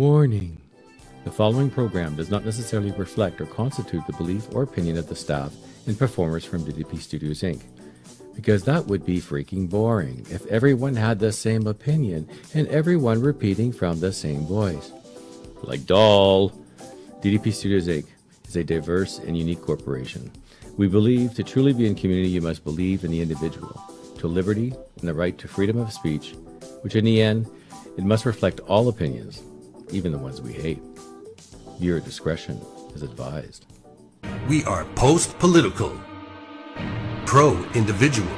Warning 0.00 0.56
The 1.24 1.30
following 1.30 1.68
program 1.68 2.16
does 2.16 2.30
not 2.30 2.42
necessarily 2.42 2.90
reflect 2.92 3.38
or 3.38 3.44
constitute 3.44 4.06
the 4.06 4.14
belief 4.14 4.48
or 4.54 4.62
opinion 4.62 4.96
of 4.96 5.08
the 5.08 5.14
staff 5.14 5.54
and 5.86 5.98
performers 5.98 6.42
from 6.42 6.64
DDP 6.64 6.96
Studios 6.96 7.42
Inc. 7.42 7.60
Because 8.34 8.64
that 8.64 8.86
would 8.86 9.04
be 9.04 9.20
freaking 9.20 9.68
boring 9.68 10.24
if 10.30 10.46
everyone 10.46 10.96
had 10.96 11.18
the 11.18 11.30
same 11.30 11.66
opinion 11.66 12.26
and 12.54 12.66
everyone 12.68 13.20
repeating 13.20 13.72
from 13.72 14.00
the 14.00 14.10
same 14.10 14.46
voice. 14.46 14.90
Like 15.60 15.84
doll. 15.84 16.48
DDP 17.20 17.52
Studios 17.52 17.86
Inc. 17.86 18.06
is 18.48 18.56
a 18.56 18.64
diverse 18.64 19.18
and 19.18 19.36
unique 19.36 19.60
corporation. 19.60 20.32
We 20.78 20.88
believe 20.88 21.34
to 21.34 21.42
truly 21.42 21.74
be 21.74 21.86
in 21.86 21.94
community, 21.94 22.30
you 22.30 22.40
must 22.40 22.64
believe 22.64 23.04
in 23.04 23.10
the 23.10 23.20
individual, 23.20 23.78
to 24.16 24.28
liberty 24.28 24.72
and 24.98 25.06
the 25.06 25.12
right 25.12 25.36
to 25.36 25.46
freedom 25.46 25.76
of 25.76 25.92
speech, 25.92 26.32
which 26.80 26.96
in 26.96 27.04
the 27.04 27.20
end, 27.20 27.50
it 27.98 28.04
must 28.04 28.24
reflect 28.24 28.60
all 28.60 28.88
opinions, 28.88 29.42
even 29.92 30.12
the 30.12 30.18
ones 30.18 30.40
we 30.40 30.52
hate. 30.52 30.82
Viewer 31.78 32.00
discretion 32.00 32.60
is 32.94 33.02
advised. 33.02 33.66
We 34.48 34.64
are 34.64 34.84
post 34.96 35.38
political, 35.38 35.98
pro 37.26 37.56
individual, 37.74 38.28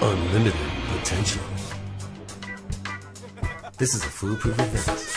unlimited 0.00 0.60
potential. 0.88 1.42
This 3.78 3.94
is 3.94 4.02
a 4.04 4.08
foolproof 4.08 4.58
event. 4.58 5.16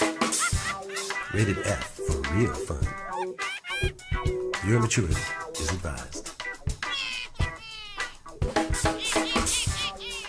Rated 1.34 1.66
F 1.66 1.96
for 1.96 2.22
real 2.34 2.54
fun. 2.54 2.86
Your 4.68 4.80
maturity 4.80 5.16
is 5.60 5.72
advised. 5.72 6.26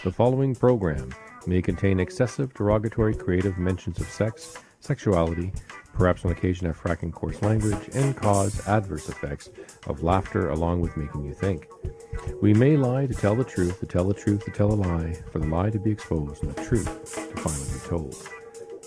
The 0.02 0.12
following 0.12 0.54
program 0.54 1.14
may 1.46 1.60
contain 1.60 2.00
excessive, 2.00 2.54
derogatory, 2.54 3.14
creative 3.14 3.58
mentions 3.58 4.00
of 4.00 4.08
sex, 4.08 4.56
sexuality, 4.90 5.52
perhaps 5.92 6.24
on 6.24 6.32
occasion 6.32 6.66
have 6.66 6.76
fracking 6.82 7.12
coarse 7.12 7.40
language, 7.42 7.88
and 7.94 8.16
cause 8.16 8.66
adverse 8.66 9.08
effects 9.08 9.48
of 9.86 10.02
laughter 10.02 10.50
along 10.50 10.80
with 10.80 10.96
making 10.96 11.24
you 11.24 11.32
think. 11.32 11.68
We 12.42 12.52
may 12.54 12.76
lie 12.76 13.06
to 13.06 13.14
tell 13.14 13.36
the 13.36 13.44
truth, 13.44 13.78
to 13.78 13.86
tell 13.86 14.04
the 14.04 14.14
truth, 14.14 14.44
to 14.46 14.50
tell 14.50 14.72
a 14.72 14.74
lie, 14.74 15.12
for 15.30 15.38
the 15.38 15.46
lie 15.46 15.70
to 15.70 15.78
be 15.78 15.92
exposed, 15.92 16.42
and 16.42 16.52
the 16.52 16.64
truth 16.64 17.04
to 17.14 17.36
finally 17.40 17.72
be 17.72 17.78
told. 17.86 18.16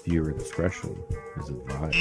Viewer 0.04 0.34
discretion 0.34 1.02
is 1.40 1.48
advised. 1.48 1.96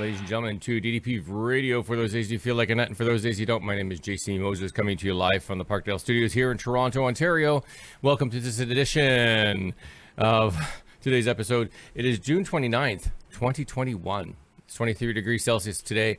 Ladies 0.00 0.18
and 0.18 0.28
gentlemen, 0.28 0.58
to 0.58 0.80
DDP 0.80 1.22
Radio. 1.26 1.82
For 1.82 1.94
those 1.94 2.12
days 2.12 2.32
you 2.32 2.38
feel 2.38 2.54
like 2.54 2.70
a 2.70 2.74
nut, 2.74 2.88
and 2.88 2.96
for 2.96 3.04
those 3.04 3.22
days 3.22 3.38
you 3.38 3.44
don't, 3.44 3.62
my 3.62 3.76
name 3.76 3.92
is 3.92 4.00
JC 4.00 4.40
Moses, 4.40 4.72
coming 4.72 4.96
to 4.96 5.04
you 5.04 5.12
live 5.12 5.44
from 5.44 5.58
the 5.58 5.64
Parkdale 5.64 6.00
Studios 6.00 6.32
here 6.32 6.50
in 6.50 6.56
Toronto, 6.56 7.04
Ontario. 7.04 7.62
Welcome 8.00 8.30
to 8.30 8.40
this 8.40 8.60
edition 8.60 9.74
of 10.16 10.56
today's 11.02 11.28
episode. 11.28 11.68
It 11.94 12.06
is 12.06 12.18
June 12.18 12.46
29th, 12.46 13.10
2021. 13.30 14.36
It's 14.64 14.74
23 14.74 15.12
degrees 15.12 15.44
Celsius 15.44 15.76
today 15.82 16.16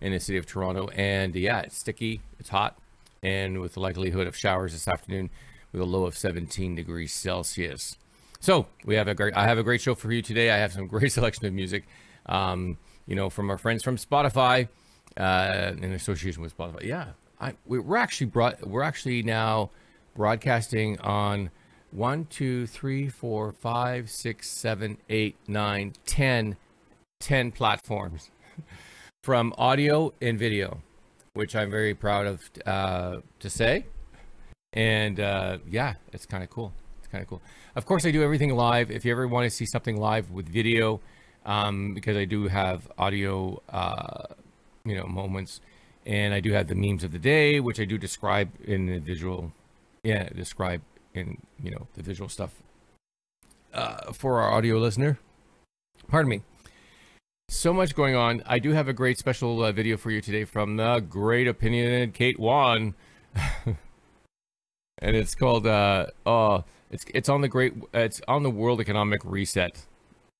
in 0.00 0.12
the 0.12 0.20
city 0.20 0.38
of 0.38 0.46
Toronto, 0.46 0.86
and 0.90 1.34
yeah, 1.34 1.58
it's 1.62 1.76
sticky, 1.76 2.20
it's 2.38 2.50
hot, 2.50 2.78
and 3.20 3.60
with 3.60 3.74
the 3.74 3.80
likelihood 3.80 4.28
of 4.28 4.36
showers 4.36 4.74
this 4.74 4.86
afternoon 4.86 5.28
with 5.72 5.80
a 5.80 5.84
low 5.84 6.04
of 6.04 6.16
17 6.16 6.76
degrees 6.76 7.12
Celsius. 7.12 7.96
So 8.38 8.66
we 8.84 8.94
have 8.94 9.08
a 9.08 9.14
great. 9.14 9.34
I 9.34 9.48
have 9.48 9.58
a 9.58 9.64
great 9.64 9.80
show 9.80 9.96
for 9.96 10.12
you 10.12 10.22
today. 10.22 10.52
I 10.52 10.58
have 10.58 10.72
some 10.72 10.86
great 10.86 11.10
selection 11.12 11.46
of 11.46 11.52
music, 11.52 11.82
um, 12.26 12.78
you 13.06 13.14
know, 13.16 13.30
from 13.30 13.50
our 13.50 13.58
friends 13.58 13.82
from 13.82 13.96
Spotify, 13.96 14.68
uh, 15.16 15.72
in 15.80 15.92
association 15.92 16.42
with 16.42 16.56
Spotify. 16.56 16.82
Yeah, 16.84 17.08
I, 17.40 17.54
we- 17.66 17.78
we're 17.78 17.96
actually 17.96 18.26
brought. 18.28 18.66
We're 18.66 18.82
actually 18.82 19.22
now 19.22 19.70
broadcasting 20.14 20.98
on 21.00 21.50
one, 21.90 22.26
two, 22.26 22.66
three, 22.66 23.08
four, 23.08 23.52
five, 23.52 24.10
six, 24.10 24.48
seven, 24.50 24.98
eight, 25.08 25.36
nine, 25.46 25.92
ten, 26.06 26.56
ten 27.20 27.52
platforms 27.52 28.30
from 29.22 29.54
audio 29.58 30.12
and 30.20 30.38
video, 30.38 30.80
which 31.34 31.54
I'm 31.54 31.70
very 31.70 31.94
proud 31.94 32.26
of 32.26 32.50
uh, 32.66 33.16
to 33.40 33.50
say. 33.50 33.86
And 34.72 35.20
uh, 35.20 35.58
yeah, 35.70 35.94
it's 36.12 36.26
kind 36.26 36.42
of 36.42 36.50
cool. 36.50 36.72
It's 36.98 37.06
kind 37.08 37.22
of 37.22 37.28
cool. 37.28 37.40
Of 37.76 37.86
course, 37.86 38.04
I 38.06 38.10
do 38.10 38.22
everything 38.24 38.54
live. 38.54 38.90
If 38.90 39.04
you 39.04 39.12
ever 39.12 39.28
want 39.28 39.44
to 39.44 39.50
see 39.50 39.66
something 39.66 39.96
live 39.96 40.30
with 40.30 40.48
video, 40.48 41.00
um, 41.44 41.94
because 41.94 42.16
I 42.16 42.24
do 42.24 42.48
have 42.48 42.90
audio, 42.98 43.62
uh, 43.68 44.34
you 44.84 44.96
know, 44.96 45.06
moments, 45.06 45.60
and 46.06 46.34
I 46.34 46.40
do 46.40 46.52
have 46.52 46.68
the 46.68 46.74
memes 46.74 47.04
of 47.04 47.12
the 47.12 47.18
day, 47.18 47.60
which 47.60 47.80
I 47.80 47.84
do 47.84 47.98
describe 47.98 48.50
in 48.62 48.86
the 48.86 48.98
visual, 48.98 49.52
yeah, 50.02 50.28
describe 50.30 50.82
in 51.14 51.38
you 51.62 51.70
know 51.70 51.86
the 51.94 52.02
visual 52.02 52.28
stuff 52.28 52.54
uh, 53.72 54.12
for 54.12 54.40
our 54.40 54.50
audio 54.50 54.78
listener. 54.78 55.18
Pardon 56.08 56.30
me. 56.30 56.42
So 57.48 57.72
much 57.72 57.94
going 57.94 58.14
on. 58.14 58.42
I 58.46 58.58
do 58.58 58.72
have 58.72 58.88
a 58.88 58.92
great 58.92 59.18
special 59.18 59.62
uh, 59.62 59.72
video 59.72 59.96
for 59.96 60.10
you 60.10 60.20
today 60.20 60.44
from 60.44 60.76
the 60.76 61.00
great 61.00 61.46
opinionated 61.46 62.14
Kate 62.14 62.38
Wan. 62.38 62.94
and 64.98 65.16
it's 65.16 65.34
called 65.34 65.66
uh 65.66 66.06
oh 66.24 66.64
it's 66.90 67.04
it's 67.14 67.28
on 67.28 67.40
the 67.40 67.48
great 67.48 67.74
it's 67.92 68.20
on 68.28 68.42
the 68.42 68.50
world 68.50 68.80
economic 68.80 69.20
reset 69.24 69.86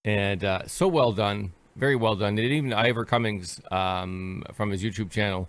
and 0.05 0.45
uh 0.45 0.67
so 0.67 0.87
well 0.89 1.13
done 1.13 1.53
very 1.77 1.97
well 1.97 2.15
done. 2.15 2.39
And 2.39 2.39
even 2.39 2.73
Ivor 2.73 3.05
Cummins 3.05 3.61
um 3.71 4.45
from 4.55 4.71
his 4.71 4.83
youtube 4.83 5.11
channel 5.11 5.49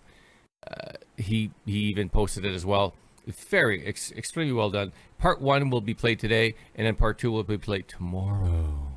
uh, 0.67 0.93
he 1.17 1.51
he 1.65 1.79
even 1.79 2.09
posted 2.09 2.45
it 2.45 2.53
as 2.53 2.65
well. 2.65 2.95
Very 3.27 3.85
ex- 3.85 4.11
extremely 4.11 4.53
well 4.53 4.69
done. 4.69 4.91
Part 5.19 5.41
one 5.41 5.69
will 5.69 5.81
be 5.81 5.93
played 5.93 6.19
today 6.19 6.55
and 6.75 6.87
then 6.87 6.95
part 6.95 7.19
two 7.19 7.31
will 7.31 7.43
be 7.43 7.57
played 7.57 7.87
tomorrow. 7.87 8.93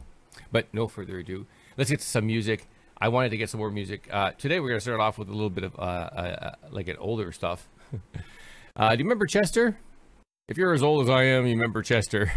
But 0.50 0.72
no 0.72 0.88
further 0.88 1.18
ado 1.18 1.46
let's 1.76 1.90
get 1.90 2.00
to 2.00 2.06
some 2.06 2.26
music. 2.26 2.66
I 3.00 3.08
wanted 3.08 3.30
to 3.30 3.36
get 3.36 3.50
some 3.50 3.60
more 3.60 3.70
music. 3.70 4.08
Uh 4.10 4.30
today 4.32 4.60
we're 4.60 4.68
gonna 4.68 4.80
start 4.80 5.00
off 5.00 5.18
with 5.18 5.28
a 5.28 5.32
little 5.32 5.50
bit 5.50 5.64
of 5.64 5.78
uh, 5.78 5.82
uh 5.82 6.54
like 6.70 6.88
an 6.88 6.96
older 6.98 7.32
stuff. 7.32 7.68
Uh 8.76 8.94
do 8.94 8.98
you 8.98 9.04
remember 9.06 9.26
chester? 9.26 9.76
If 10.48 10.56
you're 10.56 10.72
as 10.72 10.82
old 10.82 11.02
as 11.02 11.10
I 11.10 11.24
am, 11.24 11.46
you 11.46 11.52
remember 11.52 11.82
Chester. 11.82 12.32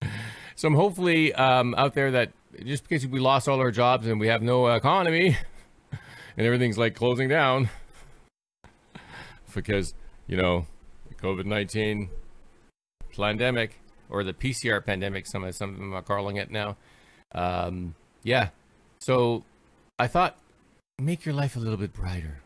so 0.56 0.68
I'm 0.68 0.74
hopefully 0.74 1.34
um, 1.34 1.74
out 1.76 1.92
there 1.94 2.10
that 2.12 2.32
just 2.64 2.88
because 2.88 3.06
we 3.06 3.20
lost 3.20 3.48
all 3.48 3.58
our 3.60 3.70
jobs 3.70 4.06
and 4.06 4.20
we 4.20 4.28
have 4.28 4.42
no 4.42 4.68
economy 4.68 5.36
and 6.36 6.46
everything's 6.46 6.78
like 6.78 6.94
closing 6.94 7.28
down 7.28 7.68
because, 9.54 9.94
you 10.26 10.36
know, 10.36 10.66
COVID 11.22 11.46
19 11.46 12.10
pandemic 13.16 13.80
or 14.10 14.24
the 14.24 14.32
PCR 14.32 14.84
pandemic, 14.84 15.26
some 15.26 15.50
some 15.52 15.70
of 15.70 15.76
them 15.76 15.94
are 15.94 16.02
calling 16.02 16.36
it 16.36 16.50
now. 16.50 16.76
Um, 17.34 17.94
yeah. 18.22 18.50
So 19.00 19.44
I 19.98 20.06
thought, 20.06 20.36
make 20.98 21.24
your 21.24 21.34
life 21.34 21.56
a 21.56 21.58
little 21.58 21.76
bit 21.76 21.92
brighter 21.92 22.40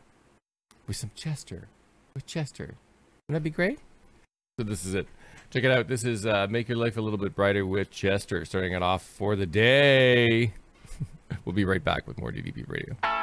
with 0.86 0.96
some 0.96 1.10
Chester. 1.14 1.68
With 2.14 2.26
Chester. 2.26 2.76
Wouldn't 3.28 3.42
that 3.42 3.42
be 3.42 3.50
great? 3.50 3.78
So 4.58 4.64
this 4.64 4.84
is 4.84 4.94
it. 4.94 5.06
Check 5.50 5.64
it 5.64 5.70
out. 5.70 5.88
This 5.88 6.04
is 6.04 6.26
uh, 6.26 6.46
Make 6.50 6.68
Your 6.68 6.76
Life 6.76 6.98
a 6.98 7.00
Little 7.00 7.18
Bit 7.18 7.34
Brighter 7.34 7.64
with 7.64 7.90
Chester, 7.90 8.44
starting 8.44 8.74
it 8.74 8.82
off 8.82 9.02
for 9.02 9.34
the 9.34 9.46
day. 9.46 10.52
we'll 11.46 11.54
be 11.54 11.64
right 11.64 11.82
back 11.82 12.06
with 12.06 12.18
more 12.18 12.30
DDP 12.30 12.68
Radio. 12.68 13.17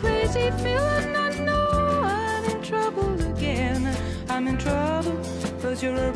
Crazy 0.00 0.50
feeling. 0.62 1.16
I 1.16 1.30
know 1.44 2.02
I'm 2.04 2.44
in 2.44 2.62
trouble 2.62 3.12
again. 3.32 3.96
I'm 4.28 4.48
in 4.48 4.58
trouble, 4.58 5.16
cause 5.60 5.82
you're 5.82 5.96
a 5.96 6.12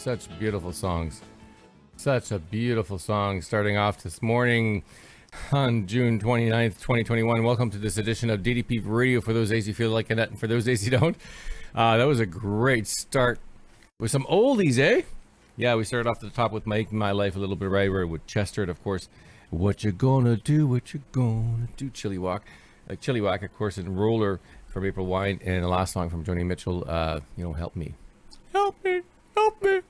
such 0.00 0.38
beautiful 0.38 0.72
songs. 0.72 1.20
Such 1.98 2.32
a 2.32 2.38
beautiful 2.38 2.98
song 2.98 3.42
starting 3.42 3.76
off 3.76 4.02
this 4.02 4.22
morning 4.22 4.82
on 5.52 5.86
June 5.86 6.18
29th, 6.18 6.80
2021. 6.80 7.42
Welcome 7.44 7.68
to 7.68 7.76
this 7.76 7.98
edition 7.98 8.30
of 8.30 8.40
DDP 8.40 8.80
Radio 8.82 9.20
for 9.20 9.34
those 9.34 9.50
days 9.50 9.68
you 9.68 9.74
feel 9.74 9.90
like 9.90 10.08
a 10.08 10.14
nut 10.14 10.30
and 10.30 10.40
for 10.40 10.46
those 10.46 10.64
days 10.64 10.82
you 10.86 10.90
don't. 10.90 11.18
Uh, 11.74 11.98
that 11.98 12.04
was 12.04 12.18
a 12.18 12.24
great 12.24 12.86
start 12.86 13.40
with 13.98 14.10
some 14.10 14.24
oldies, 14.24 14.78
eh? 14.78 15.02
Yeah, 15.58 15.74
we 15.74 15.84
started 15.84 16.08
off 16.08 16.16
at 16.24 16.30
the 16.30 16.34
top 16.34 16.50
with 16.50 16.66
Making 16.66 16.96
My 16.96 17.10
Life 17.12 17.36
a 17.36 17.38
Little 17.38 17.54
Bit 17.54 17.68
Brighter 17.68 18.06
with 18.06 18.26
Chester, 18.26 18.62
and 18.62 18.70
of 18.70 18.82
course, 18.82 19.10
What 19.50 19.84
You 19.84 19.92
Gonna 19.92 20.36
Do, 20.36 20.66
What 20.66 20.94
You 20.94 21.02
Gonna 21.12 21.68
Do, 21.76 21.90
Chilliwack. 21.90 22.40
Like 22.88 23.02
Chilliwack, 23.02 23.42
of 23.42 23.54
course, 23.54 23.76
and 23.76 24.00
Roller 24.00 24.40
from 24.66 24.86
April 24.86 25.04
Wine, 25.04 25.40
and 25.44 25.62
the 25.62 25.68
last 25.68 25.92
song 25.92 26.08
from 26.08 26.24
Joni 26.24 26.46
Mitchell, 26.46 26.84
uh, 26.88 27.20
you 27.36 27.44
know, 27.44 27.52
Help 27.52 27.76
Me. 27.76 27.96
Help 28.54 28.82
me, 28.82 29.02
help 29.36 29.62
me, 29.62 29.80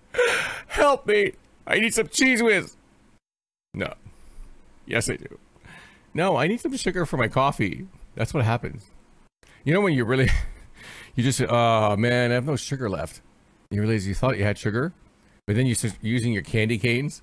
help 0.69 1.07
me. 1.07 1.33
I 1.67 1.79
need 1.79 1.95
some 1.95 2.09
Cheez 2.09 2.45
Whiz. 2.45 2.77
No. 3.75 3.95
Yes, 4.87 5.09
I 5.09 5.17
do. 5.17 5.39
No, 6.15 6.37
I 6.37 6.49
need 6.49 6.61
some 6.61 6.77
sugar 6.77 7.07
for 7.07 7.17
my 7.17 7.29
coffee. 7.29 7.87
That's 8.17 8.35
what 8.35 8.45
happens. 8.45 8.91
You 9.65 9.73
know 9.73 9.81
when 9.81 9.95
you 9.95 10.05
really, 10.05 10.29
you 11.15 11.23
just, 11.23 11.41
oh 11.41 11.97
man, 11.97 12.31
I 12.31 12.35
have 12.35 12.47
no 12.47 12.57
sugar 12.57 12.91
left. 12.91 13.21
You 13.71 13.81
realize 13.83 14.09
you 14.09 14.15
thought 14.15 14.37
you 14.37 14.43
had 14.43 14.59
sugar, 14.59 14.93
but 15.47 15.55
then 15.55 15.67
you 15.67 15.75
start 15.77 15.95
using 16.03 16.33
your 16.33 16.43
candy 16.43 16.79
canes. 16.79 17.23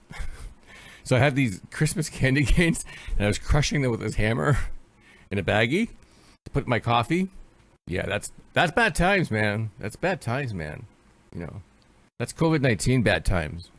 so 1.04 1.18
I 1.18 1.20
had 1.20 1.36
these 1.36 1.62
Christmas 1.72 2.10
candy 2.10 2.46
canes, 2.46 2.86
and 3.18 3.26
I 3.26 3.28
was 3.28 3.38
crushing 3.38 3.82
them 3.82 3.92
with 3.92 4.00
this 4.00 4.16
hammer 4.16 4.58
in 5.30 5.38
a 5.38 5.44
baggie 5.44 5.90
to 6.46 6.52
put 6.52 6.68
my 6.68 6.80
coffee. 6.80 7.30
Yeah, 7.88 8.06
that's 8.06 8.32
that's 8.54 8.72
bad 8.72 8.96
times, 8.96 9.30
man. 9.30 9.72
That's 9.80 9.96
bad 9.96 10.22
times, 10.22 10.54
man. 10.54 10.86
You 11.34 11.42
know, 11.42 11.62
that's 12.20 12.34
COVID 12.34 12.62
nineteen 12.62 13.04
bad 13.04 13.26
times. 13.26 13.70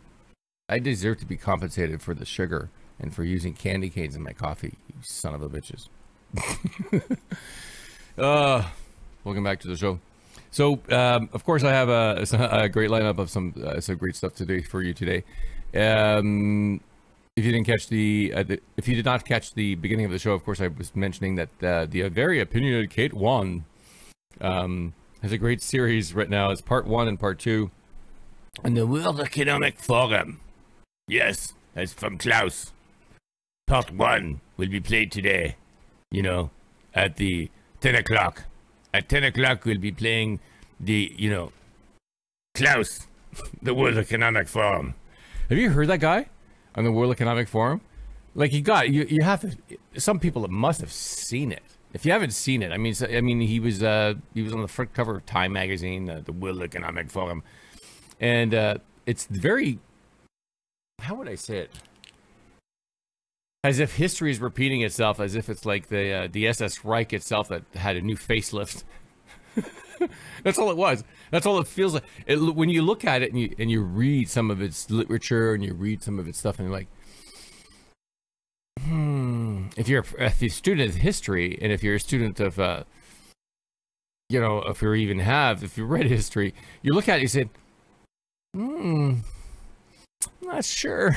I 0.68 0.78
deserve 0.78 1.18
to 1.18 1.26
be 1.26 1.36
compensated 1.36 2.02
for 2.02 2.14
the 2.14 2.24
sugar 2.24 2.70
and 3.00 3.14
for 3.14 3.24
using 3.24 3.54
candy 3.54 3.90
canes 3.90 4.14
in 4.14 4.22
my 4.22 4.32
coffee. 4.32 4.74
You 4.88 4.96
son 5.02 5.34
of 5.34 5.42
a 5.42 5.48
bitches. 5.48 5.88
uh, 8.18 8.68
welcome 9.24 9.44
back 9.44 9.60
to 9.60 9.68
the 9.68 9.76
show. 9.76 9.98
So, 10.50 10.80
um, 10.90 11.28
of 11.32 11.44
course, 11.44 11.64
I 11.64 11.72
have 11.72 11.88
a, 11.88 12.24
a 12.52 12.68
great 12.68 12.90
lineup 12.90 13.18
of 13.18 13.30
some 13.30 13.54
uh, 13.64 13.80
some 13.80 13.96
great 13.96 14.16
stuff 14.16 14.34
today 14.34 14.62
for 14.62 14.82
you 14.82 14.94
today. 14.94 15.24
Um, 15.74 16.80
if 17.36 17.44
you 17.44 17.52
didn't 17.52 17.66
catch 17.66 17.88
the, 17.88 18.32
uh, 18.34 18.42
the, 18.42 18.60
if 18.76 18.88
you 18.88 18.96
did 18.96 19.04
not 19.04 19.24
catch 19.24 19.54
the 19.54 19.76
beginning 19.76 20.06
of 20.06 20.10
the 20.10 20.18
show, 20.18 20.32
of 20.32 20.44
course, 20.44 20.60
I 20.60 20.66
was 20.66 20.96
mentioning 20.96 21.36
that 21.36 21.48
uh, 21.62 21.86
the 21.86 22.08
very 22.08 22.40
opinionated 22.40 22.90
Kate 22.90 23.14
Wan 23.14 23.64
um, 24.40 24.92
has 25.22 25.30
a 25.30 25.38
great 25.38 25.62
series 25.62 26.14
right 26.14 26.28
now. 26.28 26.50
It's 26.50 26.60
part 26.60 26.86
one 26.86 27.06
and 27.06 27.18
part 27.18 27.38
two. 27.38 27.70
And 28.64 28.76
the 28.76 28.86
World 28.86 29.20
Economic 29.20 29.78
Forum. 29.78 30.40
Yes, 31.06 31.54
that's 31.74 31.92
from 31.92 32.18
Klaus. 32.18 32.72
Part 33.66 33.92
one 33.92 34.40
will 34.56 34.68
be 34.68 34.80
played 34.80 35.12
today. 35.12 35.56
You 36.10 36.22
know, 36.22 36.50
at 36.94 37.16
the 37.16 37.50
ten 37.80 37.94
o'clock. 37.94 38.44
At 38.92 39.08
ten 39.08 39.24
o'clock, 39.24 39.64
we'll 39.64 39.78
be 39.78 39.92
playing 39.92 40.40
the, 40.80 41.12
you 41.16 41.30
know, 41.30 41.52
Klaus, 42.54 43.06
the 43.62 43.74
World 43.74 43.96
Economic 43.96 44.48
Forum. 44.48 44.94
Have 45.48 45.58
you 45.58 45.70
heard 45.70 45.88
that 45.88 46.00
guy 46.00 46.26
on 46.74 46.84
the 46.84 46.92
World 46.92 47.12
Economic 47.12 47.48
Forum? 47.48 47.80
Like 48.34 48.52
you 48.52 48.60
got 48.60 48.90
you, 48.90 49.06
you 49.08 49.22
have 49.22 49.40
to. 49.40 49.56
Some 49.96 50.18
people 50.18 50.46
must 50.48 50.80
have 50.80 50.92
seen 50.92 51.52
it. 51.52 51.62
If 51.92 52.04
you 52.04 52.12
haven't 52.12 52.32
seen 52.32 52.62
it, 52.62 52.70
I 52.70 52.76
mean, 52.76 52.94
I 53.02 53.20
mean, 53.20 53.40
he 53.40 53.60
was 53.60 53.82
uh, 53.82 54.14
he 54.34 54.42
was 54.42 54.52
on 54.52 54.60
the 54.60 54.68
front 54.68 54.92
cover 54.92 55.16
of 55.16 55.26
Time 55.26 55.52
magazine, 55.52 56.08
uh, 56.10 56.20
the 56.24 56.32
World 56.32 56.62
Economic 56.62 57.10
Forum, 57.10 57.42
and 58.20 58.54
uh, 58.54 58.74
it's 59.06 59.26
very. 59.26 59.78
How 61.00 61.14
would 61.14 61.28
I 61.28 61.36
say 61.36 61.58
it? 61.58 61.70
As 63.64 63.78
if 63.78 63.96
history 63.96 64.30
is 64.30 64.40
repeating 64.40 64.82
itself, 64.82 65.20
as 65.20 65.34
if 65.34 65.48
it's 65.48 65.66
like 65.66 65.88
the 65.88 66.12
uh, 66.12 66.28
the 66.30 66.46
SS 66.48 66.84
Reich 66.84 67.12
itself 67.12 67.48
that 67.48 67.64
had 67.74 67.96
a 67.96 68.00
new 68.00 68.16
facelift. 68.16 68.84
That's 70.44 70.58
all 70.58 70.70
it 70.70 70.76
was. 70.76 71.04
That's 71.30 71.46
all 71.46 71.58
it 71.58 71.66
feels 71.66 71.94
like. 71.94 72.04
It, 72.26 72.36
when 72.36 72.68
you 72.68 72.82
look 72.82 73.04
at 73.04 73.22
it 73.22 73.30
and 73.32 73.40
you 73.40 73.54
and 73.58 73.70
you 73.70 73.82
read 73.82 74.28
some 74.28 74.50
of 74.50 74.62
its 74.62 74.90
literature 74.90 75.54
and 75.54 75.64
you 75.64 75.74
read 75.74 76.02
some 76.02 76.18
of 76.18 76.28
its 76.28 76.38
stuff, 76.38 76.58
and 76.58 76.68
you're 76.68 76.76
like, 76.76 76.88
hmm. 78.80 79.66
If 79.76 79.88
you're 79.88 80.04
if 80.18 80.40
you're 80.40 80.48
a 80.48 80.50
student 80.50 80.90
of 80.90 80.96
history, 80.96 81.58
and 81.60 81.72
if 81.72 81.82
you're 81.82 81.96
a 81.96 82.00
student 82.00 82.40
of, 82.40 82.58
uh, 82.58 82.84
you 84.28 84.40
know, 84.40 84.58
if 84.62 84.82
you 84.82 84.92
even 84.94 85.18
have, 85.18 85.62
if 85.62 85.76
you 85.76 85.84
read 85.84 86.06
history, 86.06 86.54
you 86.82 86.92
look 86.92 87.08
at 87.08 87.14
it, 87.14 87.14
and 87.14 87.22
you 87.22 87.28
say, 87.28 87.50
hmm, 88.54 89.14
not 90.42 90.64
sure. 90.64 91.16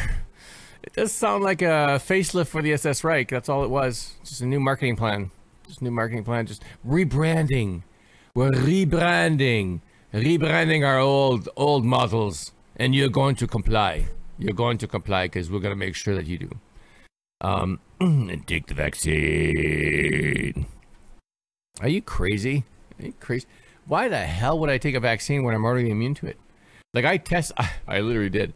It 0.83 0.93
does 0.93 1.11
sound 1.11 1.43
like 1.43 1.61
a 1.61 2.01
facelift 2.03 2.47
for 2.47 2.61
the 2.61 2.73
SS 2.73 3.03
Reich. 3.03 3.29
That's 3.29 3.49
all 3.49 3.63
it 3.63 3.69
was. 3.69 4.15
Just 4.23 4.41
a 4.41 4.45
new 4.45 4.59
marketing 4.59 4.95
plan. 4.95 5.31
Just 5.67 5.81
new 5.81 5.91
marketing 5.91 6.23
plan. 6.23 6.47
Just 6.47 6.63
rebranding. 6.85 7.83
We're 8.33 8.51
rebranding, 8.51 9.81
rebranding 10.13 10.87
our 10.87 10.97
old 10.97 11.49
old 11.55 11.85
models, 11.85 12.51
and 12.77 12.95
you're 12.95 13.09
going 13.09 13.35
to 13.35 13.47
comply. 13.47 14.07
You're 14.39 14.53
going 14.53 14.77
to 14.79 14.87
comply 14.87 15.25
because 15.25 15.51
we're 15.51 15.59
going 15.59 15.73
to 15.73 15.85
make 15.85 15.95
sure 15.95 16.15
that 16.15 16.25
you 16.25 16.37
do. 16.37 16.59
Um, 17.41 17.79
and 17.99 18.47
take 18.47 18.67
the 18.67 18.73
vaccine. 18.73 20.65
Are 21.79 21.89
you 21.89 22.01
crazy? 22.01 22.63
Are 22.99 23.05
you 23.05 23.13
crazy? 23.19 23.47
Why 23.85 24.07
the 24.07 24.19
hell 24.19 24.57
would 24.59 24.69
I 24.69 24.77
take 24.77 24.95
a 24.95 24.99
vaccine 24.99 25.43
when 25.43 25.53
I'm 25.53 25.65
already 25.65 25.91
immune 25.91 26.15
to 26.15 26.27
it? 26.27 26.37
Like 26.93 27.05
I 27.05 27.17
test, 27.17 27.51
I, 27.57 27.71
I 27.87 27.99
literally 28.01 28.29
did. 28.29 28.53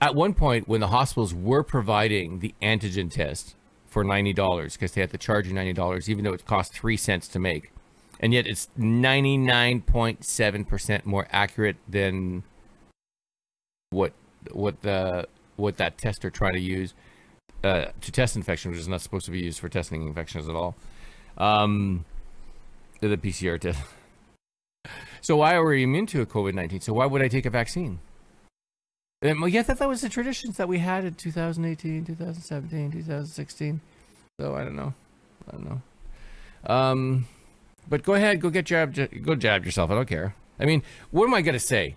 At 0.00 0.14
one 0.14 0.34
point, 0.34 0.68
when 0.68 0.80
the 0.80 0.88
hospitals 0.88 1.34
were 1.34 1.62
providing 1.62 2.40
the 2.40 2.54
antigen 2.62 3.10
test 3.10 3.54
for 3.86 4.04
ninety 4.04 4.32
dollars 4.32 4.74
because 4.74 4.92
they 4.92 5.00
had 5.00 5.10
to 5.10 5.18
charge 5.18 5.46
you 5.46 5.54
ninety 5.54 5.72
dollars, 5.72 6.10
even 6.10 6.24
though 6.24 6.32
it 6.32 6.44
cost 6.46 6.72
three 6.72 6.96
cents 6.96 7.28
to 7.28 7.38
make, 7.38 7.70
and 8.20 8.32
yet 8.34 8.46
it's 8.46 8.68
ninety 8.76 9.38
nine 9.38 9.80
point 9.80 10.24
seven 10.24 10.64
percent 10.64 11.06
more 11.06 11.26
accurate 11.30 11.76
than 11.88 12.42
what 13.90 14.12
what 14.52 14.82
the 14.82 15.26
what 15.56 15.78
that 15.78 15.96
test 15.96 16.24
are 16.24 16.30
trying 16.30 16.52
to 16.52 16.60
use 16.60 16.92
uh, 17.64 17.86
to 18.00 18.12
test 18.12 18.36
infection, 18.36 18.70
which 18.70 18.80
is 18.80 18.88
not 18.88 19.00
supposed 19.00 19.24
to 19.24 19.30
be 19.32 19.40
used 19.40 19.58
for 19.58 19.68
testing 19.68 20.06
infections 20.06 20.48
at 20.48 20.54
all. 20.54 20.76
Um, 21.38 22.04
the 23.00 23.16
PCR 23.16 23.58
test. 23.60 23.80
So 25.26 25.38
why 25.38 25.56
are 25.56 25.64
we 25.64 25.82
immune 25.82 26.06
to 26.06 26.24
COVID 26.24 26.54
nineteen? 26.54 26.80
So 26.80 26.92
why 26.92 27.06
would 27.06 27.20
I 27.20 27.26
take 27.26 27.46
a 27.46 27.50
vaccine? 27.50 27.98
Um, 29.24 29.40
well, 29.40 29.48
yeah, 29.48 29.58
I 29.58 29.62
thought 29.64 29.78
that 29.78 29.88
was 29.88 30.00
the 30.00 30.08
traditions 30.08 30.56
that 30.56 30.68
we 30.68 30.78
had 30.78 31.04
in 31.04 31.14
2018, 31.14 32.04
2017, 32.04 32.92
2016. 32.92 33.80
So 34.38 34.54
I 34.54 34.62
don't 34.62 34.76
know. 34.76 34.94
I 35.48 35.50
don't 35.50 35.64
know. 35.64 35.82
Um, 36.72 37.26
but 37.88 38.04
go 38.04 38.14
ahead, 38.14 38.40
go 38.40 38.50
get 38.50 38.66
jabbed, 38.66 39.24
go 39.24 39.34
jab 39.34 39.64
yourself. 39.64 39.90
I 39.90 39.96
don't 39.96 40.08
care. 40.08 40.36
I 40.60 40.64
mean, 40.64 40.84
what 41.10 41.24
am 41.24 41.34
I 41.34 41.42
gonna 41.42 41.58
say? 41.58 41.96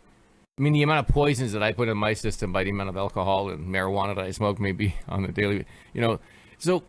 I 0.57 0.61
mean, 0.63 0.73
the 0.73 0.81
amount 0.81 1.07
of 1.07 1.13
poisons 1.13 1.51
that 1.51 1.61
I 1.61 1.71
put 1.71 1.87
in 1.87 1.97
my 1.97 2.13
system 2.13 2.51
by 2.51 2.63
the 2.63 2.71
amount 2.71 2.89
of 2.89 2.97
alcohol 2.97 3.51
and 3.51 3.67
marijuana 3.67 4.15
that 4.15 4.25
I 4.25 4.31
smoke, 4.31 4.59
maybe 4.59 4.95
on 5.07 5.25
a 5.25 5.31
daily, 5.31 5.67
you 5.93 6.01
know. 6.01 6.19
So, 6.57 6.81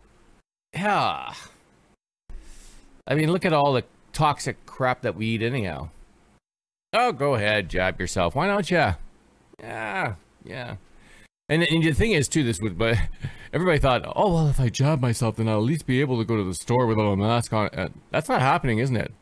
yeah. 0.72 1.34
I 3.06 3.14
mean, 3.14 3.30
look 3.30 3.44
at 3.44 3.52
all 3.52 3.74
the 3.74 3.84
toxic 4.14 4.64
crap 4.64 5.02
that 5.02 5.16
we 5.16 5.26
eat, 5.26 5.42
anyhow. 5.42 5.90
Oh, 6.92 7.12
go 7.12 7.34
ahead, 7.34 7.68
jab 7.68 8.00
yourself. 8.00 8.34
Why 8.34 8.46
don't 8.46 8.68
you? 8.70 8.94
Yeah, 9.60 10.14
yeah. 10.44 10.76
And, 11.48 11.62
and 11.62 11.82
the 11.82 11.92
thing 11.92 12.12
is, 12.12 12.28
too, 12.28 12.42
this 12.42 12.60
would, 12.60 12.76
but 12.76 12.96
everybody 13.52 13.78
thought, 13.78 14.02
oh, 14.16 14.34
well, 14.34 14.48
if 14.48 14.58
I 14.58 14.68
jab 14.68 15.00
myself, 15.00 15.36
then 15.36 15.48
I'll 15.48 15.58
at 15.58 15.64
least 15.64 15.86
be 15.86 16.00
able 16.00 16.18
to 16.18 16.24
go 16.24 16.36
to 16.36 16.44
the 16.44 16.54
store 16.54 16.86
without 16.86 17.12
a 17.12 17.16
mask 17.16 17.52
on. 17.52 17.68
Uh, 17.68 17.88
that's 18.10 18.28
not 18.28 18.40
happening, 18.40 18.78
isn't 18.78 18.96
it? 18.96 19.12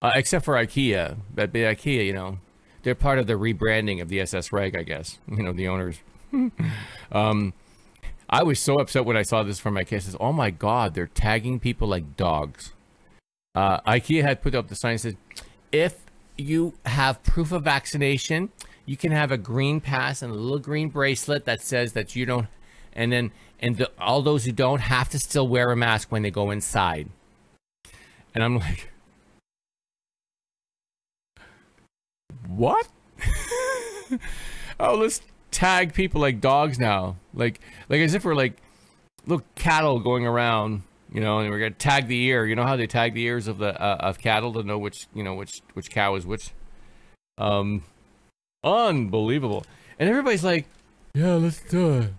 Uh, 0.00 0.12
except 0.14 0.44
for 0.44 0.54
IKEA. 0.54 1.16
But 1.32 1.52
IKEA, 1.52 2.06
you 2.06 2.12
know, 2.12 2.38
they're 2.82 2.96
part 2.96 3.20
of 3.20 3.28
the 3.28 3.34
rebranding 3.34 4.02
of 4.02 4.08
the 4.08 4.20
SS 4.20 4.52
Reg, 4.52 4.76
I 4.76 4.82
guess. 4.82 5.18
You 5.28 5.42
know, 5.44 5.52
the 5.52 5.68
owners. 5.68 6.00
um, 7.12 7.54
I 8.28 8.42
was 8.42 8.58
so 8.58 8.80
upset 8.80 9.04
when 9.04 9.16
I 9.16 9.22
saw 9.22 9.42
this 9.44 9.60
from 9.60 9.74
my 9.74 9.84
says, 9.84 10.16
oh 10.18 10.32
my 10.32 10.50
God, 10.50 10.94
they're 10.94 11.06
tagging 11.06 11.60
people 11.60 11.86
like 11.86 12.16
dogs. 12.16 12.72
Uh, 13.54 13.80
IKEA 13.82 14.22
had 14.22 14.42
put 14.42 14.54
up 14.54 14.68
the 14.68 14.74
sign 14.74 14.96
that 14.96 15.16
if 15.70 16.06
you 16.36 16.74
have 16.86 17.22
proof 17.22 17.52
of 17.52 17.64
vaccination, 17.64 18.50
you 18.86 18.96
can 18.96 19.12
have 19.12 19.30
a 19.30 19.38
green 19.38 19.80
pass 19.80 20.22
and 20.22 20.32
a 20.32 20.36
little 20.36 20.58
green 20.58 20.88
bracelet 20.88 21.44
that 21.44 21.62
says 21.62 21.92
that 21.92 22.16
you 22.16 22.26
don't, 22.26 22.46
and 22.92 23.12
then 23.12 23.32
and 23.60 23.76
the, 23.76 23.90
all 23.98 24.22
those 24.22 24.44
who 24.44 24.52
don't 24.52 24.80
have 24.80 25.08
to 25.10 25.18
still 25.18 25.46
wear 25.46 25.70
a 25.70 25.76
mask 25.76 26.10
when 26.10 26.22
they 26.22 26.30
go 26.30 26.50
inside. 26.50 27.08
And 28.34 28.42
I'm 28.42 28.58
like, 28.58 28.90
what? 32.48 32.88
oh, 34.80 34.96
let's 34.96 35.20
tag 35.50 35.94
people 35.94 36.20
like 36.20 36.40
dogs 36.40 36.78
now, 36.78 37.16
like 37.34 37.60
like 37.88 38.00
as 38.00 38.14
if 38.14 38.24
we're 38.24 38.34
like 38.34 38.56
little 39.26 39.44
cattle 39.54 40.00
going 40.00 40.26
around, 40.26 40.82
you 41.12 41.20
know, 41.20 41.38
and 41.38 41.50
we're 41.50 41.58
gonna 41.58 41.70
tag 41.70 42.08
the 42.08 42.22
ear. 42.24 42.46
You 42.46 42.56
know 42.56 42.64
how 42.64 42.76
they 42.76 42.86
tag 42.86 43.14
the 43.14 43.22
ears 43.24 43.46
of 43.46 43.58
the 43.58 43.80
uh, 43.80 43.96
of 44.00 44.18
cattle 44.18 44.52
to 44.54 44.62
know 44.62 44.78
which 44.78 45.06
you 45.14 45.22
know 45.22 45.34
which 45.34 45.62
which 45.74 45.90
cow 45.90 46.14
is 46.14 46.26
which. 46.26 46.50
Um, 47.38 47.82
unbelievable. 48.64 49.64
And 49.98 50.08
everybody's 50.08 50.44
like, 50.44 50.66
yeah, 51.14 51.34
let's 51.34 51.60
do 51.60 51.98
it. 51.98 52.12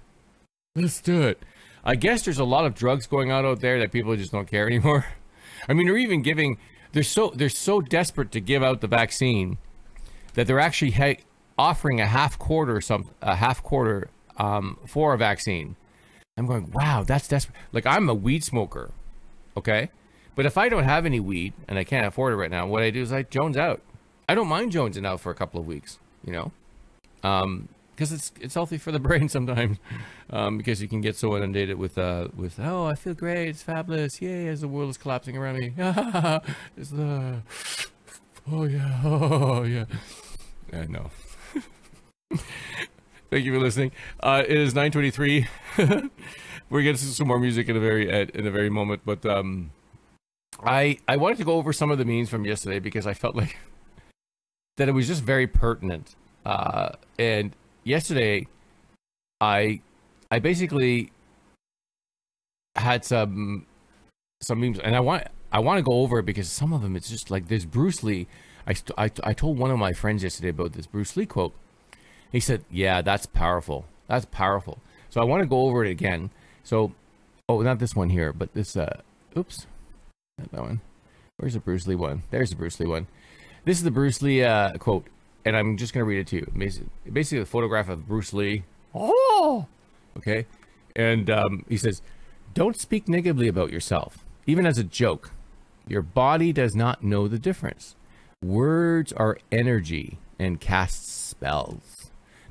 Let's 0.75 1.01
do 1.01 1.23
it. 1.23 1.41
I 1.84 1.95
guess 1.95 2.23
there's 2.23 2.39
a 2.39 2.43
lot 2.45 2.65
of 2.65 2.75
drugs 2.75 3.08
going 3.08 3.32
on 3.32 3.45
out 3.45 3.60
there 3.60 3.79
that 3.79 3.91
people 3.91 4.15
just 4.15 4.32
don't 4.32 4.47
care 4.47 4.67
anymore. 4.67 5.06
I 5.67 5.73
mean, 5.73 5.88
they're 5.88 5.97
even 5.97 6.21
giving. 6.21 6.58
They're 6.91 7.03
so 7.03 7.32
they're 7.36 7.49
so 7.49 7.82
desperate 7.82 8.32
to 8.34 8.39
give 8.39 8.62
out 8.62 8.82
the 8.82 8.88
vaccine 8.88 9.58
that 10.36 10.47
they're 10.47 10.60
actually 10.60 10.91
ha- 10.91 11.21
offering 11.58 11.99
a 11.99 12.06
half 12.06 12.38
quarter 12.38 12.79
some 12.82 13.10
a 13.21 13.36
half 13.36 13.63
quarter 13.63 14.10
um, 14.38 14.77
for 14.86 15.13
a 15.13 15.17
vaccine. 15.17 15.75
I'm 16.38 16.48
going, 16.48 16.72
wow, 16.72 17.04
that's 17.04 17.28
desperate. 17.28 17.56
Like 17.72 17.86
I'm 17.86 18.10
a 18.10 18.13
weed 18.13 18.43
smoker, 18.43 18.91
okay, 19.56 19.89
but 20.36 20.46
if 20.46 20.58
I 20.58 20.67
don't 20.67 20.84
have 20.84 21.06
any 21.06 21.19
weed 21.19 21.54
and 21.67 21.78
I 21.78 21.84
can't 21.84 22.08
afford 22.08 22.34
it 22.34 22.38
right 22.38 22.50
now, 22.50 22.65
what 22.65 22.82
I 22.82 22.89
do 22.89 23.02
is 23.02 23.13
I 23.13 23.24
jones 23.24 23.56
out. 23.56 23.82
I 24.28 24.34
don't 24.36 24.48
mind 24.48 24.72
jonesing 24.72 25.06
out 25.06 25.19
for 25.19 25.32
a 25.32 25.36
couple 25.36 25.60
of 25.60 25.67
weeks, 25.67 26.00
you 26.26 26.34
know, 26.34 26.52
um, 27.24 27.69
because 27.91 28.12
it's 28.12 28.32
it's 28.41 28.56
healthy 28.56 28.80
for 28.80 28.91
the 28.91 29.00
brain 29.08 29.30
sometimes, 29.30 29.78
um, 30.32 30.58
because 30.58 30.82
you 30.82 30.88
can 30.88 31.02
get 31.02 31.15
so 31.15 31.38
inundated 31.38 31.78
with 31.78 32.00
uh 32.00 32.30
with 32.36 32.60
oh 32.60 32.86
I 32.86 32.96
feel 32.96 33.13
great, 33.13 33.50
it's 33.50 33.62
fabulous, 33.62 34.19
yay, 34.19 34.48
as 34.48 34.62
the 34.62 34.67
world 34.67 34.89
is 34.89 34.98
collapsing 34.98 35.38
around 35.38 35.60
me, 35.60 35.74
it's 36.78 36.89
the 36.89 37.41
oh 38.52 38.63
yeah, 38.63 39.02
oh 39.06 39.63
yeah, 39.63 39.86
I 40.72 40.86
know. 40.86 41.12
Thank 43.34 43.46
you 43.46 43.54
for 43.54 43.60
listening. 43.60 43.91
Uh, 44.19 44.43
it 44.48 44.56
is 44.56 44.76
9:23. 44.76 45.48
We're 46.69 46.84
getting 46.84 47.00
to 47.00 47.06
some 47.06 47.28
more 47.28 47.39
music 47.39 47.67
in 47.67 47.76
a 47.76 47.80
very 47.80 48.08
in 48.08 48.46
a 48.46 48.52
very 48.52 48.69
moment, 48.69 49.02
but 49.06 49.26
um, 49.26 49.72
I 50.63 51.00
I 51.08 51.17
wanted 51.17 51.39
to 51.39 51.43
go 51.43 51.54
over 51.54 51.74
some 51.74 51.89
of 51.89 51.98
the 51.98 52.06
memes 52.06 52.30
from 52.30 52.46
yesterday 52.46 52.78
because 52.78 53.08
I 53.08 53.15
felt 53.15 53.36
like 53.36 53.58
that 54.78 54.88
it 54.88 54.91
was 54.91 55.08
just 55.08 55.24
very 55.24 55.48
pertinent. 55.48 56.15
Uh, 56.46 56.89
and 57.17 57.56
yesterday, 57.84 58.48
I 59.41 59.82
I 60.30 60.38
basically 60.38 61.12
had 62.76 63.04
some 63.04 63.65
some 64.41 64.62
memes, 64.62 64.78
and 64.78 64.96
I 64.96 65.00
want 65.00 65.24
I 65.52 65.58
want 65.58 65.80
to 65.80 65.84
go 65.84 66.02
over 66.02 66.19
it 66.19 66.28
because 66.28 66.52
some 66.52 66.72
of 66.72 66.84
them 66.84 66.96
it's 66.96 67.10
just 67.10 67.32
like 67.32 67.48
there's 67.48 67.65
Bruce 67.65 68.04
Lee. 68.04 68.28
I, 68.67 68.74
st- 68.74 68.91
I 68.96 69.10
I 69.24 69.34
told 69.34 69.58
one 69.58 69.72
of 69.72 69.80
my 69.80 69.91
friends 69.91 70.22
yesterday 70.22 70.50
about 70.50 70.74
this 70.74 70.86
Bruce 70.86 71.17
Lee 71.17 71.26
quote. 71.26 71.56
He 72.34 72.41
said, 72.41 72.65
"Yeah, 72.69 73.02
that's 73.02 73.26
powerful. 73.28 73.86
That's 74.08 74.26
powerful." 74.26 74.80
So 75.10 75.22
I 75.22 75.24
want 75.24 75.43
to 75.43 75.48
go 75.48 75.62
over 75.62 75.86
it 75.86 75.91
again. 75.91 76.32
So, 76.63 76.93
oh, 77.48 77.62
not 77.62 77.80
this 77.80 77.96
one 77.96 78.10
here, 78.10 78.34
but 78.34 78.54
this. 78.54 78.76
Uh, 78.76 79.02
oops, 79.38 79.67
not 80.38 80.52
that 80.52 80.62
one. 80.62 80.82
Where's 81.38 81.54
the 81.54 81.60
Bruce 81.60 81.88
Lee 81.88 81.96
one? 81.96 82.24
There's 82.32 82.50
the 82.50 82.56
Bruce 82.56 82.80
Lee 82.80 82.88
one. 82.88 83.08
This 83.63 83.78
is 83.78 83.84
the 83.84 83.91
Bruce 83.91 84.22
Lee 84.22 84.43
uh, 84.43 84.74
quote, 84.74 85.08
and 85.46 85.56
I'm 85.56 85.78
just 85.78 85.93
gonna 85.93 86.06
read 86.06 86.19
it 86.19 86.28
to 86.28 86.38
you. 86.38 86.52
Basically, 86.58 86.89
basically 87.10 87.43
a 87.43 87.46
photograph 87.46 87.88
of 87.88 88.08
Bruce 88.08 88.34
Lee. 88.34 88.63
Oh, 88.93 89.67
okay, 90.17 90.48
and 90.96 91.30
um, 91.30 91.65
he 91.69 91.78
says, 91.78 92.02
"Don't 92.56 92.80
speak 92.80 93.08
negatively 93.08 93.48
about 93.48 93.72
yourself, 93.72 94.26
even 94.48 94.65
as 94.65 94.80
a 94.80 94.84
joke. 94.84 95.32
Your 95.88 96.02
body 96.02 96.52
does 96.52 96.76
not 96.76 97.04
know 97.04 97.28
the 97.28 97.39
difference. 97.39 97.96
Words 98.41 99.13
are 99.13 99.38
energy 99.52 100.17
and 100.39 100.60
cast 100.60 101.28
spells. 101.30 101.92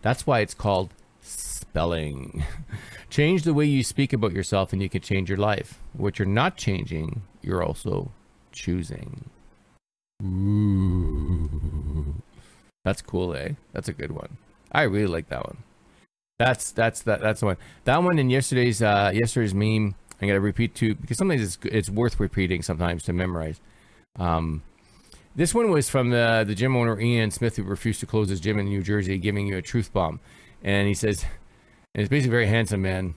That's 0.03 0.27
why 0.27 0.41
it's 0.41 0.55
called 0.55 0.93
spelling. 1.21 2.45
change 3.11 3.43
the 3.45 3.55
way 3.55 3.65
you 3.65 3.83
speak 3.83 4.13
about 4.13 4.33
yourself 4.33 4.73
and 4.73 4.83
you 4.83 4.89
can 4.89 5.01
change 5.01 5.29
your 5.29 5.39
life. 5.39 5.79
What 5.93 6.19
you're 6.19 6.27
not 6.27 6.57
changing, 6.57 7.23
you're 7.41 7.63
also 7.63 8.11
choosing. 8.51 9.31
Ooh. 10.23 12.15
That's 12.85 13.01
cool, 13.01 13.35
eh? 13.35 13.51
That's 13.73 13.89
a 13.89 13.93
good 13.93 14.13
one. 14.13 14.37
I 14.73 14.83
really 14.83 15.07
like 15.07 15.29
that 15.29 15.45
one. 15.45 15.59
That's 16.39 16.73
that's 16.73 17.03
that 17.03 17.21
that's 17.21 17.41
the 17.41 17.47
one. 17.47 17.57
That 17.85 18.03
one 18.03 18.19
in 18.19 18.29
yesterday's 18.29 18.83
uh 18.83 19.13
yesterday's 19.15 19.55
meme. 19.55 19.95
I'm 20.21 20.29
gonna 20.29 20.41
repeat 20.41 20.75
too 20.75 20.97
because 20.97 21.19
sometimes 21.19 21.43
it's 21.43 21.59
it's 21.65 21.91
worth 21.91 22.19
repeating 22.19 22.63
sometimes 22.63 23.05
to 23.05 23.13
memorize. 23.13 23.61
Um, 24.19 24.63
this 25.35 25.55
one 25.55 25.71
was 25.71 25.89
from 25.89 26.11
the 26.11 26.45
the 26.47 26.55
gym 26.55 26.77
owner 26.77 27.01
Ian 27.01 27.31
Smith 27.31 27.57
who 27.57 27.63
refused 27.63 28.01
to 28.01 28.07
close 28.07 28.29
his 28.29 28.41
gym 28.41 28.59
in 28.59 28.67
New 28.67 28.83
Jersey, 28.83 29.19
giving 29.19 29.47
you 29.47 29.57
a 29.57 29.63
truth 29.63 29.93
bomb, 29.93 30.21
and 30.63 30.89
he 30.89 30.95
says, 30.95 31.25
and 31.95 32.03
it's 32.03 32.09
basically 32.09 32.31
very 32.31 32.47
handsome 32.47 32.83
man. 32.83 33.15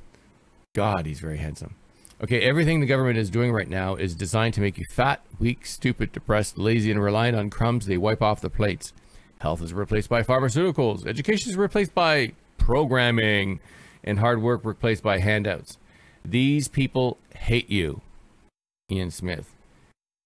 God, 0.73 1.05
he's 1.05 1.19
very 1.19 1.37
handsome. 1.37 1.75
Okay, 2.23 2.41
everything 2.41 2.79
the 2.79 2.85
government 2.85 3.17
is 3.17 3.29
doing 3.29 3.51
right 3.51 3.69
now 3.69 3.95
is 3.95 4.15
designed 4.15 4.53
to 4.53 4.61
make 4.61 4.77
you 4.77 4.85
fat, 4.91 5.21
weak, 5.39 5.65
stupid, 5.65 6.11
depressed, 6.11 6.57
lazy, 6.57 6.91
and 6.91 7.01
reliant 7.01 7.35
on 7.35 7.49
crumbs 7.49 7.85
they 7.85 7.97
wipe 7.97 8.21
off 8.21 8.39
the 8.39 8.49
plates. 8.49 8.93
Health 9.39 9.61
is 9.61 9.73
replaced 9.73 10.09
by 10.09 10.23
pharmaceuticals. 10.23 11.05
Education 11.05 11.51
is 11.51 11.57
replaced 11.57 11.93
by 11.93 12.31
programming. 12.57 13.59
And 14.03 14.19
hard 14.19 14.41
work 14.41 14.61
replaced 14.63 15.01
by 15.01 15.19
handouts. 15.19 15.77
These 16.23 16.67
people 16.67 17.17
hate 17.35 17.69
you, 17.69 18.01
Ian 18.91 19.09
Smith. 19.09 19.54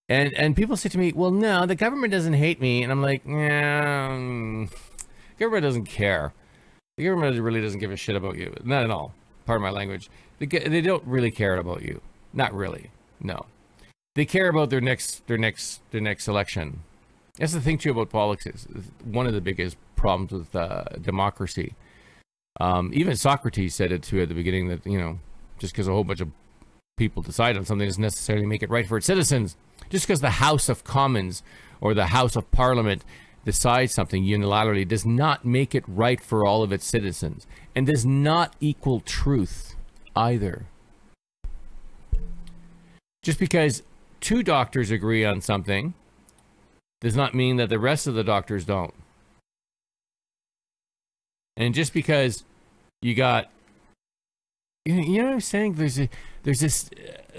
And 0.10 0.34
and 0.34 0.56
people 0.56 0.76
say 0.76 0.89
to 0.89 0.98
me, 0.98 1.13
well, 1.13 1.32
no, 1.32 1.67
the 1.67 1.76
government 1.76 2.12
doesn't 2.12 2.34
hate 2.34 2.60
me. 2.60 2.82
And 2.82 2.91
I'm 2.91 3.02
like, 3.02 3.26
nah, 3.28 4.10
mm, 4.10 4.72
government 5.38 5.63
doesn't 5.63 5.86
care. 5.86 6.34
The 6.98 7.06
government 7.06 7.39
really 7.39 7.62
doesn't 7.62 7.80
give 7.80 7.91
a 7.91 7.95
shit 7.95 8.15
about 8.15 8.36
you. 8.38 8.54
Not 8.63 8.84
at 8.84 8.89
all. 8.89 9.13
Pardon 9.45 9.63
my 9.63 9.69
language. 9.69 10.10
They, 10.39 10.48
they 10.48 10.82
don't 10.82 11.06
really 11.06 11.32
care 11.32 11.58
about 11.58 11.84
you. 11.84 12.02
Not 12.34 12.54
really. 12.54 12.89
No. 13.22 13.45
They 14.15 14.26
care 14.26 14.50
about 14.50 14.69
their 14.69 14.82
next 14.82 15.26
their 15.28 15.38
next 15.38 15.82
their 15.91 16.02
next 16.02 16.28
election. 16.28 16.82
That's 17.38 17.54
the 17.54 17.62
thing 17.62 17.78
too 17.78 17.91
about 17.91 18.10
politics. 18.10 18.67
One 19.04 19.28
of 19.28 19.34
the 19.34 19.41
biggest 19.41 19.78
problems 19.95 20.32
with 20.32 20.56
uh, 20.56 20.84
democracy. 21.02 21.76
Um, 22.60 22.91
even 22.93 23.15
Socrates 23.15 23.76
said 23.76 23.91
it 23.91 24.04
too 24.04 24.22
at 24.22 24.28
the 24.28 24.36
beginning 24.36 24.67
that 24.69 24.86
you 24.86 24.98
know 24.98 25.19
just 25.60 25.74
because 25.74 25.88
a 25.88 25.91
whole 25.91 26.04
bunch 26.04 26.19
of 26.19 26.30
people 26.98 27.22
decide 27.22 27.56
on 27.56 27.63
something 27.63 27.88
doesn't 27.88 28.02
necessarily 28.02 28.45
make 28.45 28.63
it 28.63 28.69
right 28.69 28.88
for 28.88 28.98
its 28.98 29.06
citizens. 29.06 29.56
Just 29.89 30.08
because 30.08 30.21
the 30.21 30.32
House 30.32 30.69
of 30.69 30.84
Commons 30.84 31.43
or 31.82 31.93
the 31.93 32.08
House 32.08 32.36
of 32.36 32.49
Parliament 32.52 33.04
decides 33.45 33.93
something 33.93 34.23
unilaterally 34.23 34.88
does 34.88 35.06
not 35.06 35.45
make 35.45 35.73
it 35.73 35.84
right 35.88 36.21
for 36.21 36.45
all 36.45 36.62
of 36.62 36.71
its 36.71 36.86
citizens 36.86 37.47
and 37.75 37.88
does 37.88 38.06
not 38.06 38.56
equal 38.60 38.99
truth 38.99 39.75
either. 40.15 40.67
Just 43.23 43.39
because 43.39 43.84
two 44.21 44.43
doctors 44.43 44.91
agree 44.91 45.25
on 45.25 45.41
something 45.41 45.93
does 47.02 47.15
not 47.15 47.34
mean 47.34 47.58
that 47.58 47.69
the 47.69 47.80
rest 47.80 48.08
of 48.08 48.13
the 48.13 48.23
doctors 48.23 48.65
don't. 48.65 48.93
And 51.58 51.73
just 51.73 51.93
because 51.93 52.43
you 53.02 53.15
got 53.15 53.49
you 54.95 55.21
know, 55.21 55.25
what 55.25 55.34
I'm 55.34 55.41
saying? 55.41 55.73
There's 55.73 55.99
a 55.99 56.10
there's 56.43 56.60
this 56.60 56.89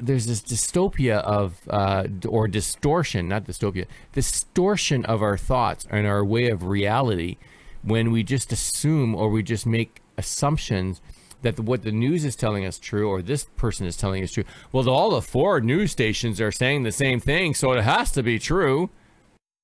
there's 0.01 0.27
this 0.27 0.43
dystopia 0.43 1.19
of 1.19 1.61
uh, 1.69 2.07
or 2.29 2.49
distortion, 2.49 3.29
not 3.29 3.45
dystopia, 3.45 3.87
distortion 4.13 5.05
of 5.05 5.23
our 5.23 5.37
thoughts 5.37 5.87
and 5.91 6.07
our 6.07 6.25
way 6.25 6.49
of 6.49 6.65
reality 6.65 7.37
when 7.83 8.11
we 8.11 8.23
just 8.23 8.53
assume 8.53 9.15
or 9.15 9.31
we 9.31 9.43
just 9.43 9.67
make 9.67 10.03
assumptions 10.19 11.01
that 11.43 11.57
the, 11.57 11.63
what 11.63 11.83
the 11.83 11.93
news 11.93 12.25
is 12.25 12.37
telling 12.37 12.67
us 12.67 12.79
true 12.79 13.09
or 13.09 13.23
this 13.23 13.45
person 13.57 13.87
is 13.87 13.97
telling 13.97 14.23
us 14.23 14.33
true. 14.33 14.45
Well, 14.73 14.89
all 14.89 15.11
the 15.11 15.23
four 15.23 15.61
news 15.61 15.93
stations 15.93 16.41
are 16.41 16.53
saying 16.53 16.83
the 16.83 16.93
same 16.93 17.21
thing, 17.21 17.55
so 17.55 17.73
it 17.73 17.83
has 17.83 18.13
to 18.13 18.23
be 18.23 18.39
true. 18.39 18.91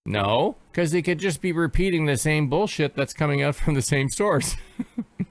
No, 0.07 0.57
because 0.71 0.93
they 0.93 1.03
could 1.03 1.19
just 1.19 1.43
be 1.43 1.53
repeating 1.53 2.07
the 2.07 2.17
same 2.17 2.49
bullshit 2.49 2.95
that's 2.95 3.13
coming 3.13 3.43
out 3.43 3.57
from 3.57 3.75
the 3.75 3.83
same 3.83 4.09
source. 4.09 4.55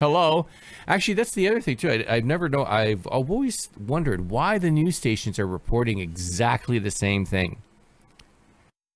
Hello. 0.00 0.46
Actually, 0.88 1.14
that's 1.14 1.32
the 1.32 1.48
other 1.48 1.60
thing 1.60 1.76
too. 1.76 1.90
I, 1.90 2.16
I've 2.16 2.24
never 2.24 2.48
know. 2.48 2.64
I've, 2.64 3.06
I've 3.10 3.30
always 3.30 3.68
wondered 3.78 4.28
why 4.28 4.58
the 4.58 4.70
news 4.70 4.96
stations 4.96 5.38
are 5.38 5.46
reporting 5.46 5.98
exactly 6.00 6.78
the 6.78 6.90
same 6.90 7.24
thing. 7.24 7.62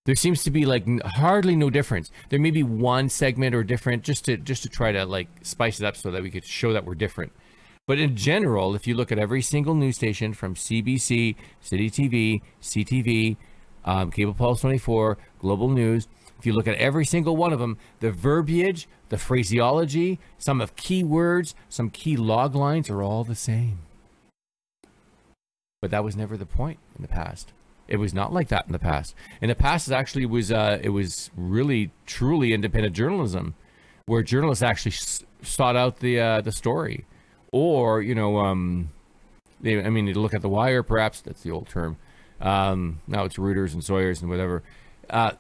There 0.05 0.17
seems 0.17 0.43
to 0.45 0.51
be 0.51 0.65
like 0.65 0.87
hardly 1.03 1.55
no 1.55 1.71
difference. 1.71 2.11
There 2.31 2.41
may 2.41 2.51
be 2.51 2.63
one 2.63 3.11
segment 3.11 3.55
or 3.55 3.63
different, 3.63 4.03
just 4.03 4.25
to 4.25 4.37
just 4.37 4.63
to 4.65 4.69
try 4.69 4.91
to 4.91 5.05
like 5.05 5.29
spice 5.43 5.81
it 5.81 5.87
up 5.87 5.97
so 5.97 6.11
that 6.11 6.23
we 6.23 6.31
could 6.31 6.45
show 6.45 6.73
that 6.73 6.85
we're 6.85 6.95
different. 6.95 7.33
But 7.87 7.99
in 7.99 8.17
general, 8.17 8.75
if 8.75 8.87
you 8.87 8.95
look 8.95 9.13
at 9.13 9.19
every 9.19 9.43
single 9.43 9.75
news 9.75 9.97
station 9.97 10.35
from 10.35 10.55
CBC, 10.55 11.37
City 11.61 11.91
TV, 11.91 12.43
CTV, 12.61 13.37
um, 13.85 14.11
Cable 14.11 14.35
Pulse 14.35 14.63
24, 14.63 15.17
Global 15.39 15.69
News, 15.69 16.09
if 16.39 16.47
you 16.47 16.53
look 16.53 16.69
at 16.69 16.77
every 16.77 17.05
single 17.05 17.37
one 17.37 17.53
of 17.53 17.59
them, 17.59 17.79
the 18.01 18.11
verbiage, 18.11 18.89
the 19.09 19.19
phraseology, 19.19 20.19
some 20.39 20.61
of 20.61 20.77
key 20.77 21.03
words, 21.03 21.55
some 21.69 21.91
key 21.91 22.17
log 22.17 22.55
lines 22.55 22.89
are 22.89 23.03
all 23.03 23.25
the 23.25 23.35
same. 23.35 23.81
But 25.81 25.91
that 25.91 26.05
was 26.05 26.17
never 26.17 26.37
the 26.37 26.47
point 26.47 26.79
in 26.97 27.03
the 27.03 27.09
past. 27.09 27.53
It 27.89 27.97
was 27.97 28.13
not 28.13 28.33
like 28.33 28.49
that 28.49 28.67
in 28.67 28.73
the 28.73 28.79
past. 28.79 29.15
In 29.41 29.49
the 29.49 29.55
past, 29.55 29.89
it 29.89 29.95
actually 29.95 30.27
was. 30.27 30.53
Uh, 30.53 30.79
it 30.83 30.91
was 30.91 31.31
really, 31.37 31.91
truly 32.05 32.53
independent 32.53 32.95
journalism, 32.95 33.55
where 34.07 34.23
journalists 34.23 34.63
actually 34.63 34.95
sought 35.43 35.75
out 35.75 36.01
the 36.01 36.21
uh, 36.21 36.41
the 36.43 36.53
story, 36.53 37.07
or 37.51 38.03
you 38.03 38.15
know, 38.15 38.39
um, 38.39 38.91
they, 39.61 39.83
I 39.83 39.89
mean, 39.89 40.07
you 40.07 40.15
look 40.15 40.35
at 40.35 40.43
the 40.43 40.49
wire, 40.49 40.83
perhaps 40.83 41.23
that's 41.23 41.43
the 41.43 41.51
old 41.51 41.69
term. 41.69 41.97
Um, 42.41 43.01
now 43.07 43.25
it's 43.25 43.37
Reuters 43.37 43.73
and 43.73 43.83
Sawyer's 43.83 44.21
and 44.21 44.31
whatever. 44.31 44.63
Uh, 45.09 45.33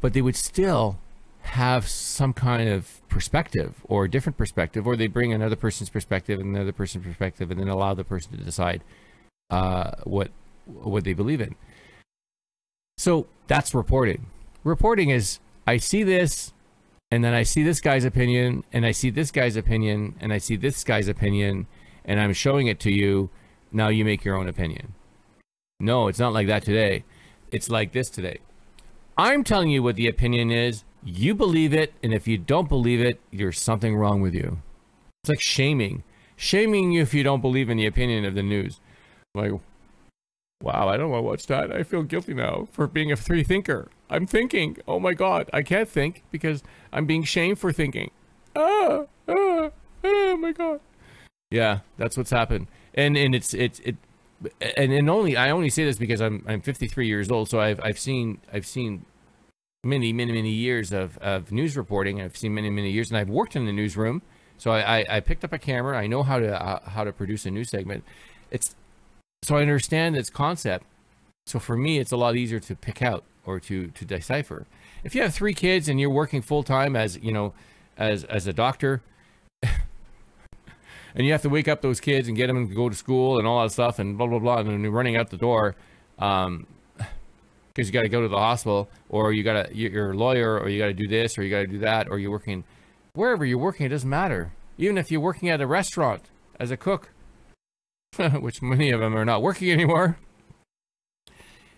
but 0.00 0.12
they 0.12 0.22
would 0.22 0.36
still 0.36 0.98
have 1.42 1.88
some 1.88 2.32
kind 2.32 2.68
of 2.68 3.00
perspective 3.08 3.74
or 3.84 4.04
a 4.04 4.10
different 4.10 4.36
perspective, 4.36 4.86
or 4.86 4.96
they 4.96 5.06
bring 5.06 5.32
another 5.32 5.56
person's 5.56 5.88
perspective 5.88 6.40
and 6.40 6.54
another 6.54 6.72
person's 6.72 7.04
perspective, 7.06 7.50
and 7.50 7.58
then 7.60 7.68
allow 7.68 7.94
the 7.94 8.04
person 8.04 8.36
to 8.36 8.44
decide 8.44 8.82
uh, 9.50 9.92
what 10.04 10.30
what 10.66 11.04
they 11.04 11.14
believe 11.14 11.40
in. 11.40 11.54
So 12.98 13.26
that's 13.46 13.74
reporting. 13.74 14.26
Reporting 14.64 15.10
is 15.10 15.38
I 15.66 15.78
see 15.78 16.02
this, 16.02 16.52
and 17.10 17.24
then 17.24 17.32
I 17.32 17.42
see 17.44 17.62
this 17.62 17.80
guy's 17.80 18.04
opinion, 18.04 18.64
and 18.72 18.84
I 18.84 18.90
see 18.90 19.10
this 19.10 19.30
guy's 19.30 19.56
opinion, 19.56 20.16
and 20.20 20.32
I 20.32 20.38
see 20.38 20.56
this 20.56 20.84
guy's 20.84 21.08
opinion, 21.08 21.66
and 22.04 22.20
I'm 22.20 22.32
showing 22.32 22.66
it 22.66 22.80
to 22.80 22.92
you. 22.92 23.30
Now 23.70 23.88
you 23.88 24.04
make 24.04 24.24
your 24.24 24.36
own 24.36 24.48
opinion. 24.48 24.94
No, 25.80 26.08
it's 26.08 26.18
not 26.18 26.32
like 26.32 26.46
that 26.48 26.64
today. 26.64 27.04
It's 27.52 27.70
like 27.70 27.92
this 27.92 28.10
today. 28.10 28.38
I'm 29.20 29.42
telling 29.42 29.70
you 29.70 29.82
what 29.82 29.96
the 29.96 30.06
opinion 30.06 30.52
is. 30.52 30.84
You 31.04 31.34
believe 31.34 31.74
it, 31.74 31.92
and 32.04 32.14
if 32.14 32.28
you 32.28 32.38
don't 32.38 32.68
believe 32.68 33.00
it, 33.00 33.20
there's 33.32 33.58
something 33.58 33.96
wrong 33.96 34.20
with 34.20 34.32
you. 34.32 34.62
It's 35.22 35.30
like 35.30 35.40
shaming, 35.40 36.04
shaming 36.36 36.92
you 36.92 37.02
if 37.02 37.12
you 37.12 37.24
don't 37.24 37.40
believe 37.40 37.68
in 37.68 37.78
the 37.78 37.86
opinion 37.86 38.24
of 38.24 38.36
the 38.36 38.44
news. 38.44 38.80
Like, 39.34 39.50
wow, 40.62 40.88
I 40.88 40.96
don't 40.96 41.10
want 41.10 41.22
to 41.22 41.26
watch 41.26 41.46
that. 41.46 41.74
I 41.74 41.82
feel 41.82 42.04
guilty 42.04 42.32
now 42.32 42.68
for 42.70 42.86
being 42.86 43.10
a 43.10 43.16
free 43.16 43.42
thinker. 43.42 43.88
I'm 44.08 44.24
thinking. 44.24 44.78
Oh 44.86 45.00
my 45.00 45.14
God, 45.14 45.50
I 45.52 45.62
can't 45.62 45.88
think 45.88 46.22
because 46.30 46.62
I'm 46.92 47.04
being 47.04 47.24
shamed 47.24 47.58
for 47.58 47.72
thinking. 47.72 48.12
Ah, 48.54 49.06
ah, 49.28 49.70
oh 50.04 50.36
my 50.36 50.52
God. 50.52 50.80
Yeah, 51.50 51.80
that's 51.96 52.16
what's 52.16 52.30
happened, 52.30 52.68
and 52.94 53.16
and 53.16 53.34
it's 53.34 53.52
it's 53.52 53.80
it, 53.80 53.96
and 54.60 54.92
and 54.92 55.10
only 55.10 55.36
I 55.36 55.50
only 55.50 55.70
say 55.70 55.84
this 55.84 55.98
because 55.98 56.20
I'm 56.20 56.44
I'm 56.46 56.60
53 56.60 57.06
years 57.06 57.30
old, 57.30 57.48
so 57.48 57.60
I've 57.60 57.80
I've 57.82 57.98
seen 57.98 58.40
I've 58.52 58.66
seen 58.66 59.04
many 59.84 60.12
many 60.12 60.32
many 60.32 60.50
years 60.50 60.92
of 60.92 61.18
of 61.18 61.50
news 61.50 61.76
reporting. 61.76 62.20
I've 62.20 62.36
seen 62.36 62.54
many 62.54 62.70
many 62.70 62.90
years, 62.90 63.10
and 63.10 63.18
I've 63.18 63.28
worked 63.28 63.56
in 63.56 63.66
the 63.66 63.72
newsroom, 63.72 64.22
so 64.56 64.70
I 64.70 64.98
I, 64.98 65.16
I 65.16 65.20
picked 65.20 65.44
up 65.44 65.52
a 65.52 65.58
camera. 65.58 65.98
I 65.98 66.06
know 66.06 66.22
how 66.22 66.38
to 66.38 66.62
uh, 66.62 66.90
how 66.90 67.04
to 67.04 67.12
produce 67.12 67.46
a 67.46 67.50
news 67.50 67.70
segment. 67.70 68.04
It's 68.50 68.76
so 69.42 69.56
I 69.56 69.62
understand 69.62 70.16
its 70.16 70.30
concept. 70.30 70.86
So 71.46 71.58
for 71.58 71.76
me, 71.76 71.98
it's 71.98 72.12
a 72.12 72.16
lot 72.16 72.36
easier 72.36 72.60
to 72.60 72.76
pick 72.76 73.02
out 73.02 73.24
or 73.44 73.58
to 73.60 73.88
to 73.88 74.04
decipher. 74.04 74.66
If 75.02 75.14
you 75.14 75.22
have 75.22 75.34
three 75.34 75.54
kids 75.54 75.88
and 75.88 76.00
you're 76.00 76.10
working 76.10 76.42
full 76.42 76.62
time 76.62 76.94
as 76.94 77.18
you 77.18 77.32
know, 77.32 77.54
as 77.96 78.24
as 78.24 78.46
a 78.46 78.52
doctor, 78.52 79.02
and 81.18 81.26
you 81.26 81.32
have 81.32 81.42
to 81.42 81.48
wake 81.48 81.66
up 81.68 81.82
those 81.82 82.00
kids 82.00 82.28
and 82.28 82.36
get 82.36 82.46
them 82.46 82.68
to 82.68 82.74
go 82.74 82.88
to 82.88 82.94
school 82.94 83.38
and 83.38 83.46
all 83.46 83.62
that 83.62 83.70
stuff 83.70 83.98
and 83.98 84.16
blah 84.16 84.28
blah 84.28 84.38
blah, 84.38 84.58
and 84.58 84.82
you're 84.82 84.92
running 84.92 85.16
out 85.16 85.28
the 85.30 85.36
door, 85.36 85.74
um, 86.20 86.66
because 87.68 87.88
you 87.88 87.92
got 87.92 88.02
to 88.02 88.08
go 88.08 88.22
to 88.22 88.28
the 88.28 88.38
hospital 88.38 88.88
or 89.08 89.32
you 89.32 89.42
got 89.42 89.66
to 89.66 89.76
you're 89.76 90.12
a 90.12 90.16
lawyer 90.16 90.58
or 90.58 90.68
you 90.68 90.78
got 90.78 90.86
to 90.86 90.94
do 90.94 91.08
this 91.08 91.36
or 91.36 91.42
you 91.42 91.50
got 91.50 91.58
to 91.58 91.66
do 91.66 91.78
that 91.78 92.08
or 92.08 92.18
you're 92.18 92.30
working 92.30 92.64
wherever 93.14 93.44
you're 93.44 93.58
working. 93.58 93.84
It 93.84 93.90
doesn't 93.90 94.08
matter. 94.08 94.52
Even 94.78 94.96
if 94.96 95.10
you're 95.10 95.20
working 95.20 95.48
at 95.48 95.60
a 95.60 95.66
restaurant 95.66 96.22
as 96.60 96.70
a 96.70 96.76
cook, 96.76 97.10
which 98.16 98.62
many 98.62 98.90
of 98.90 99.00
them 99.00 99.16
are 99.16 99.24
not 99.24 99.42
working 99.42 99.70
anymore. 99.72 100.18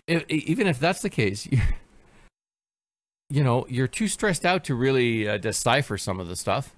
If, 0.07 0.29
even 0.29 0.67
if 0.67 0.79
that's 0.79 1.01
the 1.01 1.09
case, 1.09 1.47
you, 1.47 1.59
you 3.29 3.43
know, 3.43 3.65
you're 3.69 3.87
too 3.87 4.07
stressed 4.07 4.45
out 4.45 4.63
to 4.65 4.75
really 4.75 5.27
uh, 5.27 5.37
decipher 5.37 5.97
some 5.97 6.19
of 6.19 6.27
the 6.27 6.35
stuff. 6.35 6.75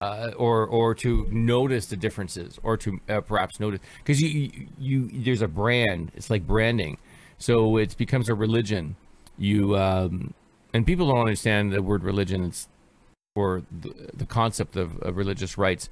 Uh, 0.00 0.32
or 0.36 0.66
or 0.66 0.94
to 0.94 1.26
notice 1.30 1.86
the 1.86 1.96
differences, 1.96 2.58
or 2.62 2.76
to 2.76 3.00
uh, 3.08 3.20
perhaps 3.20 3.58
notice 3.58 3.80
because 3.98 4.20
you, 4.20 4.50
you 4.78 5.08
you 5.10 5.22
there's 5.22 5.42
a 5.42 5.48
brand. 5.48 6.12
It's 6.14 6.30
like 6.30 6.46
branding, 6.46 6.98
so 7.38 7.76
it 7.78 7.96
becomes 7.96 8.28
a 8.28 8.34
religion. 8.34 8.96
You 9.38 9.76
um, 9.76 10.34
and 10.74 10.86
people 10.86 11.08
don't 11.08 11.20
understand 11.20 11.72
the 11.72 11.82
word 11.82 12.04
religion. 12.04 12.44
It's 12.44 12.68
or 13.34 13.62
the, 13.70 14.10
the 14.14 14.26
concept 14.26 14.76
of, 14.76 14.98
of 15.02 15.16
religious 15.16 15.58
rites. 15.58 15.90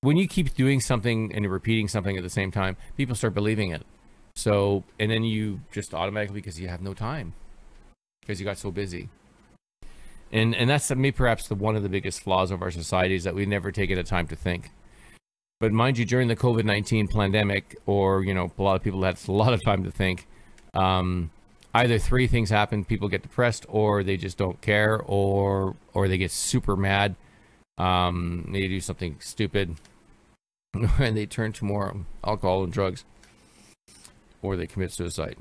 When 0.00 0.16
you 0.16 0.28
keep 0.28 0.54
doing 0.54 0.80
something 0.80 1.34
and 1.34 1.50
repeating 1.50 1.88
something 1.88 2.16
at 2.16 2.22
the 2.22 2.30
same 2.30 2.52
time, 2.52 2.76
people 2.96 3.16
start 3.16 3.34
believing 3.34 3.70
it. 3.70 3.84
So 4.34 4.84
and 4.98 5.10
then 5.10 5.24
you 5.24 5.60
just 5.72 5.94
automatically 5.94 6.40
because 6.40 6.60
you 6.60 6.68
have 6.68 6.80
no 6.80 6.94
time 6.94 7.34
because 8.20 8.40
you 8.40 8.44
got 8.44 8.58
so 8.58 8.70
busy 8.70 9.08
and 10.32 10.54
and 10.54 10.68
that's 10.68 10.90
me 10.94 11.10
perhaps 11.10 11.48
the 11.48 11.54
one 11.54 11.76
of 11.76 11.82
the 11.82 11.88
biggest 11.88 12.20
flaws 12.20 12.50
of 12.50 12.62
our 12.62 12.70
society 12.70 13.14
is 13.14 13.24
that 13.24 13.34
we've 13.34 13.48
never 13.48 13.72
taken 13.72 13.96
the 13.96 14.02
time 14.02 14.26
to 14.28 14.36
think. 14.36 14.70
But 15.60 15.72
mind 15.72 15.98
you 15.98 16.04
during 16.04 16.28
the 16.28 16.36
covid-19 16.36 17.10
pandemic 17.10 17.76
or 17.86 18.22
you 18.22 18.34
know 18.34 18.50
a 18.56 18.62
lot 18.62 18.76
of 18.76 18.82
people 18.82 19.02
had 19.02 19.18
a 19.26 19.32
lot 19.32 19.52
of 19.52 19.62
time 19.62 19.84
to 19.84 19.90
think 19.90 20.26
um, 20.74 21.30
either 21.74 21.98
three 21.98 22.26
things 22.26 22.50
happen 22.50 22.84
people 22.84 23.08
get 23.08 23.22
depressed 23.22 23.66
or 23.68 24.02
they 24.02 24.16
just 24.16 24.38
don't 24.38 24.60
care 24.60 25.00
or 25.00 25.76
or 25.94 26.08
they 26.08 26.18
get 26.18 26.30
super 26.30 26.76
mad. 26.76 27.16
Um, 27.76 28.50
they 28.52 28.66
do 28.66 28.80
something 28.80 29.16
stupid 29.20 29.76
and 30.74 31.16
they 31.16 31.26
turn 31.26 31.52
to 31.54 31.64
more 31.64 31.94
alcohol 32.24 32.64
and 32.64 32.72
drugs 32.72 33.04
or 34.42 34.56
they 34.56 34.66
commit 34.66 34.92
suicide 34.92 35.36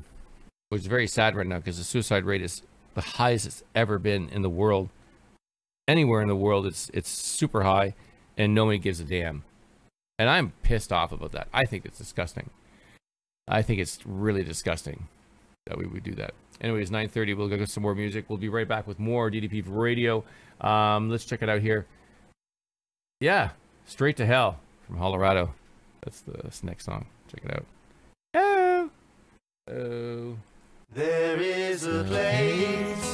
which 0.70 0.82
is 0.82 0.88
very 0.88 1.08
sad 1.08 1.36
right 1.36 1.48
now 1.48 1.58
because 1.58 1.78
the 1.78 1.84
suicide 1.84 2.26
rate 2.26 2.42
is 2.42 2.62
the 2.98 3.02
highest 3.02 3.46
it's 3.46 3.64
ever 3.76 4.00
been 4.00 4.28
in 4.30 4.42
the 4.42 4.50
world. 4.50 4.90
Anywhere 5.88 6.20
in 6.20 6.28
the 6.28 6.36
world, 6.36 6.66
it's 6.66 6.90
it's 6.96 7.08
super 7.08 7.62
high, 7.62 7.94
and 8.36 8.56
nobody 8.56 8.80
gives 8.80 9.00
a 9.00 9.04
damn. 9.04 9.44
And 10.18 10.28
I'm 10.28 10.54
pissed 10.64 10.92
off 10.92 11.12
about 11.12 11.32
that. 11.34 11.48
I 11.54 11.66
think 11.66 11.86
it's 11.86 12.00
disgusting. 12.00 12.50
I 13.48 13.62
think 13.62 13.80
it's 13.80 14.00
really 14.04 14.44
disgusting 14.44 15.08
that 15.68 15.78
we 15.78 15.86
would 15.86 16.02
do 16.02 16.16
that. 16.16 16.34
Anyways, 16.60 16.90
9:30. 16.90 17.38
We'll 17.38 17.50
go 17.50 17.56
get 17.56 17.70
some 17.70 17.84
more 17.84 17.94
music. 17.94 18.26
We'll 18.30 18.40
be 18.40 18.50
right 18.50 18.68
back 18.68 18.88
with 18.88 18.98
more 18.98 19.30
DDP 19.30 19.64
Radio. 19.68 20.24
Um, 20.60 21.12
let's 21.12 21.24
check 21.24 21.44
it 21.44 21.50
out 21.50 21.62
here. 21.62 21.86
Yeah, 23.22 23.52
straight 23.86 24.18
to 24.18 24.26
hell 24.26 24.60
from 24.88 24.98
Colorado. 24.98 25.54
That's 26.04 26.22
the 26.22 26.32
that's 26.42 26.62
the 26.62 26.66
next 26.66 26.86
song. 26.86 27.06
Check 27.32 27.46
it 27.46 27.54
out. 27.54 27.66
Oh, 28.34 28.90
oh. 29.72 30.38
There 30.96 31.38
is 31.42 31.84
a 31.84 32.02
place 32.06 33.08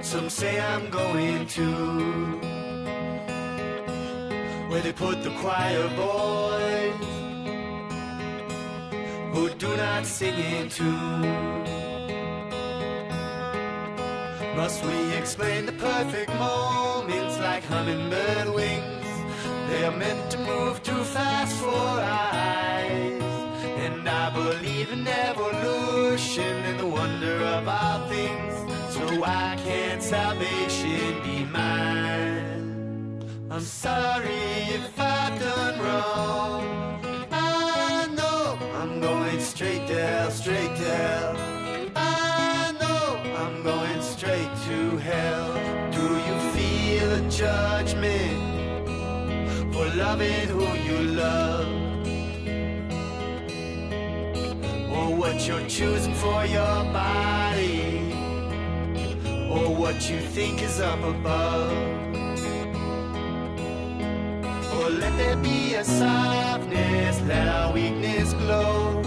some 0.00 0.30
say 0.30 0.60
I'm 0.60 0.88
going 0.90 1.44
to 1.48 1.70
where 4.70 4.80
they 4.80 4.92
put 4.92 5.24
the 5.24 5.30
choir 5.40 5.88
boys 5.96 6.94
who 9.34 9.50
do 9.58 9.76
not 9.76 10.06
sing 10.06 10.34
in 10.34 10.68
tune. 10.68 11.64
Must 14.54 14.84
we 14.84 15.14
explain 15.14 15.66
the 15.66 15.72
perfect 15.72 16.32
moments 16.34 17.38
like 17.40 17.64
hummingbird 17.64 18.54
wings? 18.54 19.06
They 19.68 19.84
are 19.84 19.96
meant 19.96 20.30
to 20.30 20.38
move 20.38 20.80
too 20.84 21.02
fast 21.02 21.56
for 21.56 21.68
our 21.70 22.30
eyes. 22.32 23.22
And 23.84 24.08
I 24.08 24.30
believe 24.30 24.92
in 24.92 25.04
and 26.38 26.78
the 26.78 26.86
wonder 26.86 27.36
of 27.56 27.68
all 27.68 28.08
things. 28.08 28.54
So 28.94 29.00
why 29.20 29.56
can't 29.64 30.02
salvation 30.02 31.22
be 31.22 31.44
mine? 31.44 33.24
I'm 33.50 33.60
sorry 33.60 34.34
if 34.78 34.98
I've 34.98 35.40
done 35.40 35.78
wrong. 35.80 37.26
I 37.32 38.06
know 38.14 38.58
I'm 38.74 39.00
going 39.00 39.40
straight 39.40 39.86
to 39.88 39.94
hell, 39.94 40.30
straight 40.30 40.76
to 40.76 40.84
hell. 40.84 41.36
I 41.96 42.72
know 42.80 43.16
I'm 43.42 43.62
going 43.62 44.02
straight 44.02 44.50
to 44.68 44.96
hell. 44.98 45.54
Do 45.90 46.04
you 46.26 46.36
feel 46.54 47.12
a 47.12 47.30
judgment 47.30 48.42
for 49.72 49.86
loving 49.96 50.48
who 50.48 50.66
you 50.88 50.98
love? 51.14 51.75
What 55.26 55.48
you're 55.48 55.68
choosing 55.68 56.14
for 56.14 56.46
your 56.46 56.84
body, 56.94 58.12
or 59.50 59.74
what 59.74 60.08
you 60.08 60.20
think 60.20 60.62
is 60.62 60.78
up 60.78 61.02
above. 61.02 61.72
Or 64.78 64.88
let 64.88 65.16
there 65.18 65.36
be 65.38 65.74
a 65.74 65.84
softness, 65.84 67.20
let 67.22 67.48
our 67.48 67.72
weakness 67.72 68.34
glow. 68.34 69.02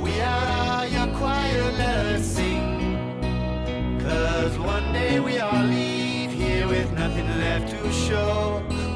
We 0.00 0.18
are 0.22 0.86
your 0.86 1.08
choir, 1.18 1.64
let 1.72 2.06
us 2.14 2.24
sing. 2.24 4.00
Cause 4.00 4.58
one 4.58 4.90
day 4.94 5.20
we 5.20 5.38
all 5.38 5.64
leave 5.64 6.32
here 6.32 6.66
with 6.66 6.90
nothing 6.94 7.28
left 7.38 7.68
to 7.72 7.92
show. 7.92 8.87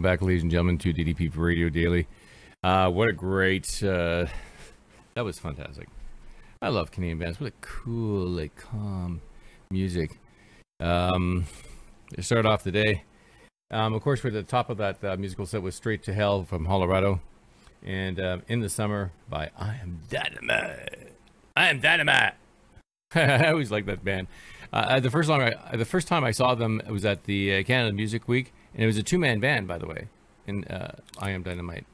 Welcome 0.00 0.16
back, 0.18 0.26
ladies 0.26 0.40
and 0.40 0.50
gentlemen, 0.50 0.78
to 0.78 0.94
DDP 0.94 1.30
Radio 1.36 1.68
Daily. 1.68 2.06
Uh, 2.64 2.88
what 2.88 3.08
a 3.08 3.12
great. 3.12 3.82
Uh, 3.82 4.24
that 5.12 5.26
was 5.26 5.38
fantastic. 5.38 5.88
I 6.62 6.68
love 6.68 6.90
Canadian 6.90 7.18
bands. 7.18 7.38
What 7.38 7.48
a 7.48 7.52
cool, 7.60 8.26
like, 8.26 8.56
calm 8.56 9.20
music. 9.70 10.18
Um, 10.80 11.44
to 12.14 12.22
start 12.22 12.46
off 12.46 12.64
the 12.64 12.72
day, 12.72 13.04
um, 13.70 13.92
of 13.92 14.00
course, 14.00 14.24
we're 14.24 14.30
at 14.30 14.32
the 14.32 14.42
top 14.42 14.70
of 14.70 14.78
that 14.78 15.04
uh, 15.04 15.18
musical 15.18 15.44
set 15.44 15.60
was 15.60 15.74
Straight 15.74 16.02
to 16.04 16.14
Hell 16.14 16.44
from 16.44 16.64
Colorado. 16.64 17.20
And 17.84 18.18
um, 18.18 18.42
In 18.48 18.60
the 18.60 18.70
Summer 18.70 19.12
by 19.28 19.50
I 19.58 19.74
Am 19.82 20.00
Dynamite. 20.08 21.12
I 21.54 21.68
Am 21.68 21.78
Dynamite. 21.78 22.34
I 23.14 23.50
always 23.50 23.70
like 23.70 23.84
that 23.84 24.02
band. 24.02 24.28
Uh, 24.72 24.98
the 25.00 25.10
first 25.10 25.28
time 25.28 25.52
I, 25.70 25.76
the 25.76 25.84
first 25.84 26.08
time 26.08 26.24
I 26.24 26.30
saw 26.30 26.54
them 26.54 26.80
was 26.88 27.04
at 27.04 27.24
the 27.24 27.56
uh, 27.56 27.62
Canada 27.64 27.92
Music 27.92 28.26
Week, 28.28 28.54
and 28.74 28.82
it 28.82 28.86
was 28.86 28.96
a 28.96 29.02
two 29.02 29.18
man 29.18 29.40
band, 29.40 29.66
by 29.68 29.78
the 29.78 29.86
way. 29.86 30.08
And 30.46 30.70
uh, 30.70 30.92
I 31.18 31.30
Am 31.30 31.42
Dynamite, 31.42 31.86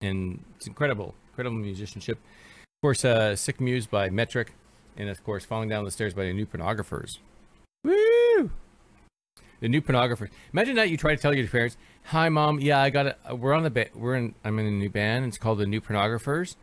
and 0.00 0.42
it's 0.56 0.66
incredible, 0.66 1.14
incredible 1.30 1.58
musicianship. 1.58 2.18
Of 2.18 2.82
course, 2.86 3.04
uh, 3.04 3.36
Sick 3.36 3.60
Muse 3.60 3.86
by 3.86 4.10
Metric, 4.10 4.54
and 4.96 5.08
of 5.08 5.22
course, 5.22 5.44
Falling 5.44 5.68
Down 5.68 5.84
the 5.84 5.90
Stairs 5.90 6.14
by 6.14 6.24
the 6.24 6.32
New 6.32 6.46
Pornographers. 6.46 7.18
Woo! 7.84 8.50
The 9.60 9.68
New 9.68 9.80
Pornographers. 9.80 10.30
Imagine 10.52 10.74
that 10.76 10.90
you 10.90 10.96
try 10.96 11.14
to 11.14 11.20
tell 11.20 11.32
your 11.32 11.46
parents, 11.46 11.76
"Hi, 12.06 12.28
mom. 12.28 12.58
Yeah, 12.58 12.80
I 12.80 12.90
got 12.90 13.06
it. 13.06 13.18
We're 13.32 13.52
on 13.52 13.62
the 13.62 13.70
ba- 13.70 13.90
we're 13.94 14.16
in. 14.16 14.34
I'm 14.44 14.58
in 14.58 14.66
a 14.66 14.70
new 14.70 14.90
band. 14.90 15.26
It's 15.26 15.38
called 15.38 15.58
the 15.58 15.66
New 15.66 15.80
Pornographers," 15.80 16.56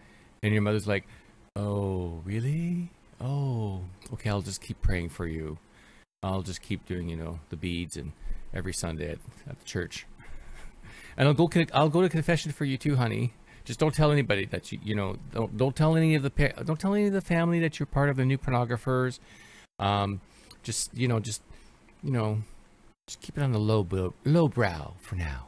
and 0.44 0.52
your 0.52 0.62
mother's 0.62 0.88
like, 0.88 1.08
"Oh, 1.56 2.22
really? 2.26 2.90
Oh, 3.22 3.84
okay. 4.14 4.30
I'll 4.30 4.42
just 4.42 4.62
keep 4.62 4.82
praying 4.82 5.10
for 5.10 5.28
you. 5.28 5.58
I'll 6.22 6.42
just 6.42 6.62
keep 6.62 6.86
doing, 6.86 7.08
you 7.08 7.16
know, 7.16 7.40
the 7.50 7.56
beads 7.56 7.96
and 7.96 8.12
every 8.54 8.74
Sunday 8.74 9.12
at, 9.12 9.20
at 9.50 9.60
the 9.60 9.66
church, 9.66 10.06
and 11.18 11.28
I'll 11.28 11.34
go. 11.34 11.50
I'll 11.74 11.90
go 11.90 12.02
to 12.02 12.10
confession 12.10 12.52
for 12.52 12.66
you 12.66 12.78
too, 12.78 12.96
honey. 12.96 13.34
Just 13.66 13.80
don't 13.80 13.94
tell 13.94 14.12
anybody 14.12 14.46
that 14.46 14.72
you, 14.72 14.80
you 14.84 14.96
know, 14.96 15.18
don't 15.32 15.56
don't 15.58 15.76
tell 15.76 15.96
any 15.96 16.16
of 16.16 16.24
the 16.24 16.54
don't 16.66 16.80
tell 16.80 16.94
any 16.94 17.08
of 17.08 17.14
the 17.14 17.22
family 17.22 17.60
that 17.60 17.80
you're 17.80 17.86
part 17.86 18.10
of 18.10 18.18
the 18.18 18.26
New 18.26 18.38
Pornographers. 18.38 19.20
Um, 19.78 20.22
just 20.64 20.96
you 20.96 21.08
know, 21.08 21.20
just 21.20 21.42
you 22.04 22.12
know, 22.12 22.40
just 23.08 23.22
keep 23.22 23.38
it 23.38 23.44
on 23.44 23.52
the 23.52 23.60
low 23.60 24.14
low 24.26 24.48
brow 24.48 24.94
for 25.00 25.16
now. 25.16 25.48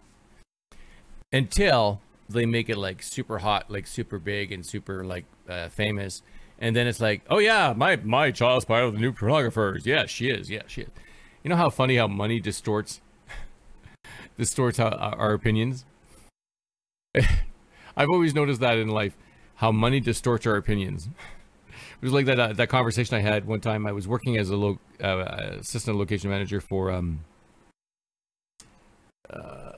Until 1.34 2.02
they 2.30 2.46
make 2.46 2.70
it 2.70 2.78
like 2.78 3.02
super 3.02 3.40
hot, 3.40 3.70
like 3.70 3.88
super 3.88 4.20
big 4.20 4.52
and 4.52 4.66
super 4.66 5.04
like 5.04 5.26
uh, 5.50 5.70
famous, 5.70 6.22
and 6.60 6.76
then 6.76 6.88
it's 6.88 7.00
like, 7.00 7.22
oh 7.30 7.40
yeah, 7.40 7.74
my 7.76 7.96
my 7.98 8.32
child's 8.32 8.66
part 8.66 8.84
of 8.84 8.94
the 8.94 9.00
new 9.00 9.14
pornographers. 9.14 9.86
Yeah, 9.86 10.06
she 10.06 10.30
is. 10.30 10.50
Yeah, 10.50 10.64
she 10.68 10.82
is. 10.82 10.90
You 11.44 11.50
know 11.50 11.56
how 11.56 11.70
funny 11.70 11.96
how 11.98 12.08
money 12.08 12.40
distorts 12.40 13.02
distorts 14.38 14.78
how, 14.78 14.90
our 14.90 15.34
opinions. 15.34 15.86
I've 17.16 18.10
always 18.10 18.34
noticed 18.34 18.62
that 18.62 18.78
in 18.78 18.88
life, 18.88 19.18
how 19.56 19.72
money 19.72 20.00
distorts 20.00 20.46
our 20.48 20.56
opinions. 20.56 21.10
It 21.68 22.06
was 22.06 22.14
like 22.14 22.26
that 22.28 22.40
uh, 22.40 22.54
that 22.54 22.70
conversation 22.70 23.16
I 23.16 23.22
had 23.22 23.46
one 23.46 23.60
time. 23.60 23.86
I 23.86 23.92
was 23.92 24.08
working 24.08 24.38
as 24.38 24.50
a 24.50 24.56
lo- 24.56 24.80
uh, 25.04 25.58
assistant 25.60 25.98
location 25.98 26.30
manager 26.30 26.62
for 26.62 26.92
um, 26.92 27.26
uh, 29.30 29.74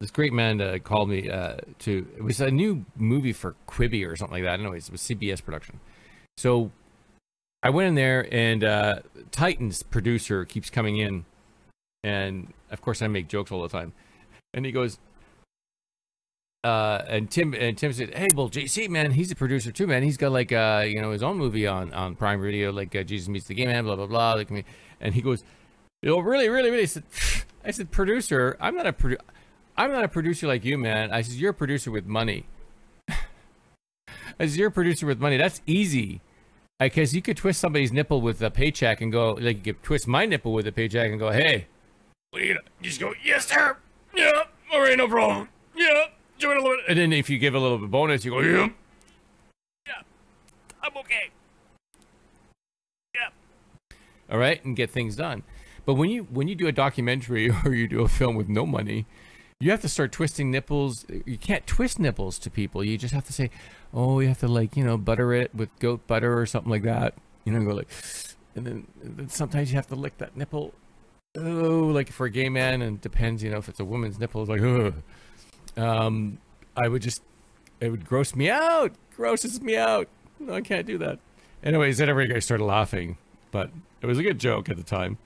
this 0.00 0.10
great 0.10 0.32
man 0.32 0.60
uh, 0.60 0.78
called 0.82 1.08
me 1.08 1.30
uh, 1.30 1.56
to. 1.80 2.06
It 2.16 2.24
was 2.24 2.40
a 2.40 2.50
new 2.50 2.84
movie 2.96 3.32
for 3.32 3.54
Quibi 3.68 4.06
or 4.06 4.16
something 4.16 4.34
like 4.34 4.44
that. 4.44 4.60
Anyways, 4.60 4.88
it 4.88 4.92
was 4.92 5.00
CBS 5.00 5.42
production. 5.44 5.80
So 6.36 6.72
I 7.62 7.70
went 7.70 7.88
in 7.88 7.94
there, 7.94 8.26
and 8.32 8.64
uh, 8.64 9.00
Titan's 9.30 9.82
producer 9.82 10.44
keeps 10.44 10.70
coming 10.70 10.96
in, 10.96 11.24
and 12.02 12.52
of 12.70 12.80
course 12.80 13.02
I 13.02 13.06
make 13.06 13.28
jokes 13.28 13.52
all 13.52 13.62
the 13.62 13.68
time, 13.68 13.92
and 14.54 14.64
he 14.64 14.72
goes. 14.72 14.98
Uh, 16.64 17.02
and 17.08 17.28
Tim 17.28 17.54
and 17.54 17.76
Tim 17.76 17.92
said, 17.92 18.14
"Hey, 18.14 18.28
well, 18.34 18.48
JC, 18.48 18.88
man, 18.88 19.10
he's 19.10 19.32
a 19.32 19.36
producer 19.36 19.72
too, 19.72 19.88
man. 19.88 20.04
He's 20.04 20.16
got 20.16 20.30
like 20.30 20.52
uh, 20.52 20.84
you 20.86 21.00
know, 21.00 21.10
his 21.10 21.22
own 21.22 21.36
movie 21.36 21.66
on 21.66 21.92
on 21.92 22.14
Prime 22.14 22.40
Video, 22.40 22.70
like 22.70 22.94
uh, 22.94 23.02
Jesus 23.02 23.28
Meets 23.28 23.46
the 23.46 23.54
Game 23.54 23.68
Man, 23.68 23.84
blah 23.84 23.96
blah 23.96 24.06
blah." 24.06 24.34
Like 24.34 24.50
me, 24.50 24.64
and 25.00 25.12
he 25.12 25.22
goes, 25.22 25.42
"Oh, 26.06 26.20
really, 26.20 26.48
really, 26.48 26.70
really?" 26.70 26.82
I 26.82 26.86
said, 26.86 27.02
"I 27.64 27.72
said, 27.72 27.90
producer, 27.90 28.56
I'm 28.60 28.76
not 28.76 28.86
a 28.86 28.92
produ- 28.92 29.18
I'm 29.76 29.90
not 29.90 30.04
a 30.04 30.08
producer 30.08 30.46
like 30.46 30.64
you, 30.64 30.76
man. 30.76 31.10
I 31.12 31.22
said, 31.22 31.36
you're 31.36 31.50
a 31.50 31.54
producer 31.54 31.90
with 31.90 32.06
money. 32.06 32.46
I 33.08 33.16
said, 34.46 34.56
you're 34.56 34.68
a 34.68 34.72
producer 34.72 35.06
with 35.06 35.18
money. 35.18 35.36
That's 35.36 35.62
easy. 35.66 36.20
Because 36.84 37.14
you 37.14 37.22
could 37.22 37.36
twist 37.36 37.60
somebody's 37.60 37.92
nipple 37.92 38.20
with 38.20 38.40
a 38.42 38.50
paycheck 38.50 39.00
and 39.00 39.12
go, 39.12 39.32
like, 39.32 39.66
you 39.66 39.74
could 39.74 39.82
twist 39.82 40.06
my 40.06 40.26
nipple 40.26 40.52
with 40.52 40.66
a 40.66 40.72
paycheck 40.72 41.10
and 41.10 41.18
go, 41.18 41.30
hey, 41.30 41.66
what 42.30 42.42
are 42.42 42.44
you 42.44 42.54
gonna, 42.54 42.66
you 42.80 42.88
just 42.88 43.00
go, 43.00 43.12
yes, 43.22 43.46
sir. 43.46 43.76
Yeah, 44.14 44.44
all 44.72 44.80
right, 44.80 44.96
no 44.96 45.08
problem. 45.08 45.48
Yeah, 45.74 46.06
do 46.38 46.50
it 46.50 46.56
a 46.56 46.62
little. 46.62 46.78
And 46.88 46.98
then 46.98 47.12
if 47.12 47.28
you 47.28 47.38
give 47.38 47.54
a 47.54 47.58
little 47.58 47.78
bit 47.78 47.90
bonus, 47.90 48.24
you 48.24 48.30
go, 48.30 48.40
yeah. 48.40 48.68
Yeah, 49.86 50.02
I'm 50.82 50.96
okay. 50.98 51.30
Yeah. 53.14 53.28
All 54.30 54.38
right, 54.38 54.64
and 54.64 54.76
get 54.76 54.90
things 54.90 55.16
done. 55.16 55.42
But 55.84 55.94
when 55.94 56.10
you 56.10 56.24
when 56.24 56.48
you 56.48 56.54
do 56.54 56.66
a 56.68 56.72
documentary 56.72 57.50
or 57.64 57.74
you 57.74 57.88
do 57.88 58.02
a 58.02 58.08
film 58.08 58.36
with 58.36 58.48
no 58.48 58.64
money, 58.66 59.06
you 59.62 59.70
have 59.70 59.80
to 59.82 59.88
start 59.88 60.10
twisting 60.10 60.50
nipples. 60.50 61.06
You 61.24 61.38
can't 61.38 61.64
twist 61.68 62.00
nipples 62.00 62.38
to 62.40 62.50
people. 62.50 62.82
You 62.82 62.98
just 62.98 63.14
have 63.14 63.24
to 63.26 63.32
say, 63.32 63.50
"Oh, 63.94 64.18
you 64.18 64.26
have 64.26 64.40
to 64.40 64.48
like 64.48 64.76
you 64.76 64.84
know 64.84 64.98
butter 64.98 65.32
it 65.32 65.54
with 65.54 65.70
goat 65.78 66.04
butter 66.08 66.36
or 66.36 66.46
something 66.46 66.70
like 66.70 66.82
that." 66.82 67.14
You 67.44 67.52
know, 67.52 67.64
go 67.64 67.74
like, 67.74 67.88
and 68.56 68.66
then, 68.66 68.86
and 69.02 69.16
then 69.16 69.28
sometimes 69.28 69.70
you 69.70 69.76
have 69.76 69.86
to 69.88 69.94
lick 69.94 70.18
that 70.18 70.36
nipple. 70.36 70.74
Oh, 71.36 71.90
like 71.94 72.10
for 72.10 72.26
a 72.26 72.30
gay 72.30 72.48
man, 72.48 72.82
and 72.82 73.00
depends. 73.00 73.42
You 73.44 73.50
know, 73.50 73.58
if 73.58 73.68
it's 73.68 73.78
a 73.78 73.84
woman's 73.84 74.18
nipple, 74.18 74.42
it's 74.42 74.50
like. 74.50 74.94
Um, 75.76 76.38
I 76.76 76.88
would 76.88 77.02
just, 77.02 77.22
it 77.80 77.90
would 77.90 78.04
gross 78.04 78.34
me 78.34 78.50
out. 78.50 78.92
Grosses 79.16 79.60
me 79.60 79.76
out. 79.76 80.08
No, 80.38 80.54
I 80.54 80.60
can't 80.60 80.86
do 80.86 80.98
that. 80.98 81.18
Anyways, 81.62 81.98
then 81.98 82.08
everybody 82.08 82.40
started 82.40 82.64
laughing, 82.64 83.16
but 83.50 83.70
it 84.00 84.06
was 84.06 84.18
a 84.18 84.22
good 84.22 84.38
joke 84.38 84.68
at 84.68 84.76
the 84.76 84.82
time. 84.82 85.18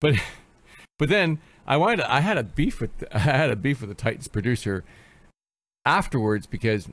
But 0.00 0.14
but 0.98 1.08
then 1.08 1.38
I 1.66 1.76
wanted 1.76 1.96
to, 1.96 2.12
I 2.12 2.20
had 2.20 2.38
a 2.38 2.42
beef 2.42 2.80
with 2.80 2.90
I 3.12 3.18
had 3.18 3.50
a 3.50 3.56
beef 3.56 3.80
with 3.80 3.90
the 3.90 3.94
Titans 3.94 4.28
producer 4.28 4.84
afterwards 5.84 6.46
because 6.46 6.88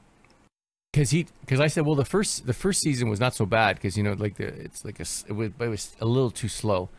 because 0.91 1.11
he 1.11 1.27
because 1.41 1.59
I 1.59 1.67
said 1.67 1.85
well 1.85 1.95
the 1.95 2.05
first 2.05 2.45
the 2.45 2.53
first 2.53 2.81
season 2.81 3.09
was 3.09 3.19
not 3.19 3.33
so 3.33 3.45
bad 3.45 3.75
because 3.75 3.97
you 3.97 4.03
know 4.03 4.13
like 4.13 4.35
the 4.35 4.45
it's 4.45 4.85
like 4.85 4.99
a 4.99 5.05
it 5.27 5.33
was, 5.33 5.51
it 5.59 5.67
was 5.67 5.95
a 5.99 6.05
little 6.05 6.31
too 6.31 6.49
slow 6.49 6.89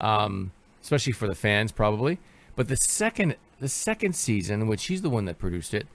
um 0.00 0.52
especially 0.82 1.12
for 1.12 1.26
the 1.26 1.34
fans 1.34 1.72
probably 1.72 2.18
but 2.54 2.68
the 2.68 2.76
second 2.76 3.36
the 3.60 3.68
second 3.68 4.14
season 4.14 4.66
which 4.66 4.86
he's 4.86 5.02
the 5.02 5.10
one 5.10 5.24
that 5.24 5.38
produced 5.38 5.72
it 5.72 5.86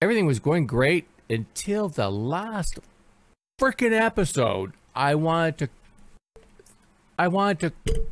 everything 0.00 0.26
was 0.26 0.38
going 0.38 0.66
great 0.66 1.06
until 1.28 1.88
the 1.88 2.10
last 2.10 2.78
freaking 3.60 3.92
episode 3.92 4.72
I 4.94 5.14
wanted 5.14 5.58
to 5.58 5.68
I 7.18 7.28
wanted 7.28 7.74
to 7.84 8.02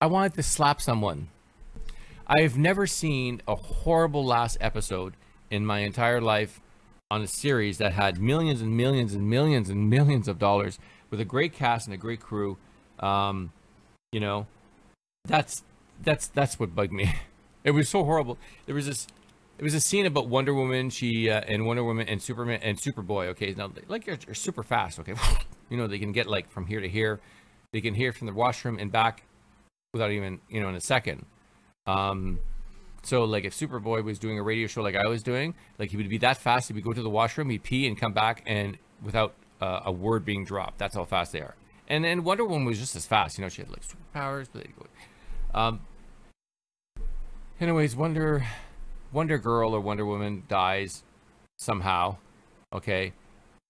I 0.00 0.06
wanted 0.06 0.34
to 0.34 0.42
slap 0.42 0.80
someone. 0.80 1.28
I've 2.34 2.56
never 2.56 2.86
seen 2.86 3.42
a 3.46 3.54
horrible 3.54 4.24
last 4.24 4.56
episode 4.58 5.18
in 5.50 5.66
my 5.66 5.80
entire 5.80 6.18
life 6.18 6.62
on 7.10 7.20
a 7.20 7.26
series 7.26 7.76
that 7.76 7.92
had 7.92 8.22
millions 8.22 8.62
and 8.62 8.74
millions 8.74 9.12
and 9.12 9.28
millions 9.28 9.68
and 9.68 9.90
millions 9.90 10.28
of 10.28 10.38
dollars 10.38 10.78
with 11.10 11.20
a 11.20 11.26
great 11.26 11.52
cast 11.52 11.86
and 11.86 11.92
a 11.92 11.98
great 11.98 12.20
crew. 12.20 12.56
Um, 13.00 13.52
you 14.12 14.20
know, 14.20 14.46
that's 15.26 15.62
that's 16.02 16.28
that's 16.28 16.58
what 16.58 16.74
bugged 16.74 16.92
me. 16.92 17.14
It 17.64 17.70
was 17.70 17.88
so 17.88 18.02
horrible. 18.02 18.38
There 18.66 18.74
was 18.74 18.86
this. 18.86 19.06
It 19.56 19.62
was 19.62 19.72
a 19.72 19.80
scene 19.80 20.04
about 20.04 20.28
Wonder 20.28 20.52
Woman. 20.52 20.90
She 20.90 21.30
uh, 21.30 21.42
and 21.46 21.64
Wonder 21.64 21.84
Woman 21.84 22.08
and 22.08 22.20
Superman 22.20 22.58
and 22.60 22.76
Superboy. 22.76 23.28
Okay, 23.28 23.54
now 23.56 23.70
like 23.86 24.04
you're, 24.04 24.18
you're 24.26 24.34
super 24.34 24.64
fast. 24.64 24.98
Okay, 24.98 25.14
you 25.70 25.76
know 25.76 25.86
they 25.86 26.00
can 26.00 26.10
get 26.10 26.26
like 26.26 26.50
from 26.50 26.66
here 26.66 26.80
to 26.80 26.88
here. 26.88 27.20
They 27.72 27.80
can 27.80 27.94
hear 27.94 28.12
from 28.12 28.26
the 28.26 28.32
washroom 28.32 28.80
and 28.80 28.90
back 28.90 29.22
without 29.92 30.10
even 30.10 30.40
you 30.48 30.60
know 30.60 30.70
in 30.70 30.74
a 30.74 30.80
second. 30.80 31.24
Um, 31.86 32.38
so 33.02 33.24
like 33.24 33.44
if 33.44 33.54
Superboy 33.58 34.04
was 34.04 34.18
doing 34.18 34.38
a 34.38 34.42
radio 34.42 34.66
show 34.66 34.82
like 34.82 34.94
I 34.94 35.08
was 35.08 35.22
doing, 35.22 35.54
like 35.78 35.90
he 35.90 35.96
would 35.96 36.08
be 36.08 36.18
that 36.18 36.36
fast. 36.36 36.68
He 36.68 36.74
would 36.74 36.84
go 36.84 36.92
to 36.92 37.02
the 37.02 37.10
washroom, 37.10 37.50
he'd 37.50 37.62
pee 37.62 37.86
and 37.86 37.98
come 37.98 38.12
back, 38.12 38.42
and 38.46 38.78
without 39.02 39.34
uh, 39.60 39.80
a 39.86 39.92
word 39.92 40.24
being 40.24 40.44
dropped. 40.44 40.78
That's 40.78 40.94
how 40.94 41.04
fast 41.04 41.32
they 41.32 41.40
are. 41.40 41.54
And 41.88 42.04
then 42.04 42.24
Wonder 42.24 42.44
Woman 42.44 42.64
was 42.64 42.78
just 42.78 42.96
as 42.96 43.06
fast. 43.06 43.38
You 43.38 43.42
know, 43.42 43.48
she 43.48 43.62
had 43.62 43.70
like 43.70 43.82
superpowers. 43.82 44.48
But 44.52 44.66
go. 44.76 44.86
Um. 45.58 45.80
Anyways, 47.60 47.94
Wonder, 47.94 48.44
Wonder 49.12 49.38
Girl 49.38 49.74
or 49.74 49.80
Wonder 49.80 50.04
Woman 50.04 50.42
dies 50.48 51.04
somehow. 51.58 52.16
Okay. 52.72 53.12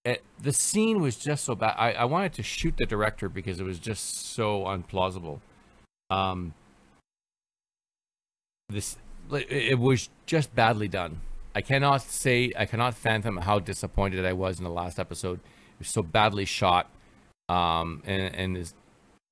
It, 0.03 0.23
the 0.41 0.51
scene 0.51 0.99
was 0.99 1.15
just 1.15 1.45
so 1.45 1.53
bad. 1.55 1.75
I, 1.77 1.93
I 1.93 2.05
wanted 2.05 2.33
to 2.33 2.43
shoot 2.43 2.75
the 2.77 2.85
director 2.85 3.29
because 3.29 3.59
it 3.59 3.63
was 3.63 3.79
just 3.79 4.33
so 4.33 4.63
unplausible. 4.63 5.41
Um, 6.09 6.53
this 8.73 8.97
it 9.31 9.79
was 9.79 10.09
just 10.25 10.53
badly 10.53 10.87
done. 10.87 11.21
I 11.55 11.61
cannot 11.61 12.01
say 12.01 12.51
I 12.57 12.65
cannot 12.65 12.95
fathom 12.95 13.37
how 13.37 13.59
disappointed 13.59 14.25
I 14.25 14.33
was 14.33 14.57
in 14.57 14.63
the 14.63 14.71
last 14.71 14.99
episode. 14.99 15.39
It 15.39 15.79
was 15.79 15.87
so 15.89 16.01
badly 16.01 16.45
shot, 16.45 16.89
um, 17.49 18.01
and 18.05 18.35
and 18.35 18.57
is 18.57 18.73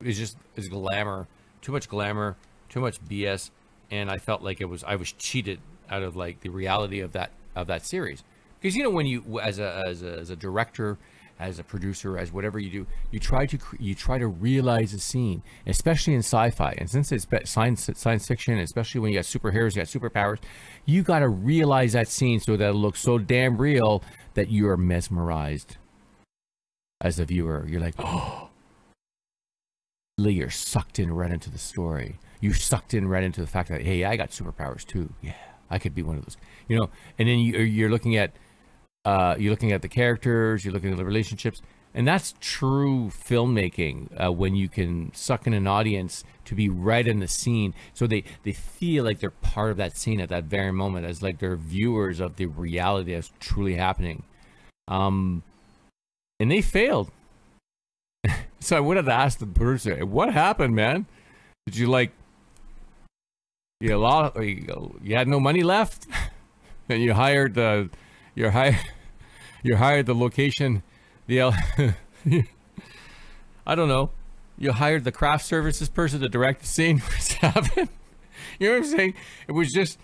it's 0.03 0.17
just 0.17 0.37
is 0.55 0.69
glamour, 0.69 1.27
too 1.61 1.71
much 1.71 1.89
glamour, 1.89 2.37
too 2.69 2.79
much 2.79 3.03
BS, 3.03 3.49
and 3.89 4.09
I 4.09 4.17
felt 4.17 4.41
like 4.41 4.61
it 4.61 4.65
was 4.65 4.83
I 4.83 4.95
was 4.95 5.11
cheated 5.11 5.59
out 5.89 6.03
of 6.03 6.15
like 6.15 6.41
the 6.41 6.49
reality 6.49 6.99
of 6.99 7.11
that 7.13 7.31
of 7.55 7.67
that 7.67 7.85
series 7.85 8.23
because 8.59 8.75
you 8.75 8.83
know 8.83 8.89
when 8.89 9.05
you 9.05 9.39
as 9.39 9.59
a 9.59 9.83
as 9.85 10.01
a, 10.03 10.19
as 10.19 10.29
a 10.29 10.35
director 10.35 10.97
as 11.41 11.59
a 11.59 11.63
producer 11.63 12.17
as 12.17 12.31
whatever 12.31 12.59
you 12.59 12.69
do 12.69 12.87
you 13.09 13.19
try 13.19 13.45
to 13.45 13.57
you 13.79 13.95
try 13.95 14.17
to 14.17 14.27
realize 14.27 14.93
a 14.93 14.99
scene 14.99 15.41
especially 15.65 16.13
in 16.13 16.19
sci-fi 16.19 16.73
and 16.77 16.89
since 16.89 17.11
it's 17.11 17.27
science 17.45 17.89
science 17.95 18.27
fiction 18.27 18.57
especially 18.59 19.01
when 19.01 19.11
you 19.11 19.17
got 19.17 19.25
superheroes 19.25 19.75
you 19.75 19.81
got 19.81 19.87
superpowers 19.87 20.39
you 20.85 21.01
got 21.01 21.19
to 21.19 21.27
realize 21.27 21.93
that 21.93 22.07
scene 22.07 22.39
so 22.39 22.55
that 22.55 22.69
it 22.69 22.73
looks 22.73 23.01
so 23.01 23.17
damn 23.17 23.57
real 23.57 24.03
that 24.35 24.49
you 24.49 24.69
are 24.69 24.77
mesmerized 24.77 25.77
as 27.01 27.19
a 27.19 27.25
viewer 27.25 27.65
you're 27.67 27.81
like 27.81 27.95
oh 27.99 28.47
you're 30.29 30.49
sucked 30.49 30.99
in 30.99 31.11
right 31.11 31.31
into 31.31 31.49
the 31.49 31.57
story. 31.57 32.19
You're 32.39 32.53
sucked 32.53 32.93
in 32.93 33.07
right 33.07 33.23
into 33.23 33.41
the 33.41 33.47
fact 33.47 33.69
that 33.69 33.81
hey, 33.81 34.03
I 34.03 34.15
got 34.15 34.29
superpowers 34.29 34.85
too. 34.85 35.13
Yeah, 35.21 35.33
I 35.69 35.79
could 35.79 35.95
be 35.95 36.03
one 36.03 36.17
of 36.17 36.25
those. 36.25 36.37
You 36.67 36.79
know, 36.79 36.89
and 37.17 37.27
then 37.27 37.39
you, 37.39 37.59
you're 37.59 37.89
looking 37.89 38.15
at 38.15 38.33
uh, 39.05 39.35
you're 39.37 39.51
looking 39.51 39.71
at 39.71 39.81
the 39.81 39.87
characters, 39.87 40.63
you're 40.63 40.73
looking 40.73 40.91
at 40.91 40.97
the 40.97 41.05
relationships, 41.05 41.61
and 41.93 42.07
that's 42.07 42.35
true 42.39 43.11
filmmaking 43.13 44.07
uh, 44.23 44.31
when 44.31 44.55
you 44.55 44.69
can 44.69 45.13
suck 45.13 45.45
in 45.45 45.53
an 45.53 45.67
audience 45.67 46.23
to 46.45 46.55
be 46.55 46.69
right 46.69 47.07
in 47.07 47.19
the 47.19 47.27
scene, 47.27 47.73
so 47.93 48.07
they 48.07 48.23
they 48.43 48.53
feel 48.53 49.03
like 49.03 49.19
they're 49.19 49.29
part 49.29 49.71
of 49.71 49.77
that 49.77 49.97
scene 49.97 50.21
at 50.21 50.29
that 50.29 50.45
very 50.45 50.71
moment, 50.71 51.05
as 51.05 51.21
like 51.21 51.39
they're 51.39 51.55
viewers 51.55 52.19
of 52.19 52.37
the 52.37 52.45
reality 52.45 53.13
that's 53.13 53.31
truly 53.39 53.75
happening. 53.75 54.23
Um, 54.87 55.43
and 56.39 56.51
they 56.51 56.61
failed. 56.61 57.11
So 58.63 58.77
I 58.77 58.79
would 58.79 58.95
have 58.95 59.09
asked 59.09 59.39
the 59.39 59.47
producer, 59.47 60.05
what 60.05 60.31
happened, 60.31 60.75
man? 60.75 61.07
Did 61.65 61.77
you 61.77 61.87
like, 61.87 62.11
you 63.79 63.97
lost, 63.97 64.35
you, 64.35 64.99
you 65.01 65.15
had 65.15 65.27
no 65.27 65.39
money 65.39 65.63
left, 65.63 66.05
and 66.89 67.01
you 67.01 67.15
hired 67.15 67.55
the, 67.55 67.89
you 68.35 68.49
hired, 68.49 68.77
You're 69.63 69.77
hired 69.77 70.07
the 70.07 70.15
location, 70.15 70.81
the, 71.27 71.39
L- 71.39 71.55
I 73.65 73.75
don't 73.75 73.87
know, 73.87 74.11
you 74.57 74.71
hired 74.71 75.03
the 75.03 75.11
craft 75.11 75.45
services 75.45 75.89
person 75.89 76.19
to 76.21 76.29
direct 76.29 76.61
the 76.61 76.67
scene. 76.67 76.99
What's 76.99 77.33
happened? 77.33 77.89
You 78.59 78.69
know 78.69 78.79
what 78.79 78.85
I'm 78.85 78.97
saying? 78.97 79.13
It 79.47 79.51
was 79.51 79.71
just, 79.71 79.99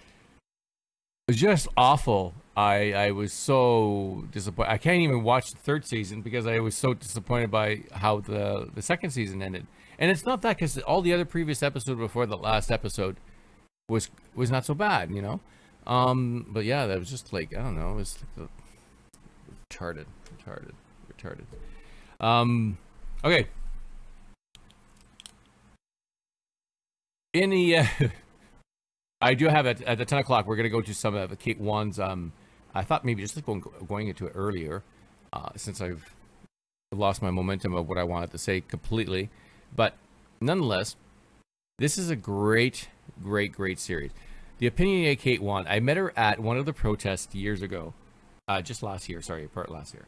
it 1.27 1.31
was 1.31 1.37
just 1.37 1.67
awful. 1.75 2.33
I 2.55 2.93
I 2.93 3.11
was 3.11 3.33
so 3.33 4.25
disappointed. 4.31 4.71
I 4.71 4.77
can't 4.77 5.01
even 5.01 5.21
watch 5.21 5.51
the 5.51 5.59
third 5.59 5.85
season 5.85 6.21
because 6.21 6.47
I 6.47 6.59
was 6.59 6.75
so 6.75 6.95
disappointed 6.95 7.51
by 7.51 7.83
how 7.91 8.19
the 8.19 8.69
the 8.73 8.81
second 8.81 9.11
season 9.11 9.43
ended. 9.43 9.67
And 9.99 10.09
it's 10.09 10.25
not 10.25 10.41
that 10.41 10.57
because 10.57 10.77
all 10.79 11.01
the 11.01 11.13
other 11.13 11.25
previous 11.25 11.61
episode 11.61 11.97
before 11.99 12.25
the 12.25 12.37
last 12.37 12.71
episode 12.71 13.17
was 13.89 14.09
was 14.35 14.49
not 14.49 14.65
so 14.65 14.73
bad, 14.73 15.11
you 15.11 15.21
know. 15.21 15.39
Um, 15.87 16.45
but 16.49 16.65
yeah, 16.65 16.85
that 16.85 16.99
was 16.99 17.09
just 17.09 17.33
like 17.33 17.55
I 17.55 17.61
don't 17.61 17.77
know, 17.79 17.91
it 17.91 17.95
was 17.95 18.19
like 18.37 18.47
a, 18.47 19.73
retarded, 19.73 20.05
retarded, 20.37 20.73
retarded. 21.11 21.45
Um, 22.23 22.77
okay. 23.23 23.47
In 27.33 27.51
the, 27.51 27.77
uh, 27.77 27.85
I 29.21 29.33
do 29.33 29.47
have 29.47 29.65
at, 29.65 29.81
at 29.81 29.97
the 29.97 30.05
ten 30.05 30.19
o'clock. 30.19 30.45
We're 30.45 30.57
gonna 30.57 30.69
go 30.69 30.81
to 30.81 30.93
some 30.93 31.15
of 31.15 31.29
the 31.29 31.35
Kate 31.35 31.59
Wan's 31.59 31.99
um 31.99 32.33
I 32.77 32.83
thought 32.83 33.03
maybe 33.03 33.23
just 33.23 33.43
going, 33.43 33.63
going 33.87 34.07
into 34.07 34.27
it 34.27 34.33
earlier, 34.35 34.83
uh, 35.33 35.49
since 35.55 35.81
I've 35.81 36.13
lost 36.91 37.23
my 37.23 37.31
momentum 37.31 37.73
of 37.73 37.89
what 37.89 37.97
I 37.97 38.03
wanted 38.03 38.31
to 38.31 38.37
say 38.37 38.61
completely. 38.61 39.29
But 39.75 39.95
nonetheless, 40.39 40.95
this 41.79 41.97
is 41.97 42.11
a 42.11 42.15
great, 42.15 42.89
great, 43.23 43.51
great 43.51 43.79
series. 43.79 44.11
The 44.59 44.67
Opinionated 44.67 45.19
Kate 45.19 45.41
Wan, 45.41 45.67
I 45.69 45.79
met 45.79 45.97
her 45.97 46.11
at 46.17 46.39
one 46.39 46.57
of 46.57 46.65
the 46.65 46.73
protests 46.73 47.35
years 47.35 47.61
ago, 47.61 47.93
uh, 48.47 48.61
just 48.61 48.81
last 48.81 49.07
year, 49.07 49.21
sorry, 49.21 49.47
part 49.47 49.69
last 49.69 49.93
year. 49.93 50.05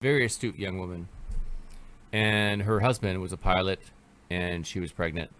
Very 0.00 0.24
astute 0.24 0.58
young 0.58 0.78
woman. 0.78 1.08
And 2.12 2.62
her 2.62 2.80
husband 2.80 3.20
was 3.20 3.32
a 3.32 3.36
pilot, 3.36 3.80
and 4.30 4.64
she 4.64 4.78
was 4.78 4.92
pregnant, 4.92 5.30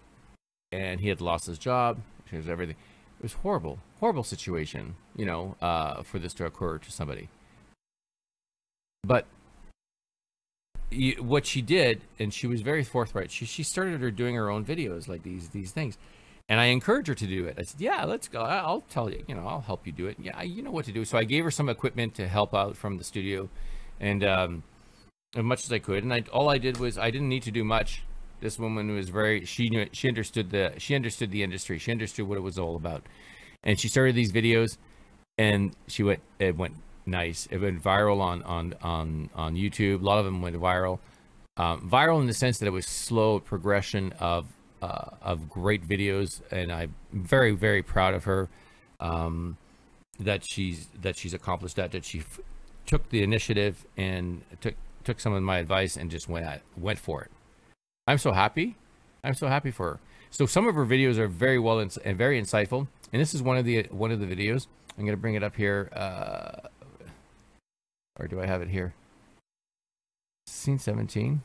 and 0.72 1.00
he 1.00 1.08
had 1.08 1.20
lost 1.20 1.46
his 1.46 1.58
job. 1.58 2.00
She 2.28 2.36
was 2.36 2.48
everything. 2.48 2.76
It 3.18 3.22
was 3.22 3.34
horrible, 3.34 3.78
horrible 4.00 4.24
situation, 4.24 4.96
you 5.14 5.24
know, 5.24 5.56
uh, 5.60 6.02
for 6.02 6.18
this 6.18 6.34
to 6.34 6.46
occur 6.46 6.78
to 6.78 6.90
somebody. 6.90 7.28
But 9.04 9.26
what 11.20 11.46
she 11.46 11.62
did, 11.62 12.00
and 12.18 12.34
she 12.34 12.46
was 12.46 12.62
very 12.62 12.82
forthright. 12.82 13.30
She 13.30 13.44
she 13.44 13.62
started 13.62 14.00
her 14.00 14.10
doing 14.10 14.34
her 14.34 14.50
own 14.50 14.64
videos 14.64 15.08
like 15.08 15.22
these 15.22 15.50
these 15.50 15.70
things, 15.70 15.98
and 16.48 16.60
I 16.60 16.66
encouraged 16.66 17.08
her 17.08 17.14
to 17.14 17.26
do 17.26 17.46
it. 17.46 17.56
I 17.58 17.62
said, 17.62 17.80
"Yeah, 17.80 18.04
let's 18.04 18.28
go. 18.28 18.40
I'll 18.40 18.82
tell 18.82 19.10
you. 19.10 19.24
You 19.26 19.34
know, 19.34 19.46
I'll 19.46 19.60
help 19.60 19.86
you 19.86 19.92
do 19.92 20.06
it. 20.06 20.16
Yeah, 20.20 20.42
you 20.42 20.62
know 20.62 20.70
what 20.70 20.84
to 20.86 20.92
do." 20.92 21.04
So 21.04 21.18
I 21.18 21.24
gave 21.24 21.44
her 21.44 21.50
some 21.50 21.68
equipment 21.68 22.14
to 22.16 22.28
help 22.28 22.54
out 22.54 22.76
from 22.76 22.98
the 22.98 23.04
studio, 23.04 23.48
and 24.00 24.24
um, 24.24 24.62
as 25.34 25.44
much 25.44 25.64
as 25.64 25.72
I 25.72 25.78
could. 25.78 26.04
And 26.04 26.12
I 26.12 26.24
all 26.32 26.48
I 26.48 26.58
did 26.58 26.78
was 26.78 26.98
I 26.98 27.10
didn't 27.10 27.28
need 27.28 27.42
to 27.44 27.50
do 27.50 27.64
much. 27.64 28.02
This 28.40 28.58
woman 28.58 28.92
was 28.94 29.08
very 29.08 29.44
she 29.44 29.68
knew 29.70 29.86
she 29.92 30.08
understood 30.08 30.50
the 30.50 30.74
she 30.78 30.94
understood 30.94 31.30
the 31.30 31.42
industry. 31.42 31.78
She 31.78 31.90
understood 31.90 32.28
what 32.28 32.38
it 32.38 32.42
was 32.42 32.58
all 32.58 32.76
about, 32.76 33.06
and 33.62 33.78
she 33.78 33.88
started 33.88 34.14
these 34.14 34.32
videos, 34.32 34.78
and 35.38 35.74
she 35.86 36.02
went 36.02 36.20
it 36.38 36.56
went 36.56 36.74
nice. 37.06 37.46
It 37.50 37.58
went 37.58 37.82
viral 37.82 38.20
on 38.20 38.42
on 38.42 38.74
on 38.82 39.30
on 39.34 39.54
YouTube. 39.54 40.02
A 40.02 40.04
lot 40.04 40.18
of 40.18 40.24
them 40.24 40.42
went 40.42 40.56
viral. 40.56 40.98
Um, 41.56 41.88
viral 41.88 42.20
in 42.20 42.26
the 42.26 42.34
sense 42.34 42.58
that 42.58 42.66
it 42.66 42.72
was 42.72 42.86
slow 42.86 43.38
progression 43.38 44.12
of 44.18 44.46
uh, 44.82 45.10
of 45.22 45.48
great 45.48 45.88
videos, 45.88 46.42
and 46.50 46.72
I'm 46.72 46.94
very 47.12 47.52
very 47.52 47.82
proud 47.82 48.14
of 48.14 48.24
her 48.24 48.48
um, 49.00 49.56
that 50.18 50.44
she's 50.44 50.88
that 51.00 51.16
she's 51.16 51.32
accomplished 51.32 51.76
that. 51.76 51.92
That 51.92 52.04
she 52.04 52.18
f- 52.18 52.40
took 52.84 53.08
the 53.10 53.22
initiative 53.22 53.86
and 53.96 54.42
took 54.60 54.74
took 55.04 55.20
some 55.20 55.32
of 55.32 55.42
my 55.42 55.58
advice 55.58 55.96
and 55.96 56.10
just 56.10 56.28
went 56.28 56.46
at, 56.46 56.62
went 56.76 56.98
for 56.98 57.22
it. 57.22 57.30
I'm 58.06 58.18
so 58.18 58.32
happy. 58.32 58.76
I'm 59.24 59.34
so 59.34 59.46
happy 59.46 59.70
for 59.70 59.92
her. 59.92 59.98
So 60.30 60.46
some 60.46 60.66
of 60.66 60.74
her 60.74 60.84
videos 60.84 61.16
are 61.18 61.28
very 61.28 61.58
well 61.58 61.78
ins- 61.78 61.98
and 61.98 62.18
very 62.18 62.40
insightful, 62.40 62.88
and 63.12 63.22
this 63.22 63.34
is 63.34 63.42
one 63.42 63.56
of 63.56 63.64
the 63.64 63.84
one 63.90 64.10
of 64.10 64.18
the 64.18 64.26
videos. 64.26 64.66
I'm 64.98 65.04
gonna 65.04 65.16
bring 65.16 65.34
it 65.34 65.42
up 65.42 65.56
here, 65.56 65.90
uh, 65.92 66.68
or 68.18 68.26
do 68.26 68.40
I 68.40 68.46
have 68.46 68.62
it 68.62 68.68
here? 68.68 68.94
Scene 70.46 70.78
17. 70.78 71.42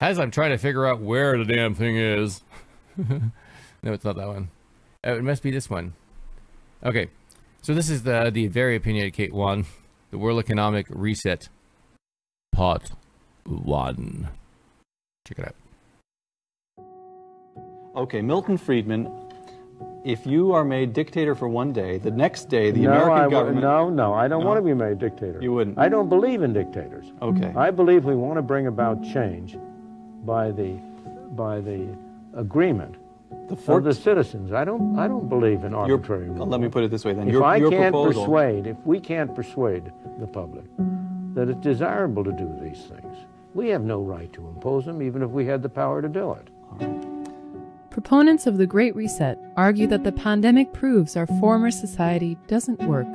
As 0.00 0.18
I'm 0.18 0.30
trying 0.30 0.50
to 0.50 0.58
figure 0.58 0.86
out 0.86 1.00
where 1.00 1.38
the 1.38 1.44
damn 1.44 1.74
thing 1.74 1.96
is. 1.96 2.42
no, 2.98 3.92
it's 3.92 4.04
not 4.04 4.16
that 4.16 4.28
one. 4.28 4.50
Oh, 5.04 5.14
it 5.16 5.22
must 5.24 5.42
be 5.42 5.50
this 5.50 5.70
one. 5.70 5.94
Okay, 6.84 7.08
so 7.62 7.72
this 7.74 7.88
is 7.88 8.02
the 8.02 8.30
the 8.30 8.46
very 8.48 8.76
opinionated 8.76 9.14
Kate 9.14 9.32
Wan, 9.32 9.64
the 10.10 10.18
World 10.18 10.38
Economic 10.38 10.86
Reset, 10.90 11.48
Part 12.52 12.92
One. 13.46 14.28
Check 15.26 15.38
it 15.38 15.46
out. 15.46 16.84
Okay, 17.96 18.20
Milton 18.20 18.58
Friedman, 18.58 19.10
if 20.04 20.26
you 20.26 20.52
are 20.52 20.64
made 20.64 20.92
dictator 20.92 21.34
for 21.34 21.48
one 21.48 21.72
day, 21.72 21.96
the 21.96 22.10
next 22.10 22.50
day 22.50 22.70
the 22.70 22.82
no, 22.82 22.90
American 22.90 23.12
I, 23.12 23.26
wa- 23.26 23.30
government. 23.30 23.62
no, 23.62 23.88
no, 23.88 24.12
I 24.12 24.28
don't 24.28 24.42
No? 24.42 24.46
want 24.48 24.58
to 24.58 24.62
be 24.62 24.74
made 24.74 24.98
dictator. 24.98 25.38
You 25.40 25.52
wouldn't? 25.54 25.78
I 25.78 25.88
don't 25.88 26.10
believe 26.10 26.42
in 26.42 26.52
dictators. 26.52 27.06
Okay. 27.22 27.52
I 27.56 27.70
believe 27.70 28.04
we 28.04 28.14
want 28.14 28.36
to 28.36 28.42
bring 28.42 28.66
about 28.66 29.02
change 29.02 29.56
by 30.26 30.50
the 30.50 30.72
by 31.36 31.60
the 31.60 31.88
agreement 32.34 32.94
The 33.48 33.54
of 33.54 33.60
four- 33.60 33.80
the 33.80 33.94
citizens. 33.94 34.52
I 34.52 34.64
don't 34.64 34.98
I 34.98 35.06
don't 35.08 35.28
believe 35.28 35.64
in 35.64 35.72
arbitrary 35.74 36.28
rule. 36.28 36.46
let 36.46 36.60
me 36.60 36.68
put 36.68 36.82
it 36.84 36.90
this 36.90 37.04
way 37.04 37.12
then. 37.14 37.28
If 37.28 37.32
your, 37.32 37.44
I 37.44 37.56
your 37.56 37.70
can't 37.70 37.92
proposal, 37.94 38.24
persuade, 38.24 38.66
if 38.66 38.76
we 38.84 39.00
can't 39.00 39.34
persuade 39.34 39.92
the 40.20 40.26
public 40.26 40.64
that 41.34 41.48
it's 41.48 41.60
desirable 41.60 42.24
to 42.24 42.32
do 42.32 42.48
these 42.62 42.82
things, 42.84 43.16
we 43.54 43.68
have 43.68 43.82
no 43.82 44.02
right 44.02 44.32
to 44.32 44.46
impose 44.48 44.84
them, 44.86 45.02
even 45.02 45.22
if 45.22 45.30
we 45.30 45.46
had 45.46 45.62
the 45.62 45.68
power 45.68 46.00
to 46.02 46.08
do 46.08 46.32
it. 46.32 46.48
Proponents 47.90 48.46
of 48.46 48.58
the 48.58 48.66
Great 48.66 48.94
Reset 48.94 49.38
argue 49.56 49.86
that 49.86 50.04
the 50.04 50.12
pandemic 50.12 50.72
proves 50.72 51.16
our 51.16 51.26
former 51.26 51.70
society 51.70 52.36
doesn't 52.46 52.82
work. 52.82 53.06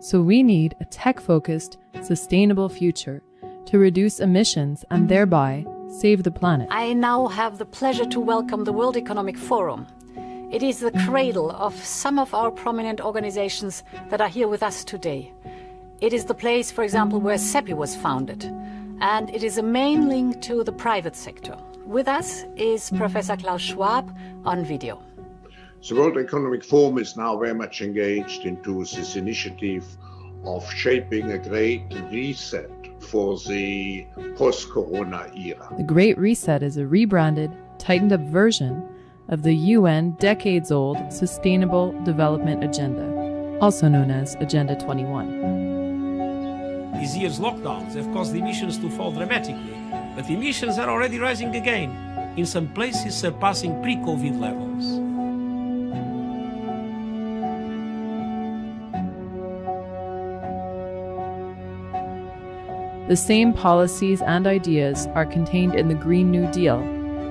So 0.00 0.20
we 0.22 0.42
need 0.42 0.74
a 0.80 0.84
tech 0.86 1.20
focused, 1.20 1.78
sustainable 2.02 2.68
future 2.68 3.22
to 3.66 3.78
reduce 3.78 4.18
emissions 4.18 4.84
and 4.90 5.08
thereby 5.08 5.64
save 5.90 6.22
the 6.22 6.30
planet. 6.30 6.68
I 6.70 6.92
now 6.92 7.26
have 7.26 7.58
the 7.58 7.64
pleasure 7.64 8.06
to 8.06 8.20
welcome 8.20 8.64
the 8.64 8.72
World 8.72 8.96
Economic 8.96 9.36
Forum. 9.36 9.86
It 10.50 10.62
is 10.62 10.78
the 10.78 10.92
cradle 11.06 11.50
of 11.50 11.74
some 11.74 12.18
of 12.18 12.32
our 12.32 12.50
prominent 12.50 13.00
organizations 13.00 13.82
that 14.08 14.20
are 14.20 14.28
here 14.28 14.48
with 14.48 14.62
us 14.62 14.84
today. 14.84 15.32
It 16.00 16.12
is 16.12 16.24
the 16.24 16.34
place, 16.34 16.70
for 16.70 16.84
example, 16.84 17.20
where 17.20 17.36
CEPI 17.36 17.74
was 17.74 17.96
founded, 17.96 18.44
and 19.00 19.30
it 19.30 19.42
is 19.42 19.58
a 19.58 19.62
main 19.62 20.08
link 20.08 20.40
to 20.42 20.62
the 20.64 20.72
private 20.72 21.16
sector. 21.16 21.56
With 21.84 22.08
us 22.08 22.44
is 22.56 22.90
Professor 22.90 23.36
Klaus 23.36 23.60
Schwab 23.60 24.16
on 24.44 24.64
video. 24.64 25.02
The 25.88 25.94
World 25.96 26.18
Economic 26.18 26.64
Forum 26.64 26.98
is 26.98 27.16
now 27.16 27.36
very 27.36 27.54
much 27.54 27.82
engaged 27.82 28.44
into 28.44 28.84
this 28.84 29.16
initiative 29.16 29.84
of 30.44 30.70
shaping 30.72 31.32
a 31.32 31.38
great 31.38 31.82
reset 32.10 32.70
for 33.10 33.38
the 33.40 34.06
post 34.36 34.70
corona 34.70 35.30
era. 35.36 35.68
The 35.76 35.82
Great 35.82 36.16
Reset 36.16 36.62
is 36.62 36.76
a 36.76 36.86
rebranded, 36.86 37.50
tightened 37.78 38.12
up 38.12 38.20
version 38.20 38.86
of 39.28 39.42
the 39.42 39.54
UN 39.54 40.12
decades 40.12 40.70
old 40.70 41.12
Sustainable 41.12 41.92
Development 42.04 42.62
Agenda, 42.62 43.58
also 43.60 43.88
known 43.88 44.10
as 44.10 44.36
Agenda 44.36 44.76
21. 44.76 46.92
These 47.00 47.16
year's 47.16 47.40
lockdowns 47.40 47.94
have 47.94 48.12
caused 48.12 48.34
emissions 48.34 48.78
to 48.78 48.90
fall 48.90 49.12
dramatically, 49.12 49.76
but 50.14 50.28
emissions 50.28 50.78
are 50.78 50.88
already 50.88 51.18
rising 51.18 51.56
again, 51.56 51.90
in 52.36 52.46
some 52.46 52.68
places 52.68 53.14
surpassing 53.14 53.82
pre 53.82 53.96
COVID 53.96 54.40
levels. 54.40 55.09
The 63.10 63.16
same 63.16 63.52
policies 63.52 64.22
and 64.22 64.46
ideas 64.46 65.08
are 65.16 65.26
contained 65.26 65.74
in 65.74 65.88
the 65.88 65.96
Green 65.96 66.30
New 66.30 66.48
Deal, 66.52 66.80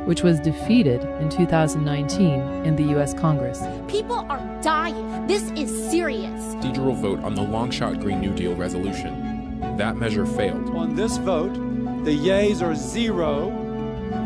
which 0.03 0.23
was 0.23 0.37
defeated 0.41 1.01
in 1.21 1.29
2019 1.29 2.41
in 2.65 2.75
the 2.75 2.83
US 2.97 3.13
Congress. 3.13 3.63
People 3.87 4.25
are 4.27 4.45
dying. 4.61 5.25
This 5.25 5.51
is 5.51 5.89
serious. 5.89 6.41
Procedural 6.55 6.97
vote 6.97 7.23
on 7.23 7.33
the 7.33 7.43
Longshot 7.43 8.01
Green 8.01 8.19
New 8.19 8.35
Deal 8.35 8.55
resolution. 8.55 9.77
That 9.77 9.95
measure 9.95 10.25
failed. 10.25 10.69
On 10.71 10.95
this 10.95 11.15
vote, 11.15 11.53
the 12.03 12.11
yeas 12.11 12.61
are 12.61 12.75
zero, 12.75 13.49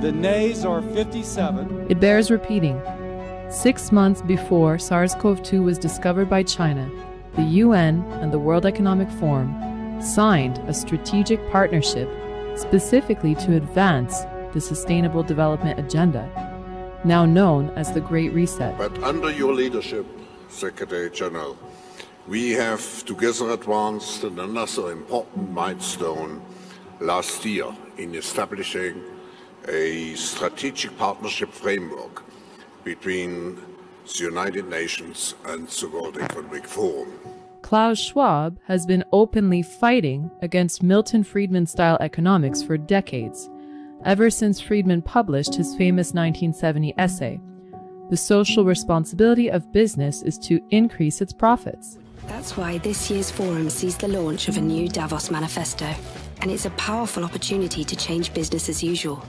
the 0.01 0.12
nays 0.12 0.66
are 0.66 0.82
57. 0.82 1.86
It 1.88 1.99
bears 1.99 2.32
repeating. 2.32 2.82
Six 3.51 3.91
months 3.91 4.24
before 4.24 4.80
SARS 4.80 5.14
CoV 5.14 5.43
2 5.43 5.62
was 5.62 5.78
discovered 5.78 6.32
by 6.32 6.41
China, 6.41 6.89
the 7.36 7.43
UN 7.43 8.01
and 8.24 8.34
the 8.34 8.39
World 8.39 8.66
Economic 8.66 9.12
Forum 9.12 9.72
signed 10.02 10.58
a 10.68 10.74
strategic 10.74 11.39
partnership 11.52 12.10
specifically 12.56 13.36
to 13.36 13.56
advance 13.56 14.24
the 14.54 14.62
Sustainable 14.62 15.24
Development 15.24 15.80
Agenda, 15.80 16.30
now 17.04 17.26
known 17.26 17.70
as 17.72 17.91
the 17.91 18.02
Great 18.02 18.32
Reset. 18.34 18.78
But 18.78 19.04
under 19.04 19.32
your 19.32 19.54
leadership, 19.54 20.06
Secretary 20.50 21.10
General, 21.10 21.58
we 22.28 22.52
have 22.52 23.04
together 23.06 23.52
advanced 23.52 24.24
another 24.24 24.91
important 24.91 25.52
milestone 25.52 26.41
last 27.00 27.44
year 27.44 27.76
in 27.98 28.16
establishing 28.16 29.04
a 29.68 30.14
strategic 30.16 30.98
partnership 30.98 31.52
framework 31.52 32.24
between 32.84 33.56
the 33.56 34.24
United 34.24 34.70
Nations 34.70 35.36
and 35.46 35.68
the 35.68 35.88
World 35.88 36.18
Economic 36.18 36.66
Forum. 36.66 37.12
Klaus 37.74 37.97
Schwab 37.97 38.59
has 38.67 38.86
been 38.86 39.03
openly 39.11 39.63
fighting 39.63 40.30
against 40.43 40.84
Milton 40.84 41.24
Friedman 41.24 41.65
style 41.65 41.97
economics 42.01 42.61
for 42.61 42.78
decades, 42.78 43.49
ever 44.05 44.30
since 44.30 44.61
Friedman 44.61 45.01
published 45.01 45.55
his 45.55 45.76
famous 45.76 46.13
1970 46.13 46.93
essay, 46.99 47.41
The 48.11 48.15
Social 48.15 48.63
Responsibility 48.63 49.49
of 49.49 49.71
Business 49.71 50.21
is 50.21 50.38
to 50.45 50.61
Increase 50.69 51.19
Its 51.19 51.34
Profits. 51.34 51.97
That's 52.28 52.55
why 52.55 52.78
this 52.78 53.09
year's 53.09 53.32
forum 53.32 53.71
sees 53.71 53.97
the 53.97 54.07
launch 54.07 54.49
of 54.49 54.57
a 54.57 54.61
new 54.61 54.88
Davos 54.88 55.32
manifesto, 55.32 55.91
and 56.41 56.51
it's 56.51 56.65
a 56.65 56.78
powerful 56.78 57.24
opportunity 57.24 57.84
to 57.86 57.95
change 57.95 58.36
business 58.36 58.69
as 58.69 58.84
usual. 58.84 59.26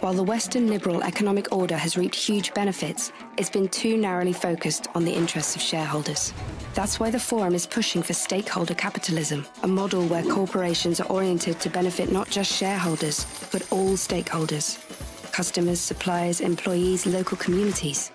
While 0.00 0.14
the 0.14 0.22
Western 0.22 0.68
liberal 0.68 1.02
economic 1.02 1.52
order 1.52 1.76
has 1.76 1.98
reaped 1.98 2.14
huge 2.14 2.54
benefits, 2.54 3.12
it's 3.36 3.50
been 3.50 3.68
too 3.68 3.98
narrowly 3.98 4.32
focused 4.32 4.88
on 4.94 5.04
the 5.04 5.12
interests 5.12 5.54
of 5.54 5.60
shareholders. 5.60 6.32
That's 6.72 6.98
why 6.98 7.10
the 7.10 7.20
forum 7.20 7.54
is 7.54 7.66
pushing 7.66 8.02
for 8.02 8.14
stakeholder 8.14 8.72
capitalism, 8.72 9.44
a 9.62 9.68
model 9.68 10.06
where 10.06 10.22
corporations 10.22 11.00
are 11.00 11.12
oriented 11.12 11.60
to 11.60 11.68
benefit 11.68 12.10
not 12.10 12.30
just 12.30 12.50
shareholders, 12.50 13.26
but 13.52 13.70
all 13.70 13.90
stakeholders 13.90 14.78
customers, 15.32 15.80
suppliers, 15.80 16.40
employees, 16.40 17.06
local 17.06 17.36
communities. 17.36 18.10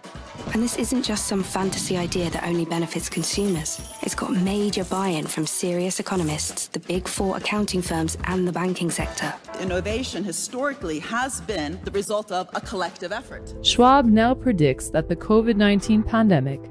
And 0.54 0.64
this 0.64 0.78
isn't 0.78 1.04
just 1.04 1.26
some 1.28 1.44
fantasy 1.44 1.98
idea 1.98 2.30
that 2.30 2.46
only 2.46 2.66
benefits 2.66 3.10
consumers. 3.10 3.82
It's 4.02 4.16
got 4.16 4.32
major 4.32 4.86
buy 4.86 5.10
in 5.10 5.28
from 5.28 5.46
serious 5.46 6.00
economists, 6.00 6.68
the 6.68 6.80
big 6.80 7.08
four 7.08 7.36
accounting 7.38 7.82
firms, 7.82 8.18
and 8.24 8.48
the 8.48 8.52
banking 8.52 8.90
sector. 8.90 9.34
Innovation 9.60 10.24
historically 10.24 11.00
has 11.00 11.42
been 11.42 11.80
the 11.84 11.92
result 11.92 12.32
of 12.32 12.50
a 12.54 12.62
collective 12.62 13.12
effort. 13.12 13.54
Schwab 13.64 14.06
now 14.06 14.34
predicts 14.34 14.90
that 14.90 15.10
the 15.10 15.16
COVID 15.16 15.56
19 15.56 16.04
pandemic, 16.04 16.62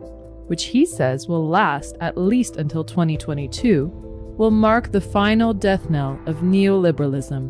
which 0.46 0.64
he 0.64 0.86
says 0.86 1.28
will 1.28 1.46
last 1.48 1.96
at 2.00 2.16
least 2.16 2.56
until 2.56 2.84
2022, 2.84 3.86
will 4.36 4.50
mark 4.50 4.92
the 4.92 5.00
final 5.00 5.54
death 5.54 5.88
knell 5.90 6.18
of 6.26 6.36
neoliberalism, 6.36 7.48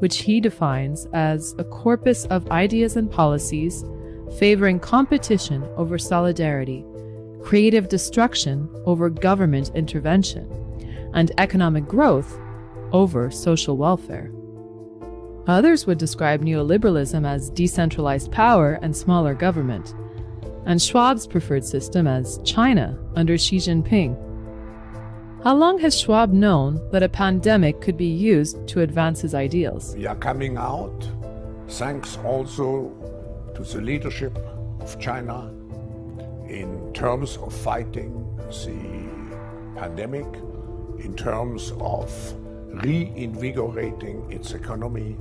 which 0.00 0.18
he 0.18 0.40
defines 0.40 1.06
as 1.12 1.54
a 1.58 1.64
corpus 1.64 2.24
of 2.26 2.50
ideas 2.50 2.96
and 2.96 3.10
policies 3.10 3.84
favoring 4.38 4.78
competition 4.80 5.62
over 5.76 5.98
solidarity, 5.98 6.84
creative 7.42 7.88
destruction 7.88 8.68
over 8.84 9.08
government 9.08 9.70
intervention, 9.74 10.50
and 11.14 11.32
economic 11.38 11.86
growth 11.86 12.38
over 12.92 13.30
social 13.30 13.76
welfare. 13.76 14.30
Others 15.46 15.86
would 15.86 15.98
describe 15.98 16.42
neoliberalism 16.42 17.26
as 17.26 17.50
decentralized 17.50 18.32
power 18.32 18.78
and 18.82 18.96
smaller 18.96 19.34
government, 19.34 19.94
and 20.64 20.82
Schwab's 20.82 21.26
preferred 21.26 21.64
system 21.64 22.08
as 22.08 22.40
China 22.44 22.98
under 23.14 23.38
Xi 23.38 23.58
Jinping. 23.58 24.20
How 25.44 25.54
long 25.54 25.78
has 25.78 25.98
Schwab 25.98 26.32
known 26.32 26.80
that 26.90 27.04
a 27.04 27.08
pandemic 27.08 27.80
could 27.80 27.96
be 27.96 28.06
used 28.06 28.66
to 28.68 28.80
advance 28.80 29.20
his 29.20 29.34
ideals? 29.34 29.94
We 29.94 30.06
are 30.06 30.16
coming 30.16 30.56
out, 30.56 31.08
thanks 31.68 32.18
also 32.24 32.92
to 33.56 33.62
the 33.62 33.80
leadership 33.80 34.36
of 34.80 35.00
China 35.00 35.50
in 36.46 36.92
terms 36.92 37.38
of 37.38 37.54
fighting 37.54 38.12
the 38.48 39.80
pandemic, 39.80 40.26
in 40.98 41.14
terms 41.16 41.72
of 41.80 42.10
reinvigorating 42.84 44.30
its 44.30 44.52
economy. 44.52 45.16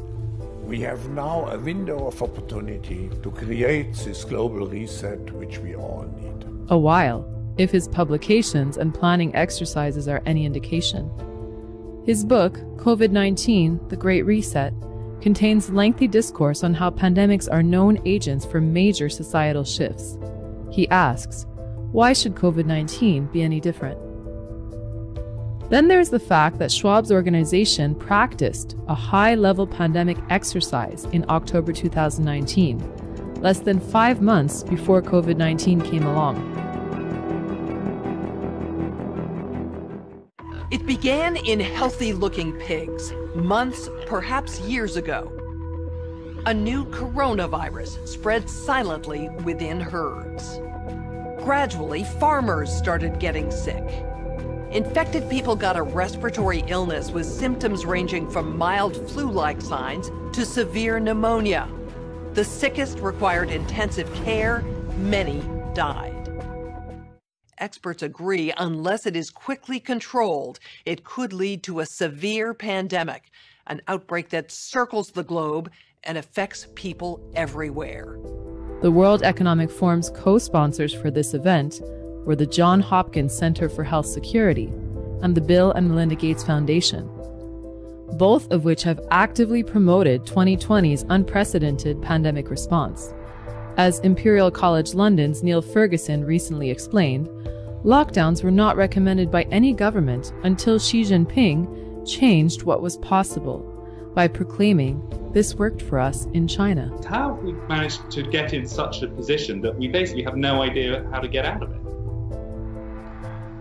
We 0.63 0.81
have 0.81 1.09
now 1.09 1.47
a 1.47 1.57
window 1.57 2.07
of 2.07 2.21
opportunity 2.21 3.09
to 3.23 3.31
create 3.31 3.93
this 3.93 4.25
global 4.25 4.67
reset 4.67 5.31
which 5.33 5.59
we 5.59 5.75
all 5.75 6.05
need. 6.19 6.45
A 6.69 6.77
while, 6.77 7.25
if 7.57 7.71
his 7.71 7.87
publications 7.87 8.75
and 8.75 8.93
planning 8.93 9.33
exercises 9.33 10.09
are 10.09 10.21
any 10.25 10.45
indication. 10.45 11.09
His 12.05 12.25
book, 12.25 12.55
COVID 12.75 13.11
19 13.11 13.79
The 13.87 13.95
Great 13.95 14.23
Reset, 14.23 14.73
contains 15.25 15.71
lengthy 15.71 16.07
discourse 16.07 16.63
on 16.63 16.71
how 16.71 16.91
pandemics 16.91 17.51
are 17.51 17.63
known 17.63 17.99
agents 18.05 18.45
for 18.45 18.61
major 18.61 19.09
societal 19.09 19.63
shifts. 19.63 20.19
He 20.69 20.87
asks, 20.89 21.47
why 21.91 22.13
should 22.13 22.35
COVID 22.35 22.67
19 22.67 23.25
be 23.33 23.41
any 23.41 23.59
different? 23.59 23.97
Then 25.71 25.87
there's 25.87 26.11
the 26.11 26.19
fact 26.19 26.59
that 26.59 26.69
Schwab's 26.69 27.11
organization 27.11 27.95
practiced 27.95 28.75
a 28.87 28.93
high 28.93 29.33
level 29.33 29.65
pandemic 29.65 30.17
exercise 30.29 31.05
in 31.05 31.25
October 31.27 31.73
2019, 31.73 33.41
less 33.41 33.61
than 33.61 33.79
five 33.79 34.21
months 34.21 34.61
before 34.61 35.01
COVID 35.01 35.37
19 35.37 35.81
came 35.81 36.05
along. 36.05 36.74
It 40.75 40.85
began 40.85 41.37
in 41.37 41.61
healthy 41.61 42.11
looking 42.11 42.51
pigs, 42.59 43.13
months, 43.33 43.87
perhaps 44.07 44.59
years 44.59 44.97
ago. 44.97 45.31
A 46.47 46.53
new 46.53 46.83
coronavirus 46.87 48.05
spread 48.05 48.49
silently 48.49 49.29
within 49.45 49.79
herds. 49.79 50.59
Gradually, 51.45 52.03
farmers 52.19 52.69
started 52.75 53.19
getting 53.19 53.51
sick. 53.51 53.85
Infected 54.71 55.29
people 55.29 55.55
got 55.55 55.77
a 55.77 55.81
respiratory 55.81 56.61
illness 56.67 57.09
with 57.09 57.25
symptoms 57.25 57.85
ranging 57.85 58.29
from 58.29 58.57
mild 58.57 58.97
flu 59.09 59.31
like 59.31 59.61
signs 59.61 60.11
to 60.33 60.45
severe 60.45 60.99
pneumonia. 60.99 61.69
The 62.33 62.43
sickest 62.43 62.99
required 62.99 63.49
intensive 63.49 64.13
care, 64.25 64.59
many 64.97 65.41
died. 65.73 66.14
Experts 67.57 68.03
agree 68.03 68.51
unless 68.57 69.05
it 69.05 69.15
is 69.15 69.29
quickly 69.29 69.79
controlled, 69.79 70.59
it 70.85 71.05
could 71.05 71.31
lead 71.31 71.63
to 71.63 71.79
a 71.79 71.85
severe 71.85 72.53
pandemic, 72.53 73.31
an 73.67 73.81
outbreak 73.87 74.29
that 74.29 74.51
circles 74.51 75.11
the 75.11 75.23
globe 75.23 75.71
and 76.03 76.17
affects 76.17 76.67
people 76.75 77.21
everywhere. 77.33 78.19
The 78.81 78.91
World 78.91 79.23
Economic 79.23 79.71
Forum's 79.71 80.09
co 80.09 80.37
sponsors 80.37 80.93
for 80.93 81.09
this 81.09 81.33
event 81.33 81.79
were 82.25 82.35
the 82.35 82.45
John 82.45 82.81
Hopkins 82.81 83.33
Center 83.33 83.69
for 83.69 83.85
Health 83.85 84.07
Security 84.07 84.65
and 85.21 85.33
the 85.33 85.41
Bill 85.41 85.71
and 85.71 85.87
Melinda 85.87 86.15
Gates 86.15 86.43
Foundation, 86.43 87.09
both 88.17 88.51
of 88.51 88.65
which 88.65 88.83
have 88.83 88.99
actively 89.11 89.63
promoted 89.63 90.23
2020's 90.23 91.05
unprecedented 91.07 92.01
pandemic 92.01 92.49
response. 92.49 93.13
As 93.77 93.99
Imperial 93.99 94.49
College 94.49 94.93
London's 94.93 95.43
Neil 95.43 95.61
Ferguson 95.61 96.23
recently 96.23 96.71
explained, 96.71 97.27
lockdowns 97.83 98.41
were 98.41 98.51
not 98.51 98.77
recommended 98.77 99.29
by 99.29 99.43
any 99.51 99.73
government 99.73 100.31
until 100.43 100.79
Xi 100.79 101.01
Jinping 101.01 102.07
changed 102.09 102.63
what 102.63 102.81
was 102.81 102.95
possible 102.97 103.59
by 104.15 104.29
proclaiming 104.29 105.03
this 105.33 105.55
worked 105.55 105.81
for 105.81 105.99
us 105.99 106.25
in 106.27 106.47
China. 106.47 106.89
How 107.05 107.35
have 107.35 107.43
we 107.43 107.51
managed 107.51 108.09
to 108.11 108.23
get 108.23 108.53
in 108.53 108.65
such 108.65 109.01
a 109.01 109.09
position 109.09 109.59
that 109.61 109.75
we 109.77 109.89
basically 109.89 110.23
have 110.23 110.37
no 110.37 110.61
idea 110.61 111.05
how 111.11 111.19
to 111.19 111.27
get 111.27 111.43
out 111.43 111.61
of 111.61 111.71
it? 111.71 111.81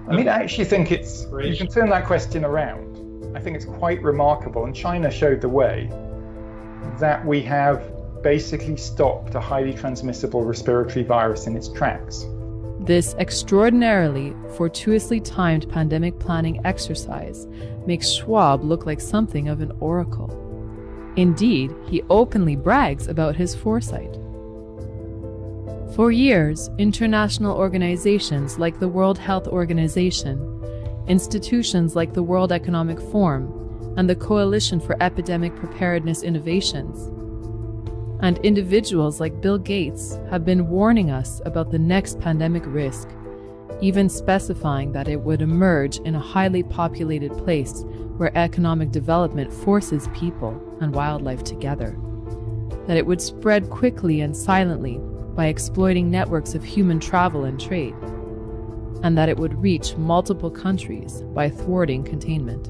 I 0.08 0.14
mean, 0.14 0.28
I 0.28 0.42
actually 0.44 0.66
think 0.66 0.92
it's, 0.92 1.26
you 1.42 1.56
can 1.56 1.66
turn 1.66 1.90
that 1.90 2.06
question 2.06 2.44
around. 2.44 3.36
I 3.36 3.40
think 3.40 3.56
it's 3.56 3.64
quite 3.64 4.00
remarkable, 4.00 4.64
and 4.64 4.76
China 4.76 5.10
showed 5.10 5.40
the 5.40 5.48
way 5.48 5.88
that 7.00 7.26
we 7.26 7.42
have 7.42 7.93
basically 8.24 8.76
stopped 8.76 9.36
a 9.36 9.40
highly 9.40 9.74
transmissible 9.74 10.42
respiratory 10.42 11.04
virus 11.04 11.46
in 11.46 11.56
its 11.56 11.68
tracks. 11.68 12.26
This 12.80 13.14
extraordinarily 13.18 14.34
fortuitously 14.56 15.20
timed 15.20 15.68
pandemic 15.68 16.18
planning 16.18 16.60
exercise 16.66 17.46
makes 17.86 18.10
Schwab 18.10 18.64
look 18.64 18.86
like 18.86 19.00
something 19.00 19.48
of 19.48 19.60
an 19.60 19.72
oracle. 19.78 20.40
Indeed, 21.16 21.72
he 21.86 22.02
openly 22.10 22.56
brags 22.56 23.06
about 23.06 23.36
his 23.36 23.54
foresight. 23.54 24.18
For 25.94 26.10
years, 26.10 26.70
international 26.78 27.56
organizations 27.56 28.58
like 28.58 28.80
the 28.80 28.88
World 28.88 29.16
Health 29.16 29.46
Organization, 29.46 30.36
institutions 31.06 31.94
like 31.94 32.14
the 32.14 32.22
World 32.22 32.50
Economic 32.50 33.00
Forum, 33.00 33.94
and 33.96 34.10
the 34.10 34.16
Coalition 34.16 34.80
for 34.80 35.00
Epidemic 35.00 35.54
Preparedness 35.54 36.24
Innovations, 36.24 37.13
and 38.24 38.38
individuals 38.38 39.20
like 39.20 39.42
Bill 39.42 39.58
Gates 39.58 40.18
have 40.30 40.46
been 40.46 40.70
warning 40.70 41.10
us 41.10 41.42
about 41.44 41.70
the 41.70 41.78
next 41.78 42.18
pandemic 42.20 42.62
risk, 42.64 43.06
even 43.82 44.08
specifying 44.08 44.92
that 44.92 45.08
it 45.08 45.20
would 45.20 45.42
emerge 45.42 45.98
in 45.98 46.14
a 46.14 46.20
highly 46.20 46.62
populated 46.62 47.36
place 47.36 47.84
where 48.16 48.34
economic 48.34 48.90
development 48.90 49.52
forces 49.52 50.08
people 50.14 50.58
and 50.80 50.94
wildlife 50.94 51.44
together, 51.44 51.98
that 52.86 52.96
it 52.96 53.04
would 53.04 53.20
spread 53.20 53.68
quickly 53.68 54.22
and 54.22 54.34
silently 54.34 54.98
by 55.34 55.48
exploiting 55.48 56.10
networks 56.10 56.54
of 56.54 56.64
human 56.64 56.98
travel 56.98 57.44
and 57.44 57.60
trade, 57.60 57.94
and 59.02 59.18
that 59.18 59.28
it 59.28 59.36
would 59.36 59.60
reach 59.60 59.98
multiple 59.98 60.50
countries 60.50 61.20
by 61.34 61.50
thwarting 61.50 62.02
containment. 62.02 62.68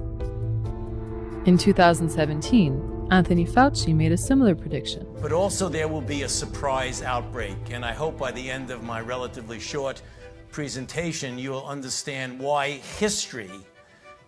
In 1.47 1.57
2017, 1.57 2.94
Anthony 3.11 3.45
Fauci 3.45 3.95
made 3.95 4.13
a 4.13 4.17
similar 4.17 4.55
prediction. 4.55 5.07
But 5.21 5.33
also, 5.33 5.69
there 5.69 5.89
will 5.89 6.01
be 6.01 6.23
a 6.23 6.29
surprise 6.29 7.03
outbreak, 7.03 7.57
and 7.71 7.85
I 7.85 7.93
hope 7.93 8.19
by 8.19 8.33
the 8.33 8.51
end 8.51 8.71
of 8.71 8.83
my 8.83 9.01
relatively 9.01 9.61
short 9.61 10.03
presentation, 10.51 11.39
you 11.39 11.51
will 11.51 11.67
understand 11.67 12.39
why 12.41 12.71
history, 12.99 13.51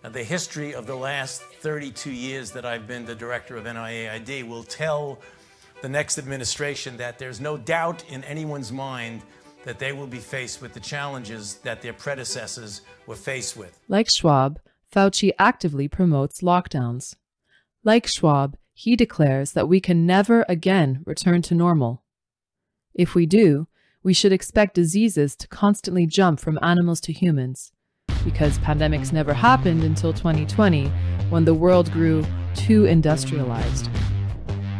uh, 0.03 0.09
the 0.09 0.23
history 0.23 0.73
of 0.75 0.85
the 0.85 0.95
last 0.95 1.41
32 1.61 2.11
years 2.11 2.51
that 2.51 2.65
I've 2.65 2.87
been 2.87 3.05
the 3.05 3.15
director 3.15 3.57
of 3.57 3.65
NIAID, 3.65 4.47
will 4.47 4.63
tell 4.63 5.19
the 5.81 5.89
next 5.89 6.17
administration 6.17 6.97
that 6.97 7.19
there's 7.19 7.41
no 7.41 7.57
doubt 7.57 8.03
in 8.09 8.23
anyone's 8.25 8.71
mind 8.71 9.21
that 9.63 9.79
they 9.79 9.91
will 9.91 10.07
be 10.07 10.19
faced 10.19 10.61
with 10.61 10.73
the 10.73 10.79
challenges 10.79 11.55
that 11.55 11.81
their 11.81 11.93
predecessors 11.93 12.81
were 13.05 13.15
faced 13.15 13.57
with. 13.57 13.79
Like 13.87 14.09
Schwab, 14.09 14.59
Fauci 14.93 15.31
actively 15.39 15.87
promotes 15.87 16.41
lockdowns. 16.41 17.15
Like 17.83 18.07
Schwab, 18.07 18.55
he 18.79 18.95
declares 18.95 19.53
that 19.53 19.67
we 19.67 19.79
can 19.79 20.05
never 20.05 20.45
again 20.47 21.01
return 21.07 21.41
to 21.41 21.55
normal. 21.55 22.03
If 22.93 23.15
we 23.15 23.25
do, 23.25 23.67
we 24.03 24.13
should 24.13 24.31
expect 24.31 24.75
diseases 24.75 25.35
to 25.37 25.47
constantly 25.47 26.05
jump 26.05 26.39
from 26.39 26.59
animals 26.61 27.01
to 27.01 27.11
humans, 27.11 27.71
because 28.23 28.59
pandemics 28.59 29.11
never 29.11 29.33
happened 29.33 29.83
until 29.83 30.13
2020 30.13 30.89
when 31.31 31.43
the 31.43 31.55
world 31.55 31.91
grew 31.91 32.23
too 32.53 32.85
industrialized. 32.85 33.89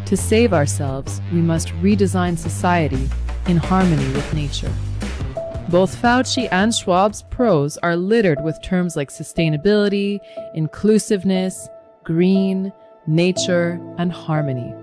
To 0.05 0.15
save 0.15 0.53
ourselves, 0.53 1.19
we 1.33 1.41
must 1.41 1.69
redesign 1.81 2.37
society 2.37 3.09
in 3.47 3.57
harmony 3.57 4.13
with 4.13 4.31
nature. 4.31 4.71
Both 5.69 5.99
Fauci 5.99 6.47
and 6.51 6.71
Schwab's 6.71 7.23
prose 7.31 7.77
are 7.79 7.95
littered 7.95 8.43
with 8.43 8.61
terms 8.61 8.95
like 8.95 9.09
sustainability, 9.09 10.19
inclusiveness, 10.53 11.67
green, 12.03 12.71
nature, 13.07 13.79
and 13.97 14.11
harmony. 14.11 14.73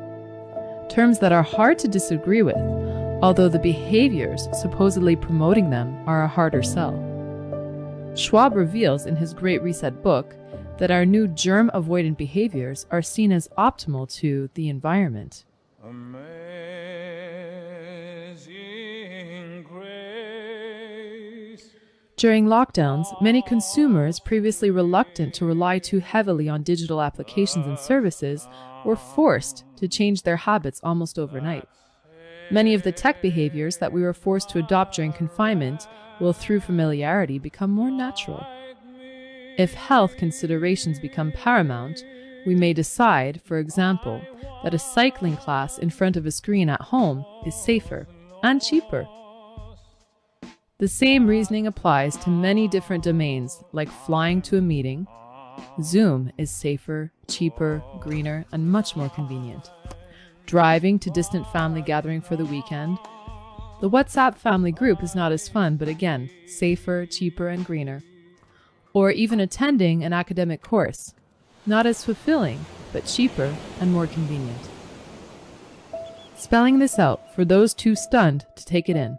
Terms 0.88 1.18
that 1.20 1.32
are 1.32 1.42
hard 1.42 1.78
to 1.80 1.88
disagree 1.88 2.42
with, 2.42 2.56
although 3.22 3.48
the 3.48 3.58
behaviors 3.58 4.48
supposedly 4.52 5.16
promoting 5.16 5.70
them 5.70 5.96
are 6.06 6.24
a 6.24 6.28
harder 6.28 6.62
sell. 6.62 6.92
Schwab 8.16 8.54
reveals 8.54 9.06
in 9.06 9.16
his 9.16 9.34
Great 9.34 9.62
Reset 9.62 10.02
book 10.02 10.34
that 10.78 10.90
our 10.90 11.06
new 11.06 11.28
germ 11.28 11.70
avoidant 11.74 12.16
behaviors 12.16 12.86
are 12.90 13.02
seen 13.02 13.32
as 13.32 13.48
optimal 13.58 14.12
to 14.16 14.50
the 14.54 14.68
environment. 14.68 15.44
During 22.16 22.46
lockdowns, 22.46 23.06
many 23.20 23.42
consumers 23.42 24.20
previously 24.20 24.70
reluctant 24.70 25.34
to 25.34 25.46
rely 25.46 25.80
too 25.80 25.98
heavily 25.98 26.48
on 26.48 26.62
digital 26.62 27.02
applications 27.02 27.66
and 27.66 27.78
services 27.78 28.46
were 28.84 28.96
forced 28.96 29.64
to 29.76 29.88
change 29.88 30.22
their 30.22 30.36
habits 30.36 30.80
almost 30.84 31.18
overnight. 31.18 31.68
Many 32.52 32.74
of 32.74 32.84
the 32.84 32.92
tech 32.92 33.20
behaviors 33.20 33.78
that 33.78 33.92
we 33.92 34.02
were 34.02 34.12
forced 34.12 34.48
to 34.50 34.58
adopt 34.60 34.94
during 34.94 35.12
confinement 35.12 35.88
will, 36.20 36.32
through 36.32 36.60
familiarity, 36.60 37.40
become 37.40 37.70
more 37.70 37.90
natural. 37.90 38.46
If 39.58 39.74
health 39.74 40.16
considerations 40.16 41.00
become 41.00 41.32
paramount, 41.32 42.04
we 42.46 42.54
may 42.54 42.72
decide, 42.72 43.40
for 43.44 43.58
example, 43.58 44.20
that 44.62 44.74
a 44.74 44.78
cycling 44.78 45.36
class 45.36 45.78
in 45.78 45.90
front 45.90 46.16
of 46.16 46.26
a 46.26 46.30
screen 46.30 46.68
at 46.68 46.80
home 46.80 47.24
is 47.44 47.54
safer 47.54 48.06
and 48.44 48.62
cheaper. 48.62 49.08
The 50.84 50.88
same 50.88 51.26
reasoning 51.26 51.66
applies 51.66 52.14
to 52.18 52.28
many 52.28 52.68
different 52.68 53.04
domains, 53.04 53.64
like 53.72 53.88
flying 53.88 54.42
to 54.42 54.58
a 54.58 54.60
meeting. 54.60 55.06
Zoom 55.80 56.30
is 56.36 56.50
safer, 56.50 57.10
cheaper, 57.26 57.82
greener, 58.00 58.44
and 58.52 58.70
much 58.70 58.94
more 58.94 59.08
convenient. 59.08 59.70
Driving 60.44 60.98
to 60.98 61.08
distant 61.08 61.46
family 61.46 61.80
gathering 61.80 62.20
for 62.20 62.36
the 62.36 62.44
weekend. 62.44 62.98
The 63.80 63.88
WhatsApp 63.88 64.36
family 64.36 64.72
group 64.72 65.02
is 65.02 65.14
not 65.14 65.32
as 65.32 65.48
fun, 65.48 65.78
but 65.78 65.88
again, 65.88 66.28
safer, 66.44 67.06
cheaper, 67.06 67.48
and 67.48 67.64
greener. 67.64 68.02
Or 68.92 69.10
even 69.10 69.40
attending 69.40 70.04
an 70.04 70.12
academic 70.12 70.60
course. 70.60 71.14
Not 71.64 71.86
as 71.86 72.04
fulfilling, 72.04 72.62
but 72.92 73.06
cheaper 73.06 73.56
and 73.80 73.90
more 73.90 74.06
convenient. 74.06 74.68
Spelling 76.36 76.78
this 76.78 76.98
out 76.98 77.34
for 77.34 77.46
those 77.46 77.72
too 77.72 77.96
stunned 77.96 78.44
to 78.56 78.66
take 78.66 78.90
it 78.90 78.96
in. 78.96 79.16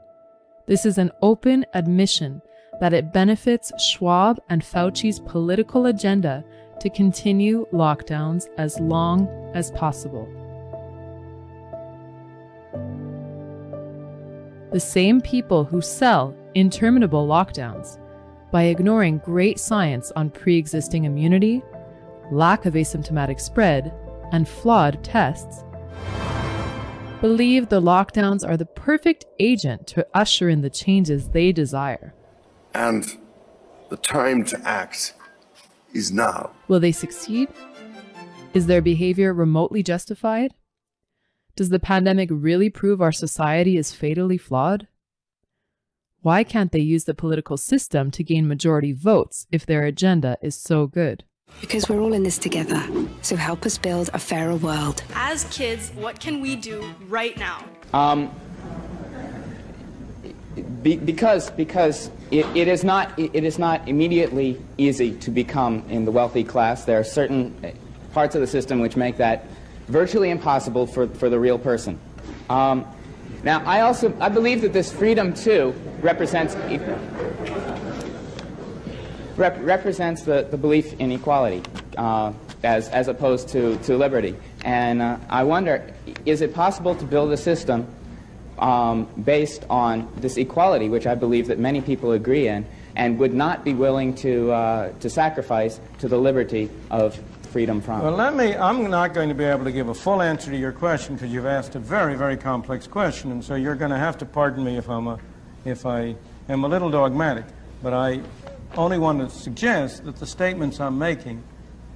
This 0.68 0.86
is 0.86 0.98
an 0.98 1.12
open 1.22 1.64
admission 1.76 2.42
that 2.80 2.94
it 2.94 3.14
benefits 3.14 3.72
Schwab 3.80 4.40
and 4.50 4.64
Fauci's 4.64 5.20
political 5.20 5.86
agenda 5.86 6.44
to 6.80 6.90
continue 6.90 7.68
lockdowns 7.72 8.48
as 8.58 8.80
long 8.80 9.28
as 9.54 9.70
possible. 9.72 10.28
The 14.74 14.80
same 14.80 15.22
people 15.22 15.64
who 15.64 15.82
sell 15.82 16.36
interminable 16.56 17.28
lockdowns 17.28 18.00
by 18.52 18.64
ignoring 18.64 19.20
great 19.20 19.60
science 19.60 20.12
on 20.16 20.32
pre 20.32 20.58
existing 20.58 21.06
immunity, 21.06 21.62
lack 22.32 22.66
of 22.66 22.74
asymptomatic 22.74 23.40
spread, 23.40 23.94
and 24.32 24.48
flawed 24.48 25.04
tests 25.04 25.64
believe 27.22 27.70
the 27.70 27.82
lockdowns 27.82 28.48
are 28.48 28.58
the 28.58 28.66
perfect 28.66 29.26
agent 29.40 29.88
to 29.88 30.08
usher 30.14 30.50
in 30.50 30.62
the 30.62 30.70
changes 30.70 31.30
they 31.30 31.52
desire. 31.52 32.14
And 32.74 33.18
the 33.90 33.98
time 33.98 34.44
to 34.46 34.60
act 34.68 35.14
is 35.94 36.12
now. 36.12 36.52
Will 36.68 36.80
they 36.80 36.92
succeed? 36.92 37.50
Is 38.54 38.68
their 38.68 38.82
behavior 38.82 39.34
remotely 39.34 39.84
justified? 39.84 40.54
Does 41.56 41.70
the 41.70 41.80
pandemic 41.80 42.30
really 42.32 42.70
prove 42.70 43.02
our 43.02 43.12
society 43.12 43.78
is 43.78 43.94
fatally 43.94 44.38
flawed? 44.38 44.88
Why 46.22 46.44
can't 46.44 46.72
they 46.72 46.80
use 46.80 47.06
the 47.06 47.14
political 47.14 47.56
system 47.56 48.12
to 48.12 48.24
gain 48.24 48.48
majority 48.48 48.92
votes 48.92 49.46
if 49.52 49.66
their 49.66 49.84
agenda 49.84 50.38
is 50.42 50.56
so 50.56 50.88
good? 50.88 51.24
Because 51.62 51.90
we're 51.90 52.00
all 52.00 52.14
in 52.14 52.24
this 52.24 52.38
together. 52.38 52.84
So 53.22 53.36
help 53.36 53.66
us 53.66 53.78
build 53.78 54.10
a 54.14 54.20
fairer 54.20 54.56
world. 54.56 55.04
As 55.16 55.46
kids, 55.46 55.92
what 55.96 56.20
can 56.20 56.42
we 56.42 56.56
do 56.56 56.94
right 57.08 57.38
now? 57.38 57.64
Um, 57.94 58.32
be, 60.84 60.98
because 60.98 61.50
because 61.52 62.10
it, 62.32 62.46
it 62.56 62.68
is 62.68 62.84
not 62.84 63.18
it 63.18 63.44
is 63.44 63.58
not 63.58 63.88
immediately 63.88 64.62
easy 64.78 65.14
to 65.18 65.32
become 65.32 65.84
in 65.90 66.06
the 66.06 66.12
wealthy 66.12 66.44
class. 66.44 66.86
There 66.86 67.00
are 67.00 67.04
certain 67.04 67.74
parts 68.14 68.36
of 68.36 68.42
the 68.42 68.48
system 68.48 68.80
which 68.80 68.96
make 68.96 69.18
that 69.18 69.46
virtually 69.88 70.30
impossible 70.30 70.88
for, 70.88 71.08
for 71.08 71.30
the 71.30 71.40
real 71.40 71.60
person. 71.60 72.00
Um, 72.50 72.86
now, 73.44 73.64
I 73.66 73.82
also 73.82 74.16
I 74.20 74.30
believe 74.30 74.62
that 74.62 74.74
this 74.74 74.92
freedom 74.92 75.34
too 75.34 75.76
represents 76.02 76.56
rep, 79.38 79.58
represents 79.62 80.24
the, 80.24 80.48
the 80.50 80.58
belief 80.58 80.94
in 81.00 81.12
equality 81.12 81.62
uh, 81.98 82.34
as 82.64 82.90
as 82.90 83.08
opposed 83.08 83.50
to, 83.50 83.78
to 83.80 83.98
liberty. 83.98 84.36
And 84.64 85.02
uh, 85.02 85.18
I 85.30 85.44
wonder, 85.44 85.94
is 86.26 86.42
it 86.42 86.54
possible 86.54 86.96
to 86.96 87.06
build 87.06 87.32
a 87.32 87.38
system 87.38 87.88
um, 88.58 89.06
based 89.24 89.66
on 89.70 90.12
this 90.18 90.38
equality, 90.38 90.90
which 90.90 91.06
I 91.06 91.16
believe 91.16 91.48
that 91.48 91.60
many 91.60 91.82
people 91.82 92.14
agree 92.14 92.48
in, 92.48 92.66
and 92.96 93.20
would 93.20 93.34
not 93.34 93.64
be 93.64 93.74
willing 93.74 94.16
to, 94.16 94.52
uh, 94.52 94.92
to 95.00 95.10
sacrifice 95.10 95.80
to 96.00 96.08
the 96.08 96.18
liberty 96.18 96.70
of 96.90 97.20
freedom 97.52 97.82
from? 97.82 98.02
Well, 98.02 98.14
let 98.14 98.36
me, 98.36 98.56
I'm 98.56 98.90
not 98.90 99.14
going 99.14 99.30
to 99.30 99.36
be 99.36 99.44
able 99.44 99.66
to 99.66 99.72
give 99.72 99.90
a 99.90 99.94
full 99.94 100.22
answer 100.22 100.52
to 100.52 100.58
your 100.58 100.72
question 100.72 101.16
because 101.16 101.32
you've 101.32 101.46
asked 101.46 101.76
a 101.76 101.80
very, 101.80 102.16
very 102.16 102.38
complex 102.38 102.88
question, 102.88 103.32
and 103.32 103.44
so 103.44 103.56
you're 103.56 103.76
going 103.76 103.92
to 103.92 103.98
have 103.98 104.18
to 104.20 104.26
pardon 104.26 104.64
me 104.64 104.78
if, 104.78 104.90
I'm 104.90 105.08
a, 105.08 105.20
if 105.66 105.86
I 105.86 106.16
am 106.50 106.64
a 106.64 106.68
little 106.68 106.90
dogmatic. 106.90 107.46
But 107.84 107.94
I 107.94 108.22
only 108.76 108.98
want 108.98 109.20
to 109.20 109.30
suggest 109.30 110.06
that 110.06 110.18
the 110.18 110.26
statements 110.26 110.80
I'm 110.80 110.98
making 110.98 111.44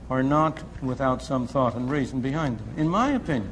are 0.10 0.24
not 0.24 0.64
without 0.82 1.22
some 1.22 1.48
thought 1.48 1.76
and 1.76 1.90
reason 1.90 2.22
behind 2.22 2.60
them. 2.60 2.74
In 2.78 2.88
my 2.88 3.12
opinion, 3.12 3.52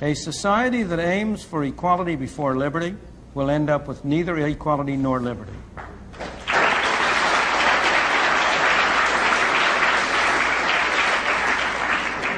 a 0.00 0.14
society 0.14 0.82
that 0.84 0.98
aims 0.98 1.42
for 1.42 1.64
equality 1.64 2.16
before 2.16 2.56
liberty 2.56 2.94
will 3.34 3.50
end 3.50 3.68
up 3.68 3.86
with 3.86 4.04
neither 4.04 4.38
equality 4.38 4.96
nor 4.96 5.20
liberty. 5.20 5.52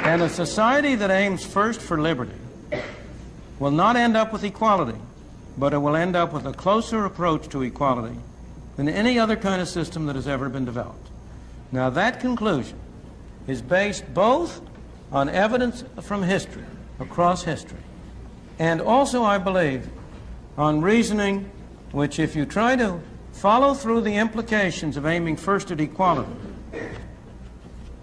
And 0.02 0.22
a 0.22 0.28
society 0.28 0.96
that 0.96 1.10
aims 1.10 1.44
first 1.44 1.80
for 1.80 2.00
liberty 2.00 2.34
will 3.60 3.70
not 3.70 3.94
end 3.94 4.16
up 4.16 4.32
with 4.32 4.42
equality, 4.42 4.98
but 5.56 5.72
it 5.72 5.78
will 5.78 5.94
end 5.94 6.16
up 6.16 6.32
with 6.32 6.46
a 6.46 6.52
closer 6.52 7.04
approach 7.04 7.48
to 7.50 7.62
equality 7.62 8.16
than 8.76 8.88
any 8.88 9.18
other 9.18 9.36
kind 9.36 9.60
of 9.60 9.68
system 9.68 10.06
that 10.06 10.16
has 10.16 10.28
ever 10.28 10.48
been 10.48 10.64
developed. 10.64 11.08
Now, 11.72 11.90
that 11.90 12.20
conclusion 12.20 12.78
is 13.46 13.62
based 13.62 14.12
both 14.12 14.60
on 15.12 15.28
evidence 15.28 15.84
from 16.00 16.22
history, 16.22 16.64
across 16.98 17.44
history, 17.44 17.78
and 18.58 18.80
also, 18.80 19.22
I 19.22 19.38
believe, 19.38 19.88
on 20.56 20.80
reasoning 20.80 21.50
which, 21.92 22.18
if 22.18 22.36
you 22.36 22.46
try 22.46 22.76
to 22.76 23.00
follow 23.32 23.74
through 23.74 24.02
the 24.02 24.16
implications 24.16 24.96
of 24.96 25.06
aiming 25.06 25.36
first 25.36 25.70
at 25.70 25.80
equality, 25.80 26.30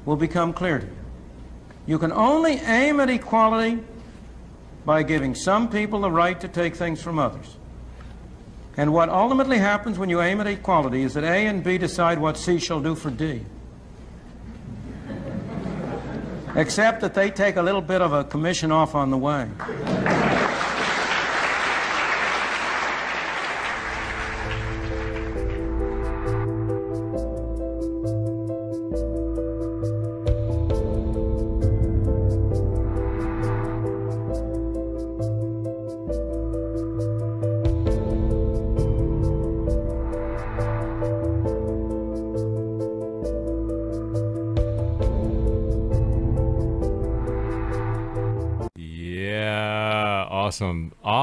will 0.05 0.15
become 0.15 0.53
clear 0.53 0.79
to 0.79 0.85
you. 0.85 0.91
You 1.85 1.99
can 1.99 2.11
only 2.11 2.53
aim 2.53 2.99
at 2.99 3.09
equality 3.09 3.79
by 4.85 5.03
giving 5.03 5.35
some 5.35 5.69
people 5.69 6.01
the 6.01 6.11
right 6.11 6.39
to 6.41 6.47
take 6.47 6.75
things 6.75 7.01
from 7.01 7.19
others. 7.19 7.57
And 8.77 8.93
what 8.93 9.09
ultimately 9.09 9.57
happens 9.57 9.97
when 9.97 10.07
you 10.09 10.21
aim 10.21 10.39
at 10.39 10.45
equality 10.45 11.01
is 11.01 11.15
that 11.15 11.23
A 11.23 11.47
and 11.47 11.63
B 11.63 11.79
decide 11.79 12.19
what 12.19 12.37
C 12.37 12.59
shall 12.59 12.79
do 12.79 12.93
for 12.93 13.09
D. 13.09 13.43
Except 16.55 17.01
that 17.01 17.15
they 17.15 17.31
take 17.31 17.55
a 17.55 17.61
little 17.61 17.81
bit 17.81 18.01
of 18.01 18.13
a 18.13 18.23
commission 18.23 18.71
off 18.71 18.93
on 18.93 19.09
the 19.09 19.17
way. 19.17 19.47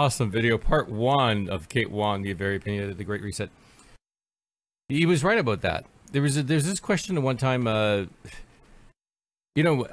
Awesome, 0.04 0.30
video. 0.30 0.58
Part 0.58 0.90
one 0.90 1.48
of 1.48 1.70
Kate 1.70 1.90
Wan, 1.90 2.20
the 2.20 2.34
very 2.34 2.56
opinion 2.56 2.90
of 2.90 2.98
the 2.98 3.04
Great 3.04 3.22
Reset. 3.22 3.48
He 4.90 5.06
was 5.06 5.24
right 5.24 5.38
about 5.38 5.62
that. 5.62 5.86
There 6.12 6.20
was 6.20 6.36
a, 6.36 6.42
there's 6.42 6.66
this 6.66 6.78
question 6.78 7.16
at 7.16 7.22
one 7.22 7.38
time. 7.38 7.66
Uh, 7.66 8.04
you 9.54 9.64
know, 9.64 9.86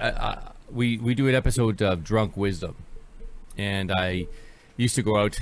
we 0.70 0.98
we 0.98 1.16
do 1.16 1.30
an 1.30 1.34
episode 1.34 1.82
of 1.82 2.04
Drunk 2.04 2.36
Wisdom, 2.36 2.76
and 3.58 3.90
I 3.90 4.28
used 4.76 4.96
to 4.96 5.02
go 5.02 5.16
out. 5.16 5.40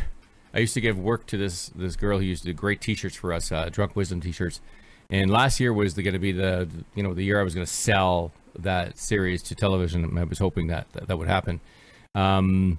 I 0.53 0.59
used 0.59 0.75
to 0.75 0.81
give 0.81 0.99
work 0.99 1.25
to 1.25 1.37
this 1.37 1.69
this 1.69 1.95
girl 1.95 2.19
who 2.19 2.25
used 2.25 2.43
to 2.43 2.49
do 2.49 2.53
great 2.53 2.79
T-shirts 2.79 3.15
for 3.15 3.33
us, 3.33 3.51
uh, 3.51 3.69
Drunk 3.69 3.95
Wisdom 3.95 4.21
T-shirts. 4.21 4.61
And 5.09 5.31
last 5.31 5.59
year 5.59 5.73
was 5.73 5.95
going 5.95 6.13
to 6.13 6.19
be 6.19 6.31
the 6.31 6.69
you 6.93 7.01
know 7.01 7.15
the 7.15 7.23
year 7.23 7.39
I 7.39 7.43
was 7.43 7.55
going 7.55 7.65
to 7.65 7.73
sell 7.73 8.33
that 8.59 8.99
series 8.99 9.41
to 9.41 9.55
television. 9.55 10.15
I 10.15 10.25
was 10.25 10.37
hoping 10.37 10.67
that 10.67 10.85
that, 10.93 11.07
that 11.07 11.17
would 11.17 11.27
happen. 11.27 11.59
Um, 12.13 12.77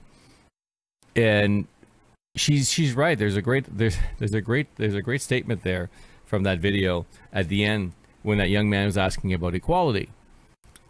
and 1.17 1.67
she's 2.35 2.71
she's 2.71 2.95
right. 2.95 3.19
There's 3.19 3.37
a 3.37 3.43
great 3.43 3.67
there's 3.77 3.97
there's 4.19 4.35
a 4.35 4.41
great 4.41 4.69
there's 4.77 4.95
a 4.95 5.03
great 5.03 5.23
statement 5.23 5.63
there 5.63 5.91
from 6.25 6.43
that 6.45 6.59
video 6.59 7.07
at 7.33 7.49
the 7.49 7.65
end 7.65 7.93
when 8.23 8.39
that 8.39 8.51
young 8.51 8.69
man 8.69 8.87
was 8.87 8.99
asking 8.99 9.33
about 9.33 9.55
equality, 9.55 10.11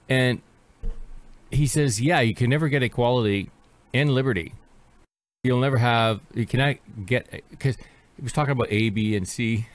and 0.08 0.42
he 1.50 1.66
says, 1.66 2.00
"Yeah, 2.00 2.20
you 2.20 2.34
can 2.34 2.50
never 2.50 2.68
get 2.68 2.82
equality 2.82 3.50
and 3.94 4.10
liberty. 4.10 4.54
You'll 5.42 5.60
never 5.60 5.78
have 5.78 6.20
you 6.34 6.46
cannot 6.46 6.76
get 7.06 7.42
because 7.50 7.76
he 7.76 8.22
was 8.22 8.32
talking 8.32 8.52
about 8.52 8.68
A, 8.70 8.90
B, 8.90 9.16
and 9.16 9.26
C. 9.28 9.66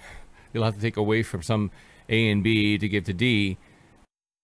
You'll 0.53 0.63
have 0.63 0.75
to 0.75 0.81
take 0.81 0.97
away 0.97 1.23
from 1.23 1.41
some 1.41 1.71
A 2.07 2.29
and 2.29 2.43
B 2.43 2.77
to 2.77 2.87
give 2.87 3.05
to 3.05 3.13
D." 3.13 3.57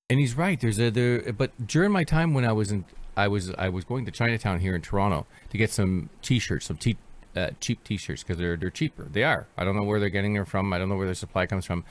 And 0.10 0.20
he's 0.20 0.36
right. 0.36 0.60
There's 0.60 0.78
a 0.78 0.90
there, 0.90 1.32
but 1.32 1.52
during 1.66 1.92
my 1.92 2.04
time 2.04 2.34
when 2.34 2.44
I 2.44 2.52
was 2.52 2.70
in 2.72 2.84
I 3.16 3.28
was 3.28 3.52
I 3.58 3.70
was 3.70 3.84
going 3.84 4.06
to 4.06 4.12
Chinatown 4.12 4.60
here 4.60 4.76
in 4.76 4.82
Toronto 4.82 5.26
to 5.52 5.58
get 5.58 5.70
some 5.72 6.10
T-shirts, 6.22 6.66
some 6.66 6.78
t- 6.78 6.98
uh, 7.36 7.52
cheap 7.60 7.84
T-shirts 7.84 8.24
because 8.24 8.38
they're 8.38 8.58
they're 8.58 8.70
cheaper. 8.70 9.04
They 9.04 9.24
are. 9.24 9.48
I 9.58 9.64
don't 9.64 9.76
know 9.76 9.84
where 9.84 10.00
they're 10.00 10.10
getting 10.10 10.34
them 10.34 10.46
from. 10.46 10.74
I 10.74 10.78
don't 10.78 10.90
know 10.90 10.96
where 10.96 11.06
their 11.06 11.16
supply 11.16 11.46
comes 11.46 11.66
from, 11.66 11.84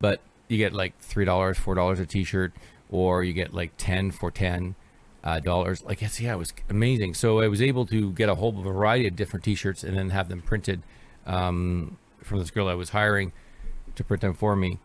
but 0.00 0.20
you 0.48 0.58
get 0.58 0.72
like 0.72 0.98
three 0.98 1.24
dollars, 1.24 1.58
four 1.58 1.74
dollars 1.74 2.00
a 2.00 2.06
T-shirt, 2.06 2.52
or 2.90 3.24
you 3.24 3.32
get 3.32 3.54
like 3.54 3.72
ten 3.76 4.10
for 4.10 4.30
ten 4.30 4.74
uh, 5.22 5.40
dollars. 5.40 5.82
Like 5.82 6.00
yeah, 6.00 6.34
it 6.34 6.38
was 6.38 6.52
amazing. 6.68 7.14
So 7.14 7.40
I 7.40 7.48
was 7.48 7.62
able 7.62 7.86
to 7.86 8.12
get 8.12 8.28
a 8.28 8.34
whole 8.34 8.52
variety 8.52 9.06
of 9.06 9.16
different 9.16 9.44
T-shirts 9.44 9.84
and 9.84 9.96
then 9.96 10.10
have 10.10 10.28
them 10.28 10.42
printed 10.42 10.82
um, 11.26 11.96
from 12.22 12.38
this 12.38 12.50
girl 12.50 12.68
I 12.68 12.74
was 12.74 12.90
hiring 12.90 13.32
to 13.96 14.04
print 14.04 14.20
them 14.20 14.34
for 14.34 14.56
me. 14.56 14.78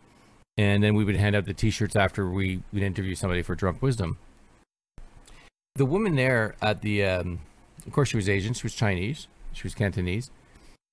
And 0.56 0.82
then 0.82 0.94
we 0.94 1.04
would 1.04 1.16
hand 1.16 1.36
out 1.36 1.46
the 1.46 1.54
T-shirts 1.54 1.96
after 1.96 2.28
we 2.28 2.62
would 2.72 2.82
interview 2.82 3.14
somebody 3.14 3.42
for 3.42 3.54
Drunk 3.54 3.80
Wisdom 3.80 4.18
the 5.80 5.86
woman 5.86 6.16
there 6.16 6.54
at 6.60 6.82
the, 6.82 7.04
um, 7.04 7.40
of 7.86 7.92
course, 7.92 8.10
she 8.10 8.16
was 8.16 8.28
Asian. 8.28 8.54
She 8.54 8.64
was 8.64 8.74
Chinese. 8.74 9.28
She 9.52 9.64
was 9.64 9.74
Cantonese. 9.74 10.30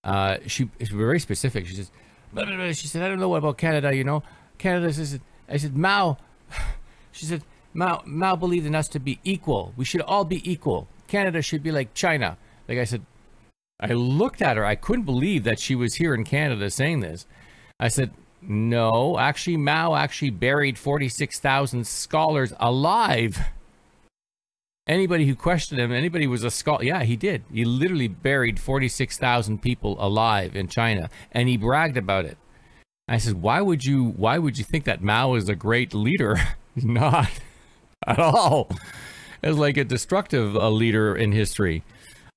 Uh, 0.04 0.38
she, 0.44 0.70
she 0.80 0.80
was 0.80 0.90
very 0.90 1.20
specific. 1.20 1.66
She 1.66 1.76
says, 1.76 1.92
blah, 2.34 2.46
blah, 2.46 2.56
blah. 2.56 2.72
she 2.72 2.88
said, 2.88 3.04
I 3.04 3.10
don't 3.10 3.20
know 3.20 3.36
about 3.36 3.58
Canada. 3.58 3.96
You 3.96 4.04
know, 4.04 4.24
Canada 4.58 4.92
says, 4.94 5.20
I 5.50 5.58
said, 5.58 5.76
Mao. 5.76 6.18
She 7.14 7.26
said, 7.26 7.42
Mao, 7.74 8.04
Mao 8.06 8.36
believed 8.36 8.68
in 8.68 8.76
us 8.76 8.88
to 8.90 9.00
be 9.00 9.20
equal. 9.24 9.74
We 9.76 9.86
should 9.86 10.02
all 10.02 10.24
be 10.24 10.40
equal. 10.52 10.88
Canada 11.08 11.42
should 11.42 11.64
be 11.64 11.72
like 11.72 11.96
China. 11.96 12.38
Like 12.68 12.78
I 12.78 12.84
said, 12.84 13.02
I 13.80 13.94
looked 13.94 14.42
at 14.42 14.56
her. 14.56 14.64
I 14.64 14.76
couldn't 14.76 15.06
believe 15.06 15.44
that 15.46 15.60
she 15.60 15.74
was 15.74 15.96
here 15.96 16.14
in 16.14 16.24
Canada 16.24 16.70
saying 16.70 17.00
this. 17.00 17.26
I 17.80 17.88
said, 17.88 18.12
no, 18.42 19.18
actually, 19.18 19.58
Mao 19.58 19.96
actually 19.96 20.30
buried 20.30 20.78
46,000 20.78 21.88
scholars 21.88 22.54
alive 22.60 23.40
anybody 24.88 25.26
who 25.26 25.36
questioned 25.36 25.80
him, 25.80 25.92
anybody 25.92 26.26
who 26.26 26.32
was 26.32 26.44
a 26.44 26.52
scholar, 26.52 26.84
yeah, 26.84 27.04
he 27.04 27.16
did. 27.16 27.44
He 27.52 27.66
literally 27.66 28.08
buried 28.08 28.60
46,000 28.60 29.62
people 29.62 29.96
alive 30.00 30.56
in 30.56 30.68
China, 30.68 31.10
and 31.32 31.50
he 31.50 31.58
bragged 31.58 31.98
about 31.98 32.26
it. 32.26 32.38
I 33.08 33.18
said, 33.18 33.42
why 33.42 33.62
would 33.62 33.86
you, 33.86 34.04
why 34.04 34.38
would 34.38 34.58
you 34.58 34.64
think 34.64 34.84
that 34.86 35.02
Mao 35.02 35.36
is 35.36 35.48
a 35.48 35.56
great 35.56 35.94
leader? 35.94 36.38
Not 36.76 37.30
at 38.06 38.20
all. 38.20 38.70
As 39.42 39.58
like 39.58 39.78
a 39.78 39.84
destructive 39.84 40.56
uh, 40.56 40.70
leader 40.70 41.16
in 41.16 41.32
history. 41.32 41.84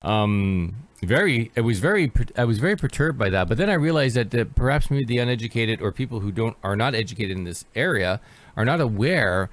Um, 0.01 0.75
very, 1.03 1.51
it 1.55 1.61
was 1.61 1.79
very, 1.79 2.11
I 2.37 2.45
was 2.45 2.59
very 2.59 2.75
perturbed 2.75 3.17
by 3.17 3.29
that. 3.31 3.49
But 3.49 3.57
then 3.57 3.69
I 3.69 3.73
realized 3.73 4.15
that 4.15 4.31
the, 4.31 4.45
perhaps 4.45 4.89
maybe 4.89 5.05
the 5.05 5.17
uneducated 5.17 5.81
or 5.81 5.91
people 5.91 6.19
who 6.19 6.31
don't 6.31 6.55
are 6.63 6.75
not 6.75 6.95
educated 6.95 7.37
in 7.37 7.43
this 7.43 7.65
area 7.75 8.21
are 8.55 8.65
not 8.65 8.79
aware 8.79 9.49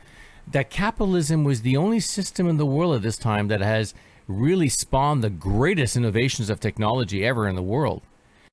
that 0.52 0.70
capitalism 0.70 1.44
was 1.44 1.62
the 1.62 1.76
only 1.76 2.00
system 2.00 2.48
in 2.48 2.56
the 2.56 2.66
world 2.66 2.94
at 2.94 3.02
this 3.02 3.16
time 3.16 3.48
that 3.48 3.60
has 3.60 3.94
really 4.26 4.68
spawned 4.68 5.22
the 5.22 5.30
greatest 5.30 5.96
innovations 5.96 6.50
of 6.50 6.60
technology 6.60 7.24
ever 7.24 7.48
in 7.48 7.56
the 7.56 7.62
world 7.62 8.02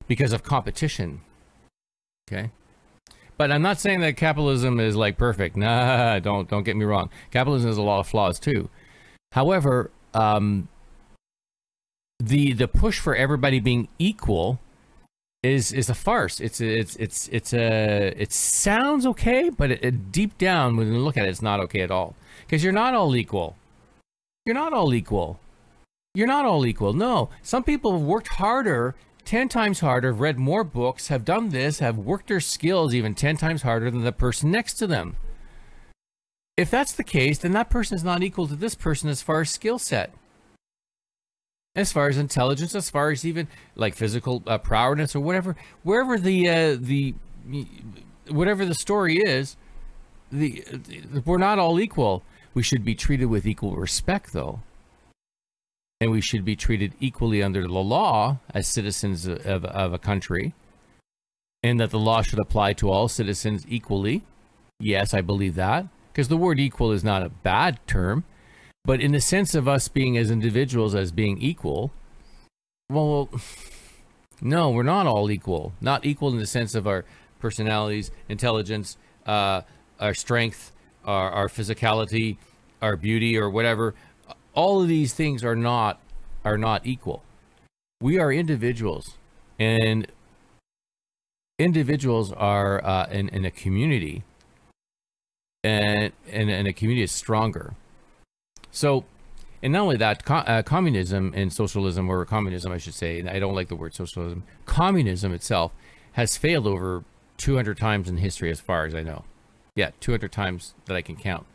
because 0.06 0.32
of 0.32 0.42
competition. 0.42 1.20
Okay? 2.28 2.50
But 3.38 3.52
I'm 3.52 3.62
not 3.62 3.78
saying 3.78 4.00
that 4.00 4.16
capitalism 4.16 4.80
is 4.80 4.96
like 4.96 5.18
perfect. 5.18 5.56
Nah, 5.66 6.18
don't 6.20 6.48
don't 6.48 6.64
get 6.64 6.76
me 6.76 6.84
wrong. 6.84 7.10
Capitalism 7.30 7.68
has 7.68 7.78
a 7.78 7.82
lot 7.82 8.00
of 8.00 8.08
flaws 8.08 8.38
too. 8.38 8.70
However, 9.32 9.90
um, 10.14 10.68
the 12.18 12.52
the 12.52 12.68
push 12.68 12.98
for 12.98 13.14
everybody 13.14 13.60
being 13.60 13.88
equal 13.98 14.60
is 15.42 15.72
is 15.72 15.88
a 15.88 15.94
farce. 15.94 16.40
It's 16.40 16.60
it's 16.60 16.96
it's 16.96 17.28
it's 17.28 17.52
a 17.52 18.12
it 18.16 18.32
sounds 18.32 19.06
okay, 19.06 19.50
but 19.50 19.70
it, 19.70 19.84
it, 19.84 20.12
deep 20.12 20.38
down 20.38 20.76
when 20.76 20.92
you 20.92 20.98
look 20.98 21.16
at 21.16 21.26
it, 21.26 21.30
it's 21.30 21.42
not 21.42 21.60
okay 21.60 21.80
at 21.80 21.90
all 21.90 22.14
because 22.40 22.64
you're 22.64 22.72
not 22.72 22.94
all 22.94 23.14
equal. 23.16 23.56
You're 24.44 24.54
not 24.54 24.72
all 24.72 24.94
equal. 24.94 25.40
You're 26.14 26.26
not 26.26 26.46
all 26.46 26.64
equal. 26.64 26.92
No. 26.92 27.28
Some 27.42 27.64
people 27.64 27.92
have 27.92 28.00
worked 28.00 28.28
harder, 28.28 28.94
10 29.24 29.48
times 29.48 29.80
harder, 29.80 30.12
read 30.12 30.38
more 30.38 30.64
books, 30.64 31.08
have 31.08 31.24
done 31.24 31.50
this, 31.50 31.80
have 31.80 31.98
worked 31.98 32.28
their 32.28 32.40
skills 32.40 32.94
even 32.94 33.14
10 33.14 33.36
times 33.36 33.62
harder 33.62 33.90
than 33.90 34.02
the 34.02 34.12
person 34.12 34.50
next 34.50 34.74
to 34.74 34.86
them. 34.86 35.16
If 36.56 36.70
that's 36.70 36.92
the 36.92 37.04
case, 37.04 37.38
then 37.38 37.52
that 37.52 37.68
person 37.68 37.96
is 37.96 38.04
not 38.04 38.22
equal 38.22 38.46
to 38.48 38.56
this 38.56 38.74
person 38.74 39.10
as 39.10 39.20
far 39.20 39.42
as 39.42 39.50
skill 39.50 39.78
set 39.78 40.12
as 41.76 41.92
far 41.92 42.08
as 42.08 42.16
intelligence, 42.16 42.74
as 42.74 42.88
far 42.90 43.10
as 43.10 43.24
even 43.24 43.46
like 43.76 43.94
physical 43.94 44.42
uh, 44.46 44.58
prowess 44.58 45.14
or 45.14 45.20
whatever, 45.20 45.54
wherever 45.82 46.18
the 46.18 46.48
uh, 46.48 46.76
the 46.80 47.14
whatever 48.28 48.64
the 48.64 48.74
story 48.74 49.18
is, 49.18 49.56
the, 50.32 50.64
the 50.70 51.22
we're 51.24 51.38
not 51.38 51.58
all 51.58 51.78
equal. 51.78 52.24
We 52.54 52.62
should 52.62 52.86
be 52.86 52.94
treated 52.94 53.26
with 53.26 53.46
equal 53.46 53.76
respect, 53.76 54.32
though, 54.32 54.60
and 56.00 56.10
we 56.10 56.22
should 56.22 56.42
be 56.42 56.56
treated 56.56 56.94
equally 56.98 57.42
under 57.42 57.60
the 57.60 57.68
law 57.68 58.38
as 58.54 58.66
citizens 58.66 59.26
of, 59.26 59.66
of 59.66 59.92
a 59.92 59.98
country, 59.98 60.54
and 61.62 61.78
that 61.78 61.90
the 61.90 61.98
law 61.98 62.22
should 62.22 62.38
apply 62.38 62.72
to 62.74 62.90
all 62.90 63.08
citizens 63.08 63.66
equally. 63.68 64.22
Yes, 64.80 65.12
I 65.12 65.20
believe 65.20 65.54
that 65.56 65.86
because 66.10 66.28
the 66.28 66.38
word 66.38 66.58
"equal" 66.58 66.92
is 66.92 67.04
not 67.04 67.22
a 67.22 67.28
bad 67.28 67.78
term 67.86 68.24
but 68.86 69.00
in 69.00 69.10
the 69.10 69.20
sense 69.20 69.56
of 69.56 69.66
us 69.66 69.88
being 69.88 70.16
as 70.16 70.30
individuals 70.30 70.94
as 70.94 71.10
being 71.10 71.42
equal, 71.42 71.92
well, 72.88 73.28
no, 74.40 74.70
we're 74.70 74.84
not 74.84 75.06
all 75.06 75.28
equal. 75.28 75.72
Not 75.80 76.06
equal 76.06 76.30
in 76.30 76.38
the 76.38 76.46
sense 76.46 76.76
of 76.76 76.86
our 76.86 77.04
personalities, 77.40 78.12
intelligence, 78.28 78.96
uh, 79.26 79.62
our 79.98 80.14
strength, 80.14 80.72
our, 81.04 81.30
our 81.30 81.48
physicality, 81.48 82.36
our 82.80 82.96
beauty, 82.96 83.36
or 83.36 83.50
whatever. 83.50 83.94
All 84.54 84.80
of 84.80 84.88
these 84.88 85.12
things 85.12 85.44
are 85.44 85.56
not 85.56 86.00
are 86.44 86.56
not 86.56 86.86
equal. 86.86 87.24
We 88.00 88.20
are 88.20 88.32
individuals, 88.32 89.16
and 89.58 90.06
individuals 91.58 92.30
are 92.32 92.84
uh, 92.84 93.08
in, 93.10 93.28
in 93.30 93.44
a 93.44 93.50
community, 93.50 94.22
and, 95.64 96.12
and, 96.30 96.48
and 96.50 96.68
a 96.68 96.72
community 96.72 97.02
is 97.02 97.10
stronger 97.10 97.74
so, 98.76 99.04
and 99.62 99.72
not 99.72 99.80
only 99.80 99.96
that, 99.96 100.26
co- 100.26 100.34
uh, 100.34 100.62
communism 100.62 101.32
and 101.34 101.50
socialism, 101.50 102.10
or 102.10 102.22
communism, 102.26 102.72
I 102.72 102.76
should 102.76 102.92
say, 102.92 103.18
and 103.18 103.28
I 103.28 103.38
don't 103.38 103.54
like 103.54 103.68
the 103.68 103.74
word 103.74 103.94
socialism, 103.94 104.44
communism 104.66 105.32
itself 105.32 105.72
has 106.12 106.36
failed 106.36 106.66
over 106.66 107.02
200 107.38 107.78
times 107.78 108.06
in 108.06 108.18
history, 108.18 108.50
as 108.50 108.60
far 108.60 108.84
as 108.84 108.94
I 108.94 109.02
know. 109.02 109.24
Yeah, 109.76 109.92
200 110.00 110.30
times 110.30 110.74
that 110.84 110.94
I 110.94 111.00
can 111.00 111.16
count. 111.16 111.46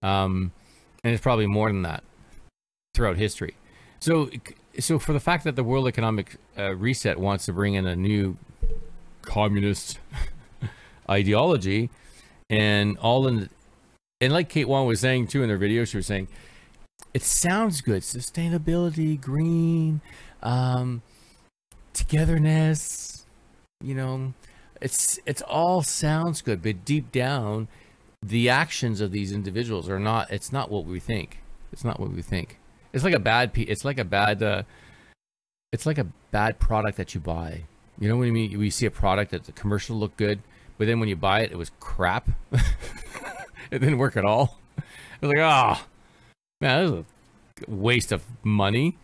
Um, 0.00 0.52
and 1.02 1.12
it's 1.12 1.22
probably 1.22 1.48
more 1.48 1.68
than 1.68 1.82
that 1.82 2.04
throughout 2.94 3.16
history. 3.16 3.56
So, 3.98 4.30
so 4.78 5.00
for 5.00 5.12
the 5.12 5.20
fact 5.20 5.42
that 5.42 5.56
the 5.56 5.64
World 5.64 5.88
Economic 5.88 6.36
uh, 6.56 6.76
Reset 6.76 7.18
wants 7.18 7.46
to 7.46 7.52
bring 7.52 7.74
in 7.74 7.84
a 7.84 7.96
new 7.96 8.36
communist 9.22 9.98
ideology, 11.10 11.90
and 12.48 12.96
all 12.98 13.26
in, 13.26 13.48
and 14.20 14.32
like 14.32 14.48
Kate 14.48 14.68
Wan 14.68 14.86
was 14.86 15.00
saying 15.00 15.26
too 15.26 15.42
in 15.42 15.48
their 15.48 15.58
video, 15.58 15.84
she 15.84 15.96
was 15.96 16.06
saying 16.06 16.28
it 17.12 17.22
sounds 17.22 17.80
good. 17.80 18.02
Sustainability, 18.02 19.20
green, 19.20 20.00
um, 20.42 21.02
togetherness. 21.92 23.26
You 23.82 23.94
know, 23.94 24.34
it's 24.80 25.18
it's 25.26 25.42
all 25.42 25.82
sounds 25.82 26.42
good, 26.42 26.62
but 26.62 26.84
deep 26.84 27.10
down, 27.12 27.68
the 28.22 28.48
actions 28.48 29.00
of 29.00 29.12
these 29.12 29.32
individuals 29.32 29.88
are 29.88 29.98
not. 30.00 30.30
It's 30.30 30.52
not 30.52 30.70
what 30.70 30.84
we 30.84 31.00
think. 31.00 31.38
It's 31.72 31.84
not 31.84 31.98
what 31.98 32.10
we 32.10 32.22
think. 32.22 32.58
It's 32.92 33.04
like 33.04 33.14
a 33.14 33.18
bad. 33.18 33.52
It's 33.54 33.84
like 33.84 33.98
a 33.98 34.04
bad. 34.04 34.42
Uh, 34.42 34.62
it's 35.72 35.86
like 35.86 35.98
a 35.98 36.06
bad 36.30 36.58
product 36.58 36.96
that 36.96 37.14
you 37.14 37.20
buy. 37.20 37.64
You 37.98 38.08
know 38.08 38.16
what 38.16 38.26
I 38.26 38.30
mean? 38.30 38.58
We 38.58 38.70
see 38.70 38.86
a 38.86 38.90
product 38.90 39.30
that 39.32 39.44
the 39.44 39.52
commercial 39.52 39.96
looked 39.96 40.16
good, 40.16 40.40
but 40.78 40.86
then 40.86 41.00
when 41.00 41.08
you 41.08 41.16
buy 41.16 41.40
it, 41.40 41.52
it 41.52 41.58
was 41.58 41.70
crap. 41.80 42.30
it 43.70 43.78
didn't 43.78 43.98
work 43.98 44.16
at 44.16 44.24
all. 44.24 44.58
It 44.76 45.26
was 45.26 45.28
like, 45.28 45.42
ah, 45.42 45.80
oh, 45.82 45.89
man, 46.60 46.84
is 46.84 46.92
a 46.92 47.04
waste 47.68 48.12
of 48.12 48.22
money. 48.42 48.98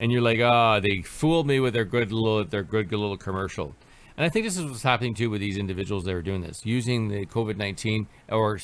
And 0.00 0.12
you're 0.12 0.22
like, 0.22 0.38
ah, 0.42 0.76
oh, 0.76 0.80
they 0.80 1.02
fooled 1.02 1.46
me 1.46 1.60
with 1.60 1.74
their 1.74 1.84
good 1.84 2.12
little, 2.12 2.44
their 2.44 2.62
good, 2.62 2.88
good 2.88 2.98
little 2.98 3.16
commercial. 3.16 3.74
And 4.16 4.24
I 4.24 4.28
think 4.28 4.44
this 4.44 4.56
is 4.56 4.64
what's 4.64 4.82
happening 4.82 5.14
too 5.14 5.30
with 5.30 5.40
these 5.40 5.56
individuals 5.56 6.04
that 6.04 6.14
are 6.14 6.22
doing 6.22 6.40
this, 6.40 6.64
using 6.64 7.08
the 7.08 7.26
COVID 7.26 7.56
19 7.56 8.06
or 8.30 8.58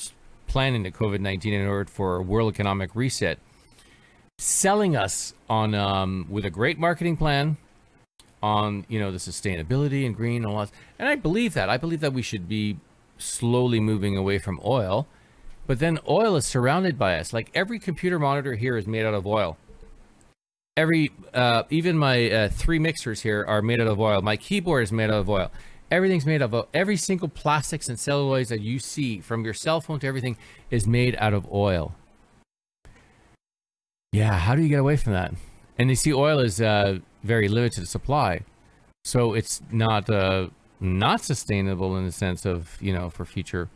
planning 0.46 0.82
the 0.82 0.90
COVID 0.90 1.20
19 1.20 1.54
in 1.54 1.66
order 1.66 1.90
for 1.90 2.16
a 2.16 2.22
world 2.22 2.52
economic 2.52 2.94
reset, 2.94 3.38
selling 4.38 4.96
us 4.96 5.34
on 5.48 5.74
um, 5.74 6.26
with 6.28 6.44
a 6.44 6.50
great 6.50 6.78
marketing 6.78 7.16
plan 7.16 7.56
on 8.42 8.84
you 8.88 9.00
know 9.00 9.10
the 9.10 9.18
sustainability 9.18 10.04
and 10.04 10.16
green 10.16 10.44
and 10.44 10.52
all 10.52 10.58
that. 10.58 10.70
And 10.98 11.08
I 11.08 11.14
believe 11.14 11.54
that. 11.54 11.68
I 11.68 11.76
believe 11.76 12.00
that 12.00 12.12
we 12.12 12.22
should 12.22 12.48
be 12.48 12.78
slowly 13.16 13.80
moving 13.80 14.16
away 14.16 14.38
from 14.38 14.60
oil 14.64 15.06
but 15.66 15.78
then 15.78 15.98
oil 16.08 16.36
is 16.36 16.46
surrounded 16.46 16.98
by 16.98 17.18
us. 17.18 17.32
Like 17.32 17.50
every 17.54 17.78
computer 17.78 18.18
monitor 18.18 18.54
here 18.54 18.76
is 18.76 18.86
made 18.86 19.04
out 19.04 19.14
of 19.14 19.26
oil. 19.26 19.56
Every, 20.76 21.12
uh, 21.32 21.62
even 21.70 21.96
my 21.96 22.30
uh, 22.30 22.48
three 22.48 22.78
mixers 22.78 23.22
here 23.22 23.44
are 23.46 23.62
made 23.62 23.80
out 23.80 23.86
of 23.86 24.00
oil. 24.00 24.22
My 24.22 24.36
keyboard 24.36 24.82
is 24.82 24.92
made 24.92 25.10
out 25.10 25.20
of 25.20 25.30
oil. 25.30 25.50
Everything's 25.90 26.26
made 26.26 26.42
of 26.42 26.66
every 26.74 26.96
single 26.96 27.28
plastics 27.28 27.88
and 27.88 27.96
celluloids 27.96 28.48
that 28.48 28.60
you 28.60 28.78
see, 28.78 29.20
from 29.20 29.44
your 29.44 29.54
cell 29.54 29.80
phone 29.80 30.00
to 30.00 30.06
everything, 30.06 30.36
is 30.70 30.86
made 30.86 31.14
out 31.20 31.34
of 31.34 31.50
oil. 31.52 31.94
Yeah, 34.12 34.38
how 34.38 34.56
do 34.56 34.62
you 34.62 34.68
get 34.68 34.80
away 34.80 34.96
from 34.96 35.12
that? 35.12 35.34
And 35.78 35.90
you 35.90 35.96
see, 35.96 36.12
oil 36.12 36.40
is 36.40 36.60
uh, 36.60 36.98
very 37.22 37.48
limited 37.48 37.86
supply, 37.86 38.40
so 39.04 39.34
it's 39.34 39.60
not 39.70 40.08
uh, 40.08 40.48
not 40.80 41.20
sustainable 41.20 41.96
in 41.96 42.06
the 42.06 42.12
sense 42.12 42.44
of 42.44 42.76
you 42.80 42.92
know 42.92 43.10
for 43.10 43.24
future 43.24 43.68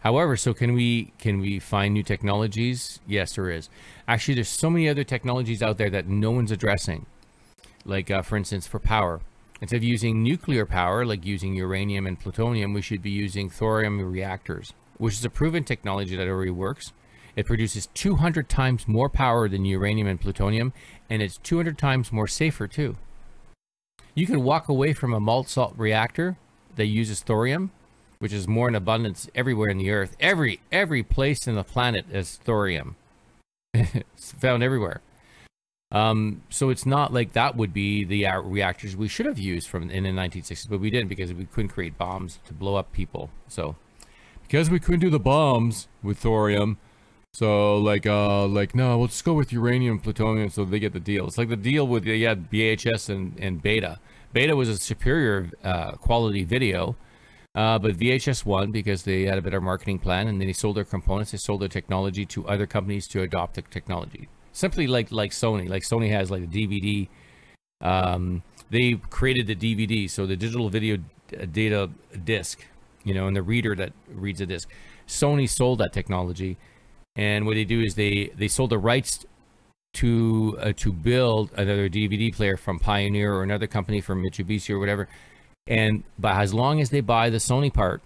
However, 0.00 0.36
so 0.36 0.54
can 0.54 0.74
we 0.74 1.12
can 1.18 1.40
we 1.40 1.58
find 1.58 1.94
new 1.94 2.02
technologies? 2.02 3.00
Yes, 3.06 3.34
there 3.34 3.50
is. 3.50 3.68
Actually, 4.06 4.34
there's 4.34 4.48
so 4.48 4.70
many 4.70 4.88
other 4.88 5.04
technologies 5.04 5.62
out 5.62 5.78
there 5.78 5.90
that 5.90 6.06
no 6.06 6.30
one's 6.30 6.52
addressing. 6.52 7.06
Like, 7.84 8.10
uh, 8.10 8.22
for 8.22 8.36
instance, 8.36 8.66
for 8.66 8.78
power, 8.78 9.20
instead 9.60 9.78
of 9.78 9.84
using 9.84 10.22
nuclear 10.22 10.66
power, 10.66 11.04
like 11.04 11.26
using 11.26 11.54
uranium 11.54 12.06
and 12.06 12.20
plutonium, 12.20 12.72
we 12.72 12.82
should 12.82 13.02
be 13.02 13.10
using 13.10 13.50
thorium 13.50 14.00
reactors, 14.00 14.72
which 14.98 15.14
is 15.14 15.24
a 15.24 15.30
proven 15.30 15.64
technology 15.64 16.14
that 16.16 16.28
already 16.28 16.50
works. 16.50 16.92
It 17.34 17.46
produces 17.46 17.86
200 17.94 18.48
times 18.48 18.88
more 18.88 19.08
power 19.08 19.48
than 19.48 19.64
uranium 19.64 20.08
and 20.08 20.20
plutonium, 20.20 20.72
and 21.08 21.22
it's 21.22 21.38
200 21.38 21.78
times 21.78 22.12
more 22.12 22.26
safer 22.26 22.66
too. 22.66 22.96
You 24.14 24.26
can 24.26 24.42
walk 24.42 24.68
away 24.68 24.92
from 24.92 25.12
a 25.12 25.20
malt 25.20 25.48
salt 25.48 25.74
reactor 25.76 26.36
that 26.76 26.86
uses 26.86 27.20
thorium 27.20 27.70
which 28.18 28.32
is 28.32 28.48
more 28.48 28.68
in 28.68 28.74
abundance 28.74 29.28
everywhere 29.34 29.68
in 29.68 29.78
the 29.78 29.90
earth. 29.90 30.16
Every 30.20 30.60
every 30.70 31.02
place 31.02 31.46
in 31.46 31.54
the 31.54 31.64
planet 31.64 32.06
is 32.10 32.36
thorium. 32.44 32.96
it's 33.74 34.32
found 34.32 34.62
everywhere. 34.62 35.00
Um, 35.90 36.42
so 36.50 36.68
it's 36.68 36.84
not 36.84 37.14
like 37.14 37.32
that 37.32 37.56
would 37.56 37.72
be 37.72 38.04
the 38.04 38.26
reactors 38.44 38.94
we 38.94 39.08
should 39.08 39.24
have 39.24 39.38
used 39.38 39.68
from 39.68 39.90
in 39.90 40.04
the 40.04 40.10
1960s, 40.10 40.68
but 40.68 40.80
we 40.80 40.90
didn't 40.90 41.08
because 41.08 41.32
we 41.32 41.46
couldn't 41.46 41.70
create 41.70 41.96
bombs 41.96 42.40
to 42.46 42.52
blow 42.52 42.74
up 42.74 42.92
people. 42.92 43.30
So 43.48 43.76
because 44.42 44.68
we 44.68 44.80
couldn't 44.80 45.00
do 45.00 45.10
the 45.10 45.18
bombs 45.18 45.88
with 46.02 46.18
thorium, 46.18 46.76
so 47.32 47.78
like 47.78 48.06
uh 48.06 48.46
like 48.46 48.74
no, 48.74 49.00
let's 49.00 49.22
go 49.22 49.34
with 49.34 49.52
uranium, 49.52 49.98
plutonium, 49.98 50.50
so 50.50 50.64
they 50.64 50.78
get 50.78 50.92
the 50.92 51.00
deal. 51.00 51.26
It's 51.26 51.38
like 51.38 51.48
the 51.48 51.56
deal 51.56 51.86
with 51.86 52.04
yeah 52.04 52.34
VHS 52.34 53.08
and 53.08 53.38
and 53.38 53.62
Beta. 53.62 53.98
Beta 54.32 54.54
was 54.54 54.68
a 54.68 54.76
superior 54.76 55.50
uh, 55.64 55.92
quality 55.92 56.44
video 56.44 56.96
uh, 57.54 57.78
but 57.78 57.96
VHS 57.96 58.44
won 58.44 58.70
because 58.70 59.02
they 59.02 59.22
had 59.22 59.38
a 59.38 59.42
better 59.42 59.60
marketing 59.60 59.98
plan 59.98 60.28
and 60.28 60.40
then 60.40 60.46
they 60.46 60.52
sold 60.52 60.76
their 60.76 60.84
components, 60.84 61.32
they 61.32 61.38
sold 61.38 61.60
their 61.60 61.68
technology 61.68 62.24
to 62.26 62.46
other 62.46 62.66
companies 62.66 63.08
to 63.08 63.22
adopt 63.22 63.54
the 63.54 63.62
technology. 63.62 64.28
Simply 64.52 64.86
like 64.86 65.10
like 65.12 65.30
Sony, 65.30 65.68
like 65.68 65.82
Sony 65.82 66.10
has 66.10 66.30
like 66.30 66.42
a 66.42 66.46
DVD. 66.46 67.08
Um, 67.80 68.42
they 68.70 68.94
created 69.08 69.46
the 69.46 69.54
DVD, 69.54 70.10
so 70.10 70.26
the 70.26 70.36
digital 70.36 70.68
video 70.68 70.98
data 71.52 71.90
disc, 72.24 72.64
you 73.04 73.14
know, 73.14 73.26
and 73.26 73.36
the 73.36 73.42
reader 73.42 73.74
that 73.76 73.92
reads 74.08 74.40
the 74.40 74.46
disc. 74.46 74.68
Sony 75.06 75.48
sold 75.48 75.78
that 75.78 75.92
technology, 75.92 76.58
and 77.16 77.46
what 77.46 77.54
they 77.54 77.64
do 77.64 77.80
is 77.80 77.94
they 77.94 78.30
they 78.36 78.48
sold 78.48 78.70
the 78.70 78.78
rights 78.78 79.24
to 79.94 80.58
uh, 80.60 80.72
to 80.76 80.92
build 80.92 81.50
another 81.52 81.88
DVD 81.88 82.34
player 82.34 82.56
from 82.56 82.78
Pioneer 82.78 83.32
or 83.32 83.42
another 83.42 83.66
company 83.66 84.00
from 84.00 84.22
Mitsubishi 84.22 84.70
or 84.70 84.78
whatever 84.78 85.08
and 85.68 86.02
but 86.18 86.34
as 86.34 86.52
long 86.52 86.80
as 86.80 86.90
they 86.90 87.00
buy 87.00 87.30
the 87.30 87.36
Sony 87.36 87.72
part, 87.72 88.02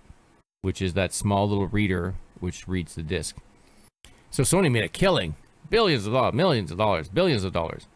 which 0.60 0.82
is 0.82 0.94
that 0.94 1.14
small 1.14 1.48
little 1.48 1.68
reader 1.68 2.14
which 2.40 2.66
reads 2.66 2.96
the 2.96 3.02
disc. 3.02 3.36
So 4.30 4.42
Sony 4.42 4.70
made 4.70 4.84
a 4.84 4.88
killing, 4.88 5.36
billions 5.70 6.06
of 6.06 6.12
dollars, 6.12 6.34
millions 6.34 6.70
of 6.72 6.78
dollars, 6.78 7.08
billions 7.08 7.44
of 7.44 7.52
dollars, 7.52 7.86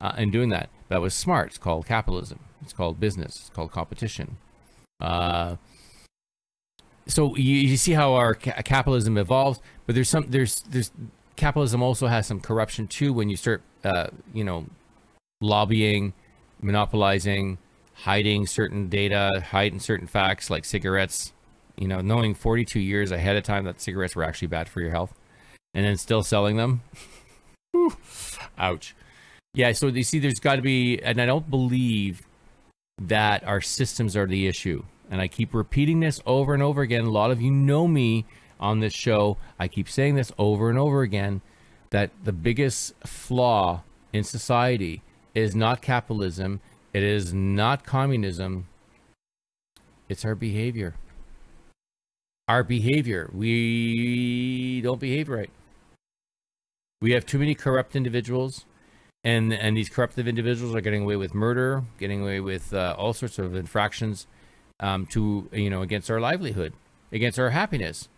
uh, 0.00 0.14
in 0.18 0.30
doing 0.30 0.48
that. 0.48 0.68
That 0.88 1.00
was 1.00 1.14
smart. 1.14 1.50
It's 1.50 1.58
called 1.58 1.86
capitalism. 1.86 2.40
It's 2.62 2.72
called 2.72 2.98
business. 2.98 3.36
It's 3.36 3.50
called 3.50 3.70
competition. 3.70 4.38
Uh, 5.00 5.56
so 7.06 7.36
you, 7.36 7.54
you 7.54 7.76
see 7.76 7.92
how 7.92 8.14
our 8.14 8.34
ca- 8.34 8.62
capitalism 8.62 9.16
evolves, 9.16 9.60
but 9.86 9.94
there's 9.94 10.08
some 10.08 10.26
there's 10.28 10.60
there's 10.62 10.90
capitalism 11.36 11.82
also 11.82 12.08
has 12.08 12.26
some 12.26 12.40
corruption 12.40 12.88
too 12.88 13.12
when 13.12 13.28
you 13.28 13.36
start, 13.36 13.62
uh, 13.84 14.08
you 14.32 14.44
know, 14.44 14.66
lobbying, 15.40 16.12
monopolizing, 16.60 17.58
hiding 17.94 18.46
certain 18.46 18.88
data, 18.88 19.44
hiding 19.50 19.80
certain 19.80 20.06
facts 20.06 20.50
like 20.50 20.64
cigarettes, 20.64 21.32
you 21.76 21.88
know, 21.88 22.00
knowing 22.00 22.34
42 22.34 22.80
years 22.80 23.10
ahead 23.10 23.36
of 23.36 23.44
time 23.44 23.64
that 23.64 23.80
cigarettes 23.80 24.16
were 24.16 24.24
actually 24.24 24.48
bad 24.48 24.68
for 24.68 24.80
your 24.80 24.90
health 24.90 25.14
and 25.74 25.84
then 25.84 25.96
still 25.96 26.22
selling 26.22 26.56
them. 26.56 26.82
Ouch. 28.58 28.94
Yeah, 29.54 29.72
so 29.72 29.88
you 29.88 30.02
see, 30.02 30.18
there's 30.18 30.40
got 30.40 30.56
to 30.56 30.62
be, 30.62 30.98
and 31.02 31.20
I 31.20 31.26
don't 31.26 31.48
believe 31.50 32.22
that 33.00 33.44
our 33.44 33.60
systems 33.60 34.16
are 34.16 34.26
the 34.26 34.46
issue. 34.46 34.84
And 35.10 35.20
I 35.20 35.28
keep 35.28 35.52
repeating 35.52 36.00
this 36.00 36.20
over 36.24 36.54
and 36.54 36.62
over 36.62 36.80
again. 36.82 37.04
A 37.04 37.10
lot 37.10 37.30
of 37.30 37.42
you 37.42 37.50
know 37.50 37.86
me 37.86 38.24
on 38.58 38.80
this 38.80 38.94
show. 38.94 39.36
I 39.58 39.68
keep 39.68 39.88
saying 39.88 40.14
this 40.14 40.32
over 40.38 40.70
and 40.70 40.78
over 40.78 41.02
again 41.02 41.42
that 41.90 42.10
the 42.24 42.32
biggest 42.32 42.94
flaw 43.04 43.82
in 44.12 44.24
society 44.24 45.02
is 45.34 45.54
not 45.54 45.82
capitalism, 45.82 46.60
it 46.92 47.02
is 47.02 47.32
not 47.32 47.84
communism, 47.84 48.68
it's 50.08 50.24
our 50.24 50.34
behavior. 50.34 50.94
Our 52.48 52.62
behavior. 52.62 53.30
We 53.32 54.80
don't 54.82 55.00
behave 55.00 55.28
right. 55.28 55.50
We 57.00 57.12
have 57.12 57.24
too 57.24 57.38
many 57.38 57.54
corrupt 57.54 57.96
individuals 57.96 58.66
and 59.24 59.52
and 59.52 59.76
these 59.76 59.88
corruptive 59.88 60.26
individuals 60.26 60.74
are 60.74 60.80
getting 60.80 61.02
away 61.02 61.16
with 61.16 61.34
murder, 61.34 61.84
getting 61.98 62.22
away 62.22 62.40
with 62.40 62.74
uh, 62.74 62.94
all 62.98 63.12
sorts 63.12 63.38
of 63.38 63.54
infractions 63.54 64.26
um, 64.80 65.06
to 65.06 65.48
you 65.52 65.70
know 65.70 65.82
against 65.82 66.10
our 66.10 66.20
livelihood, 66.20 66.72
against 67.12 67.38
our 67.38 67.50
happiness, 67.50 68.08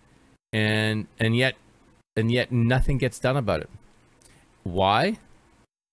and 0.52 1.06
and 1.18 1.36
yet 1.36 1.56
and 2.16 2.32
yet 2.32 2.50
nothing 2.52 2.98
gets 2.98 3.18
done 3.18 3.36
about 3.36 3.60
it. 3.60 3.70
Why? 4.62 5.18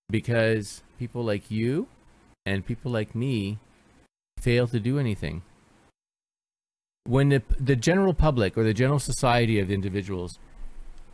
Because 0.10 0.82
people 0.98 1.24
like 1.24 1.52
you 1.52 1.88
and 2.46 2.66
people 2.66 2.92
like 2.92 3.16
me 3.16 3.60
fail 4.40 4.68
to 4.68 4.80
do 4.80 5.00
anything. 5.00 5.42
When 7.06 7.30
the 7.30 7.42
the 7.60 7.76
general 7.76 8.14
public 8.14 8.58
or 8.58 8.64
the 8.64 8.74
general 8.74 9.00
society 9.00 9.60
of 9.60 9.72
individuals 9.72 10.40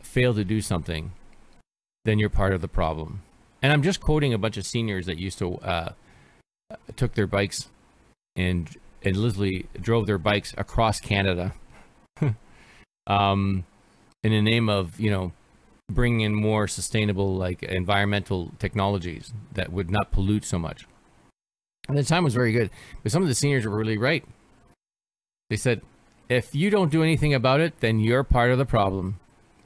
fail 0.02 0.34
to 0.34 0.44
do 0.44 0.60
something, 0.60 1.12
then 2.04 2.18
you're 2.18 2.30
part 2.30 2.52
of 2.52 2.60
the 2.60 2.68
problem 2.68 3.22
and 3.62 3.72
I'm 3.72 3.82
just 3.82 4.00
quoting 4.00 4.32
a 4.32 4.38
bunch 4.38 4.56
of 4.56 4.66
seniors 4.66 5.06
that 5.06 5.18
used 5.18 5.38
to 5.38 5.56
uh, 5.58 5.92
took 6.96 7.14
their 7.14 7.26
bikes 7.26 7.68
and 8.36 8.68
and 9.02 9.16
literally 9.16 9.66
drove 9.80 10.06
their 10.06 10.18
bikes 10.18 10.54
across 10.56 10.98
Canada, 11.00 11.54
um, 13.06 13.64
in 14.22 14.32
the 14.32 14.42
name 14.42 14.68
of 14.68 14.98
you 15.00 15.10
know 15.10 15.32
bringing 15.90 16.20
in 16.20 16.34
more 16.34 16.68
sustainable 16.68 17.34
like 17.34 17.62
environmental 17.62 18.52
technologies 18.58 19.32
that 19.54 19.72
would 19.72 19.90
not 19.90 20.12
pollute 20.12 20.44
so 20.44 20.58
much. 20.58 20.86
And 21.88 21.96
the 21.96 22.04
time 22.04 22.24
was 22.24 22.34
very 22.34 22.52
good, 22.52 22.70
but 23.02 23.12
some 23.12 23.22
of 23.22 23.28
the 23.28 23.34
seniors 23.34 23.66
were 23.66 23.76
really 23.76 23.98
right. 23.98 24.24
They 25.48 25.56
said, 25.56 25.80
if 26.28 26.54
you 26.54 26.68
don't 26.68 26.92
do 26.92 27.02
anything 27.02 27.32
about 27.32 27.60
it, 27.60 27.80
then 27.80 27.98
you're 27.98 28.24
part 28.24 28.50
of 28.50 28.58
the 28.58 28.66
problem. 28.66 29.18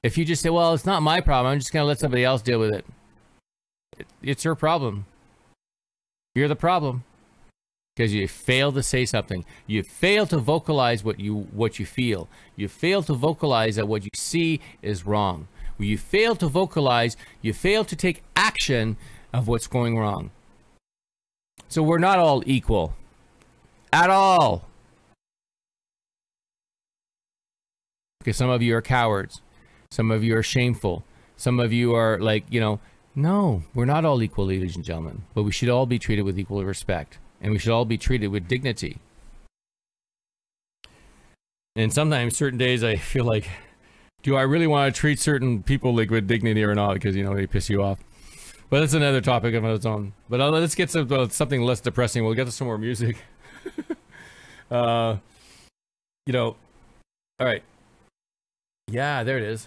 If 0.03 0.16
you 0.16 0.24
just 0.24 0.43
say, 0.43 0.51
well, 0.51 0.73
it's 0.73 0.86
not 0.86 1.03
my 1.03 1.20
problem, 1.20 1.53
I'm 1.53 1.59
just 1.59 1.73
going 1.73 1.82
to 1.82 1.89
let 1.89 1.99
somebody 1.99 2.24
else 2.24 2.43
deal 2.43 2.61
with 2.61 2.73
it 2.73 2.85
it's 4.23 4.44
your 4.44 4.55
problem. 4.55 5.07
You're 6.35 6.49
the 6.49 6.57
problem 6.57 7.05
because 7.94 8.15
you 8.15 8.27
fail 8.27 8.73
to 8.73 8.82
say 8.82 9.05
something. 9.05 9.44
You 9.66 9.82
fail 9.82 10.27
to 10.27 10.39
vocalize 10.39 11.05
what 11.05 11.20
you 11.20 11.49
what 11.53 11.78
you 11.78 11.86
feel. 11.86 12.28
You 12.57 12.69
fail 12.69 13.03
to 13.03 13.15
vocalize 13.15 13.77
that 13.77 13.89
what 13.89 14.05
you 14.05 14.11
see 14.15 14.61
is 14.81 15.07
wrong. 15.07 15.49
You 15.78 15.99
fail 15.99 16.36
to 16.36 16.49
vocalize, 16.49 17.16
you 17.40 17.53
fail 17.53 17.85
to 17.85 17.97
take 17.97 18.23
action 18.36 18.97
of 19.32 19.49
what's 19.49 19.66
going 19.66 19.99
wrong. 19.99 20.31
So 21.73 21.82
we're 21.82 21.97
not 21.97 22.19
all 22.19 22.43
equal 22.44 22.93
at 23.94 24.11
all. 24.11 24.69
Because 28.19 28.36
some 28.36 28.51
of 28.51 28.61
you 28.61 28.77
are 28.77 28.82
cowards. 28.82 29.40
Some 29.90 30.11
of 30.11 30.23
you 30.23 30.36
are 30.36 30.43
shameful. 30.43 31.03
Some 31.39 31.59
of 31.59 31.73
you 31.73 31.94
are 31.94 32.19
like, 32.19 32.44
you 32.51 32.61
know, 32.61 32.78
no, 33.15 33.62
we're 33.73 33.86
not 33.86 34.05
all 34.05 34.23
equal, 34.23 34.44
ladies 34.44 34.77
and 34.77 34.85
gentlemen, 34.85 35.23
but 35.32 35.44
we 35.44 35.51
should 35.51 35.70
all 35.70 35.86
be 35.86 35.99
treated 35.99 36.27
with 36.27 36.39
equal 36.39 36.62
respect, 36.62 37.16
and 37.40 37.55
we 37.55 37.59
should 37.59 37.73
all 37.73 37.86
be 37.86 37.97
treated 37.97 38.28
with 38.28 38.49
dignity. 38.49 38.99
And 41.74 41.90
sometimes, 41.90 42.36
certain 42.36 42.59
days, 42.59 42.85
I 42.85 42.97
feel 43.12 43.24
like, 43.24 43.49
do 44.23 44.36
I 44.36 44.43
really 44.43 44.66
want 44.66 44.94
to 44.94 45.01
treat 45.01 45.19
certain 45.19 45.62
people 45.62 45.97
like 45.97 46.11
with 46.11 46.28
dignity 46.28 46.65
or 46.65 46.74
not? 46.74 46.93
Because 46.93 47.16
you 47.16 47.24
know 47.24 47.35
they 47.35 47.47
piss 47.47 47.70
you 47.70 47.82
off. 47.82 47.99
But 48.73 48.81
that's 48.81 48.94
another 48.94 49.20
topic 49.20 49.55
of 49.55 49.66
its 49.66 49.85
own. 49.85 50.15
But 50.31 50.40
uh, 50.40 50.49
let's 50.49 50.74
get 50.74 50.89
to 50.89 51.03
uh, 51.03 51.28
something 51.28 51.61
less 51.61 51.82
depressing. 51.82 52.24
We'll 52.24 52.32
get 52.32 52.47
to 52.47 52.51
some 52.51 52.66
more 52.66 52.78
music. 52.78 53.19
uh, 54.70 55.16
you 56.24 56.32
know, 56.32 56.57
all 57.39 57.47
right. 57.47 57.62
Yeah, 58.89 59.24
there 59.24 59.36
it 59.36 59.43
is. 59.43 59.66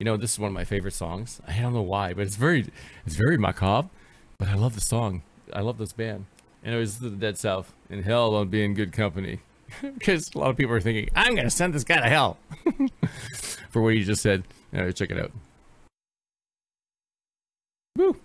You 0.00 0.06
know, 0.06 0.16
this 0.16 0.32
is 0.32 0.38
one 0.38 0.48
of 0.48 0.54
my 0.54 0.64
favorite 0.64 0.94
songs. 0.94 1.42
I 1.46 1.60
don't 1.60 1.74
know 1.74 1.82
why, 1.82 2.14
but 2.14 2.22
it's 2.22 2.36
very, 2.36 2.64
it's 3.04 3.16
very 3.16 3.36
macabre. 3.36 3.90
But 4.38 4.48
I 4.48 4.54
love 4.54 4.74
the 4.74 4.80
song. 4.80 5.20
I 5.52 5.60
love 5.60 5.76
this 5.76 5.92
band. 5.92 6.24
And 6.64 6.74
it 6.74 6.78
was 6.78 6.98
the 6.98 7.10
Dead 7.10 7.36
South. 7.36 7.74
And 7.90 8.06
hell 8.06 8.34
on 8.34 8.48
being 8.48 8.72
good 8.72 8.92
company. 8.92 9.40
because 9.82 10.30
a 10.34 10.38
lot 10.38 10.48
of 10.48 10.56
people 10.56 10.74
are 10.74 10.80
thinking, 10.80 11.10
I'm 11.14 11.34
going 11.34 11.44
to 11.44 11.50
send 11.50 11.74
this 11.74 11.84
guy 11.84 12.00
to 12.00 12.08
hell. 12.08 12.38
For 13.68 13.82
what 13.82 13.92
he 13.92 14.02
just 14.02 14.22
said. 14.22 14.44
Right, 14.72 14.96
check 14.96 15.10
it 15.10 15.18
out. 15.18 15.32
Woo! 17.98 18.16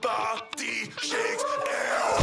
Body 0.00 0.90
shakes. 1.00 1.44
And 2.16 2.21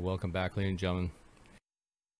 welcome 0.00 0.30
back, 0.30 0.56
ladies 0.56 0.70
and 0.70 0.78
gentlemen, 0.78 1.10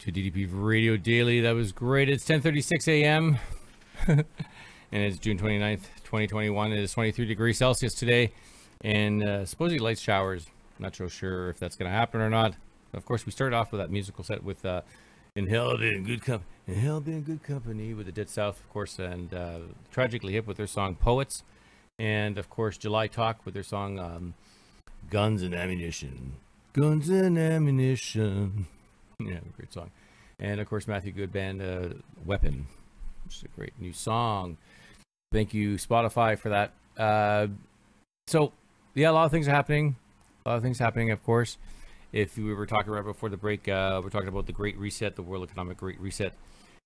to 0.00 0.12
DDP 0.12 0.48
Radio 0.52 0.98
Daily. 0.98 1.40
That 1.40 1.54
was 1.54 1.72
great. 1.72 2.10
It's 2.10 2.24
10:36 2.26 2.86
a.m. 2.88 3.38
and 4.06 4.24
it's 4.92 5.18
June 5.18 5.38
29th, 5.38 5.84
2021. 6.04 6.72
It 6.72 6.78
is 6.78 6.92
23 6.92 7.24
degrees 7.24 7.58
Celsius 7.58 7.94
today, 7.94 8.32
and 8.82 9.22
uh, 9.22 9.46
supposedly 9.46 9.78
light 9.78 9.98
showers. 9.98 10.46
Not 10.78 10.94
so 10.94 11.08
sure 11.08 11.48
if 11.48 11.58
that's 11.58 11.76
going 11.76 11.90
to 11.90 11.96
happen 11.96 12.20
or 12.20 12.28
not. 12.28 12.54
Of 12.92 13.06
course, 13.06 13.24
we 13.24 13.32
started 13.32 13.56
off 13.56 13.72
with 13.72 13.80
that 13.80 13.90
musical 13.90 14.24
set 14.24 14.44
with 14.44 14.64
uh, 14.64 14.82
"In 15.34 15.46
Hell 15.46 15.78
Been 15.78 16.04
Good 16.04 16.22
Company," 16.22 16.50
"In 16.66 16.74
Hell 16.74 17.00
Been 17.00 17.22
Good 17.22 17.42
Company" 17.42 17.94
with 17.94 18.04
the 18.06 18.12
Dead 18.12 18.28
South, 18.28 18.60
of 18.60 18.68
course, 18.68 18.98
and 18.98 19.32
uh, 19.32 19.58
Tragically 19.90 20.34
Hip 20.34 20.46
with 20.46 20.58
their 20.58 20.66
song 20.66 20.96
"Poets," 20.96 21.44
and 21.98 22.36
of 22.36 22.50
course, 22.50 22.76
July 22.76 23.06
Talk 23.06 23.46
with 23.46 23.54
their 23.54 23.62
song 23.62 23.98
um, 23.98 24.34
"Guns 25.08 25.42
and 25.42 25.54
Ammunition." 25.54 26.34
Guns 26.72 27.08
and 27.08 27.36
ammunition. 27.36 28.66
Yeah, 29.18 29.40
great 29.56 29.72
song. 29.72 29.90
And 30.38 30.60
of 30.60 30.68
course, 30.68 30.86
Matthew 30.86 31.10
Good 31.10 31.32
Band, 31.32 31.60
uh, 31.60 31.88
Weapon, 32.24 32.68
is 33.28 33.42
a 33.42 33.48
great 33.48 33.72
new 33.80 33.92
song. 33.92 34.56
Thank 35.32 35.52
you, 35.52 35.74
Spotify, 35.74 36.38
for 36.38 36.50
that. 36.50 36.72
Uh, 36.96 37.48
so, 38.28 38.52
yeah, 38.94 39.10
a 39.10 39.12
lot 39.12 39.24
of 39.24 39.32
things 39.32 39.48
are 39.48 39.50
happening. 39.50 39.96
A 40.46 40.50
lot 40.50 40.56
of 40.58 40.62
things 40.62 40.78
happening, 40.78 41.10
of 41.10 41.24
course. 41.24 41.58
If 42.12 42.36
we 42.36 42.54
were 42.54 42.66
talking 42.66 42.92
right 42.92 43.04
before 43.04 43.30
the 43.30 43.36
break, 43.36 43.66
uh, 43.68 44.00
we're 44.02 44.10
talking 44.10 44.28
about 44.28 44.46
the 44.46 44.52
Great 44.52 44.78
Reset, 44.78 45.16
the 45.16 45.22
World 45.22 45.42
Economic 45.42 45.76
Great 45.76 46.00
Reset. 46.00 46.32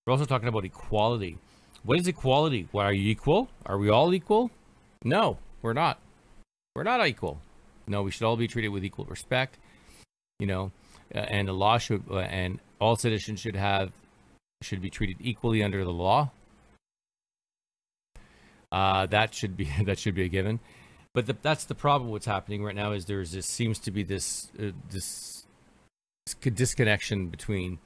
We're 0.06 0.12
also 0.12 0.24
talking 0.24 0.48
about 0.48 0.65
equality. 0.65 1.36
What 1.82 2.01
is 2.01 2.09
equality? 2.09 2.69
Why 2.73 2.85
are 2.85 2.93
you 2.94 3.11
equal? 3.11 3.51
Are 3.66 3.77
we 3.77 3.90
all 3.90 4.15
equal? 4.15 4.51
No, 5.05 5.36
we're 5.61 5.74
not. 5.74 5.98
We're 6.74 6.85
not 6.85 7.06
equal. 7.06 7.43
No, 7.86 8.02
we 8.02 8.11
should 8.11 8.23
all 8.23 8.39
be 8.39 8.48
treated 8.48 8.69
with 8.69 8.82
equal 8.82 9.05
respect 9.05 9.59
you 10.39 10.47
know, 10.47 10.73
uh, 11.15 11.19
and 11.19 11.48
the 11.48 11.52
law 11.52 11.78
should 11.78 12.02
uh, 12.11 12.19
and 12.19 12.59
all 12.81 12.97
citizens 12.97 13.40
should 13.40 13.56
have 13.56 13.93
should 14.62 14.81
be 14.81 14.90
treated 14.90 15.16
equally 15.20 15.62
under 15.62 15.85
the 15.85 15.93
law. 15.93 16.31
Uh, 18.73 19.06
that 19.06 19.35
should 19.35 19.56
be 19.56 19.70
that 19.85 19.98
should 19.98 20.15
be 20.15 20.24
a 20.24 20.28
given, 20.28 20.61
but 21.12 21.27
the, 21.27 21.36
that's 21.43 21.65
the 21.65 21.74
problem. 21.74 22.11
What's 22.11 22.27
happening 22.27 22.65
right 22.65 22.74
now 22.74 22.93
is 22.93 23.05
there's 23.05 23.32
this 23.32 23.47
seems 23.47 23.78
to 23.81 23.90
be 23.90 24.02
this 24.02 24.51
uh, 24.59 24.70
this 24.90 25.47
disconnection 26.43 27.28
between 27.28 27.78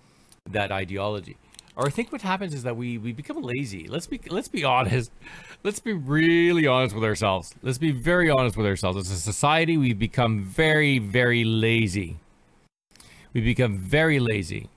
that 0.50 0.72
ideology. 0.72 1.36
Or 1.76 1.86
I 1.86 1.90
think 1.90 2.10
what 2.10 2.22
happens 2.22 2.54
is 2.54 2.64
that 2.64 2.76
we 2.76 2.98
we 2.98 3.12
become 3.12 3.42
lazy. 3.42 3.86
Let's 3.86 4.06
be 4.06 4.20
let's 4.30 4.48
be 4.48 4.64
honest. 4.64 5.12
Let's 5.62 5.80
be 5.80 5.92
really 5.92 6.66
honest 6.66 6.94
with 6.94 7.04
ourselves. 7.04 7.54
Let's 7.62 7.78
be 7.78 7.90
very 7.90 8.30
honest 8.30 8.56
with 8.56 8.66
ourselves. 8.66 8.96
As 8.96 9.10
a 9.10 9.16
society, 9.16 9.76
we've 9.76 9.98
become 9.98 10.42
very 10.42 10.98
very 10.98 11.44
lazy 11.44 12.16
we 13.32 13.40
become 13.40 13.78
very 13.78 14.18
lazy. 14.18 14.68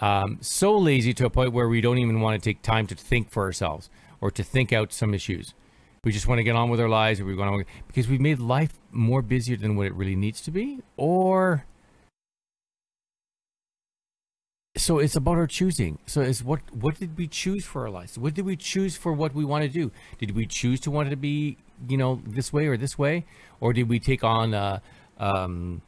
Um, 0.00 0.38
so 0.40 0.76
lazy 0.76 1.14
to 1.14 1.26
a 1.26 1.30
point 1.30 1.52
where 1.52 1.68
we 1.68 1.80
don't 1.80 1.98
even 1.98 2.20
want 2.20 2.40
to 2.40 2.50
take 2.50 2.62
time 2.62 2.86
to 2.88 2.94
think 2.94 3.30
for 3.30 3.44
ourselves 3.44 3.88
or 4.20 4.30
to 4.32 4.42
think 4.42 4.72
out 4.72 4.92
some 4.92 5.14
issues. 5.14 5.54
We 6.04 6.12
just 6.12 6.26
want 6.28 6.38
to 6.38 6.42
get 6.42 6.56
on 6.56 6.68
with 6.68 6.80
our 6.80 6.88
lives, 6.88 7.20
or 7.20 7.24
we 7.24 7.34
want 7.34 7.66
to 7.66 7.72
because 7.86 8.08
we've 8.08 8.20
made 8.20 8.38
life 8.38 8.74
more 8.90 9.22
busier 9.22 9.56
than 9.56 9.74
what 9.74 9.86
it 9.86 9.94
really 9.94 10.16
needs 10.16 10.42
to 10.42 10.50
be, 10.50 10.80
or 10.98 11.64
so 14.76 14.98
it's 14.98 15.16
about 15.16 15.38
our 15.38 15.46
choosing. 15.46 15.98
So 16.06 16.20
it's 16.20 16.42
what 16.42 16.60
what 16.74 16.98
did 16.98 17.16
we 17.16 17.26
choose 17.26 17.64
for 17.64 17.82
our 17.82 17.90
lives? 17.90 18.18
What 18.18 18.34
did 18.34 18.44
we 18.44 18.56
choose 18.56 18.96
for 18.96 19.12
what 19.14 19.34
we 19.34 19.44
want 19.44 19.62
to 19.64 19.68
do? 19.68 19.92
Did 20.18 20.32
we 20.32 20.44
choose 20.46 20.78
to 20.80 20.90
want 20.90 21.08
it 21.08 21.10
to 21.10 21.16
be 21.16 21.56
you 21.88 21.96
know 21.96 22.20
this 22.26 22.52
way 22.52 22.66
or 22.66 22.76
this 22.76 22.98
way, 22.98 23.24
or 23.60 23.72
did 23.72 23.88
we 23.88 23.98
take 23.98 24.22
on 24.22 24.52
uh, 24.52 24.80
um, 25.18 25.80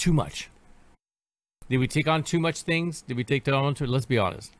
too 0.00 0.12
much? 0.12 0.50
Did 1.68 1.78
we 1.78 1.86
take 1.86 2.08
on 2.08 2.24
too 2.24 2.40
much 2.40 2.62
things? 2.62 3.02
Did 3.02 3.16
we 3.16 3.22
take 3.22 3.46
on 3.46 3.74
too? 3.74 3.86
Let's 3.86 4.06
be 4.06 4.18
honest. 4.18 4.52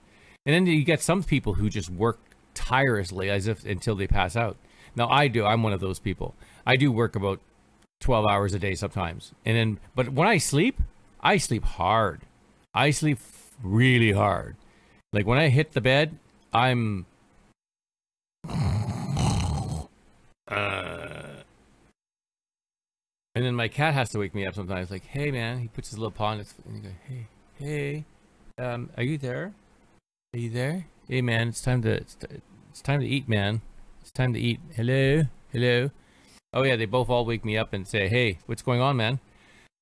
And 0.46 0.54
then 0.54 0.66
you 0.66 0.84
get 0.84 1.02
some 1.02 1.22
people 1.22 1.54
who 1.54 1.68
just 1.68 1.90
work 1.90 2.20
tirelessly 2.54 3.28
as 3.30 3.48
if 3.48 3.64
until 3.64 3.96
they 3.96 4.06
pass 4.06 4.36
out. 4.36 4.56
Now 4.94 5.08
I 5.08 5.28
do. 5.28 5.44
I'm 5.44 5.62
one 5.62 5.72
of 5.72 5.80
those 5.80 5.98
people. 5.98 6.34
I 6.66 6.76
do 6.76 6.92
work 6.92 7.16
about 7.16 7.40
12 8.00 8.26
hours 8.26 8.54
a 8.54 8.58
day 8.58 8.74
sometimes. 8.74 9.32
And 9.44 9.56
then, 9.56 9.78
but 9.94 10.10
when 10.10 10.28
I 10.28 10.38
sleep, 10.38 10.80
I 11.20 11.36
sleep 11.36 11.64
hard. 11.64 12.20
I 12.74 12.90
sleep 12.90 13.18
really 13.62 14.12
hard. 14.12 14.56
Like 15.12 15.26
when 15.26 15.38
I 15.38 15.48
hit 15.48 15.72
the 15.72 15.80
bed, 15.80 16.18
I'm. 16.52 17.06
Uh, 20.48 20.99
and 23.34 23.44
then 23.44 23.54
my 23.54 23.68
cat 23.68 23.94
has 23.94 24.10
to 24.10 24.18
wake 24.18 24.34
me 24.34 24.46
up 24.46 24.54
sometimes. 24.54 24.90
Like, 24.90 25.04
hey 25.04 25.30
man, 25.30 25.58
he 25.58 25.68
puts 25.68 25.90
his 25.90 25.98
little 25.98 26.10
paw 26.10 26.26
on 26.26 26.40
its 26.40 26.54
and 26.66 26.76
he 26.76 26.82
goes, 26.82 26.92
hey, 27.06 27.26
hey, 27.58 28.04
um, 28.58 28.90
are 28.96 29.02
you 29.02 29.18
there? 29.18 29.52
Are 30.34 30.38
you 30.38 30.50
there? 30.50 30.86
Hey 31.08 31.22
man, 31.22 31.48
it's 31.48 31.60
time 31.60 31.82
to 31.82 31.90
it's, 31.90 32.16
it's 32.70 32.82
time 32.82 33.00
to 33.00 33.06
eat, 33.06 33.28
man. 33.28 33.62
It's 34.00 34.10
time 34.10 34.32
to 34.34 34.40
eat. 34.40 34.60
Hello, 34.74 35.24
hello. 35.52 35.90
Oh 36.52 36.64
yeah, 36.64 36.76
they 36.76 36.86
both 36.86 37.08
all 37.08 37.24
wake 37.24 37.44
me 37.44 37.56
up 37.56 37.72
and 37.72 37.86
say, 37.86 38.08
hey, 38.08 38.38
what's 38.46 38.62
going 38.62 38.80
on, 38.80 38.96
man? 38.96 39.20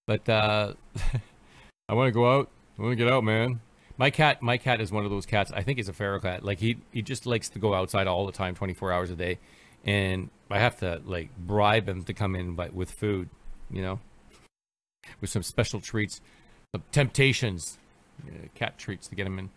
But 0.07 0.29
uh, 0.29 0.75
I 1.89 1.95
want 1.95 2.09
to 2.09 2.13
go 2.13 2.31
out. 2.31 2.51
I 2.79 2.83
want 2.83 2.93
to 2.93 2.97
get 2.97 3.13
out, 3.13 3.25
man. 3.25 3.61
My 3.97 4.11
cat, 4.11 4.43
my 4.43 4.59
cat 4.59 4.81
is 4.81 4.93
one 4.93 5.05
of 5.05 5.11
those 5.11 5.27
cats. 5.27 5.51
I 5.53 5.63
think 5.63 5.79
he's 5.79 5.89
a 5.89 5.93
feral 5.93 6.21
cat. 6.21 6.45
Like 6.45 6.61
he, 6.61 6.77
he 6.93 7.03
just 7.03 7.27
likes 7.27 7.49
to 7.51 7.59
go 7.59 7.75
outside 7.75 8.07
all 8.07 8.27
the 8.27 8.33
time, 8.33 8.55
24 8.55 8.93
hours 8.93 9.11
a 9.11 9.17
day, 9.17 9.39
and 9.85 10.31
I 10.51 10.61
have 10.61 10.77
to 10.81 11.01
like 11.05 11.31
bribe 11.37 11.89
him 11.89 12.05
to 12.05 12.13
come 12.13 12.37
in 12.37 12.55
by, 12.55 12.69
with 12.69 12.91
food 12.91 13.29
you 13.71 13.83
know, 13.83 14.01
with 15.21 15.31
some 15.31 15.43
special 15.43 15.81
treats, 15.81 16.21
some 16.75 16.83
temptations, 16.93 17.79
uh, 18.27 18.49
cat 18.55 18.79
treats 18.79 19.09
to 19.09 19.15
get 19.15 19.25
them 19.25 19.39
in. 19.39 19.51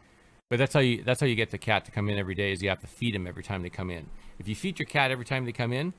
But 0.49 0.59
that's 0.59 0.73
how 0.73 0.81
you 0.81 1.01
that's 1.03 1.21
how 1.21 1.27
you 1.27 1.35
get 1.35 1.51
the 1.51 1.57
cat 1.57 1.85
to 1.85 1.91
come 1.91 2.09
in 2.09 2.17
every 2.17 2.35
day 2.35 2.51
is 2.51 2.61
you 2.61 2.69
have 2.69 2.81
to 2.81 2.87
feed 2.87 3.15
them 3.15 3.25
every 3.25 3.43
time 3.43 3.61
they 3.61 3.69
come 3.69 3.89
in. 3.89 4.07
If 4.37 4.47
you 4.47 4.55
feed 4.55 4.79
your 4.79 4.85
cat 4.85 5.09
every 5.09 5.25
time 5.25 5.45
they 5.45 5.53
come 5.53 5.71
in, 5.71 5.93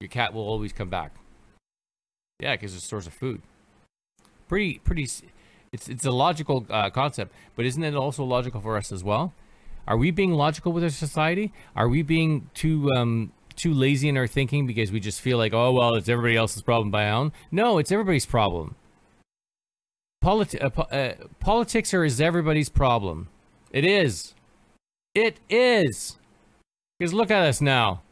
your 0.00 0.08
cat 0.08 0.34
will 0.34 0.46
always 0.46 0.72
come 0.72 0.90
back. 0.90 1.14
Yeah, 2.38 2.52
because 2.52 2.74
it's 2.74 2.84
a 2.84 2.88
source 2.88 3.06
of 3.06 3.14
food. 3.14 3.40
Pretty 4.46 4.78
pretty. 4.78 5.08
It's 5.72 5.88
it's 5.88 6.04
a 6.04 6.10
logical 6.10 6.66
uh, 6.68 6.90
concept, 6.90 7.32
but 7.56 7.64
isn't 7.64 7.82
it 7.82 7.94
also 7.94 8.24
logical 8.24 8.60
for 8.60 8.76
us 8.76 8.92
as 8.92 9.02
well? 9.02 9.32
Are 9.86 9.96
we 9.96 10.10
being 10.10 10.32
logical 10.32 10.72
with 10.72 10.82
our 10.82 10.90
society? 10.90 11.52
Are 11.76 11.88
we 11.88 12.02
being 12.02 12.50
too 12.54 12.90
um, 12.96 13.32
too 13.56 13.72
lazy 13.72 14.08
in 14.08 14.16
our 14.16 14.26
thinking 14.26 14.66
because 14.66 14.92
we 14.92 15.00
just 15.00 15.20
feel 15.20 15.38
like, 15.38 15.52
oh, 15.52 15.72
well, 15.72 15.94
it's 15.94 16.08
everybody 16.08 16.36
else's 16.36 16.62
problem 16.62 16.90
by 16.90 17.08
own. 17.10 17.32
No, 17.50 17.78
it's 17.78 17.92
everybody's 17.92 18.26
problem. 18.26 18.74
Politi- 20.22 20.62
uh, 20.62 20.70
po- 20.70 20.82
uh, 20.82 21.14
politics 21.40 21.92
are 21.92 22.04
is 22.04 22.20
everybody's 22.20 22.68
problem. 22.68 23.28
It 23.70 23.84
is. 23.84 24.34
It 25.14 25.38
is. 25.50 26.16
Because 26.98 27.12
look 27.12 27.30
at 27.30 27.42
us 27.42 27.60
now. 27.60 28.02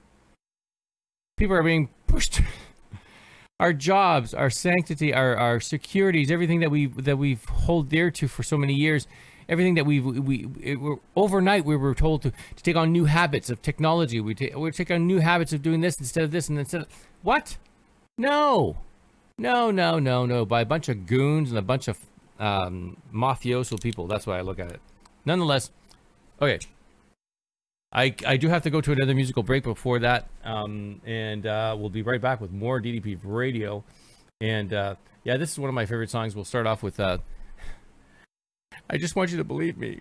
People 1.36 1.56
are 1.56 1.62
being 1.62 1.88
pushed. 2.06 2.40
our 3.60 3.72
jobs, 3.72 4.34
our 4.34 4.50
sanctity, 4.50 5.14
our, 5.14 5.36
our 5.36 5.60
securities, 5.60 6.30
everything 6.30 6.60
that 6.60 6.70
we 6.70 6.86
that 6.86 7.16
we've 7.16 7.44
hold 7.44 7.88
dear 7.88 8.10
to 8.10 8.26
for 8.26 8.42
so 8.42 8.56
many 8.56 8.74
years 8.74 9.06
everything 9.48 9.74
that 9.74 9.86
we 9.86 10.00
we 10.00 10.76
were 10.76 10.96
overnight 11.16 11.64
we 11.64 11.76
were 11.76 11.94
told 11.94 12.22
to, 12.22 12.30
to 12.30 12.62
take 12.62 12.76
on 12.76 12.92
new 12.92 13.04
habits 13.04 13.50
of 13.50 13.62
technology. 13.62 14.20
We 14.20 14.34
take 14.34 14.56
we 14.56 14.70
take 14.70 14.90
on 14.90 15.06
new 15.06 15.18
habits 15.18 15.52
of 15.52 15.62
doing 15.62 15.80
this 15.80 15.98
instead 15.98 16.24
of 16.24 16.30
this 16.30 16.48
and 16.48 16.58
instead 16.58 16.82
of 16.82 16.88
what? 17.22 17.56
No, 18.18 18.76
no, 19.38 19.70
no, 19.70 19.98
no, 19.98 20.26
no. 20.26 20.44
By 20.44 20.60
a 20.60 20.66
bunch 20.66 20.88
of 20.88 21.06
goons 21.06 21.50
and 21.50 21.58
a 21.58 21.62
bunch 21.62 21.88
of 21.88 21.98
um, 22.38 22.96
mafioso 23.12 23.80
people. 23.80 24.06
That's 24.06 24.26
why 24.26 24.38
I 24.38 24.42
look 24.42 24.58
at 24.58 24.70
it. 24.70 24.80
Nonetheless, 25.24 25.70
okay. 26.40 26.58
I, 27.92 28.14
I 28.26 28.36
do 28.38 28.48
have 28.48 28.62
to 28.62 28.70
go 28.70 28.80
to 28.80 28.92
another 28.92 29.14
musical 29.14 29.42
break 29.42 29.64
before 29.64 29.98
that, 29.98 30.28
um, 30.44 31.02
and 31.04 31.46
uh, 31.46 31.76
we'll 31.78 31.90
be 31.90 32.00
right 32.00 32.20
back 32.20 32.40
with 32.40 32.50
more 32.50 32.80
DDP 32.80 33.18
Radio. 33.22 33.84
And 34.40 34.72
uh, 34.72 34.94
yeah, 35.24 35.36
this 35.36 35.52
is 35.52 35.58
one 35.58 35.68
of 35.68 35.74
my 35.74 35.84
favorite 35.84 36.10
songs. 36.10 36.34
We'll 36.34 36.46
start 36.46 36.66
off 36.66 36.82
with 36.82 36.98
uh, 36.98 37.18
I 38.90 38.98
just 38.98 39.16
want 39.16 39.30
you 39.30 39.38
to 39.38 39.44
believe 39.44 39.76
me. 39.76 40.00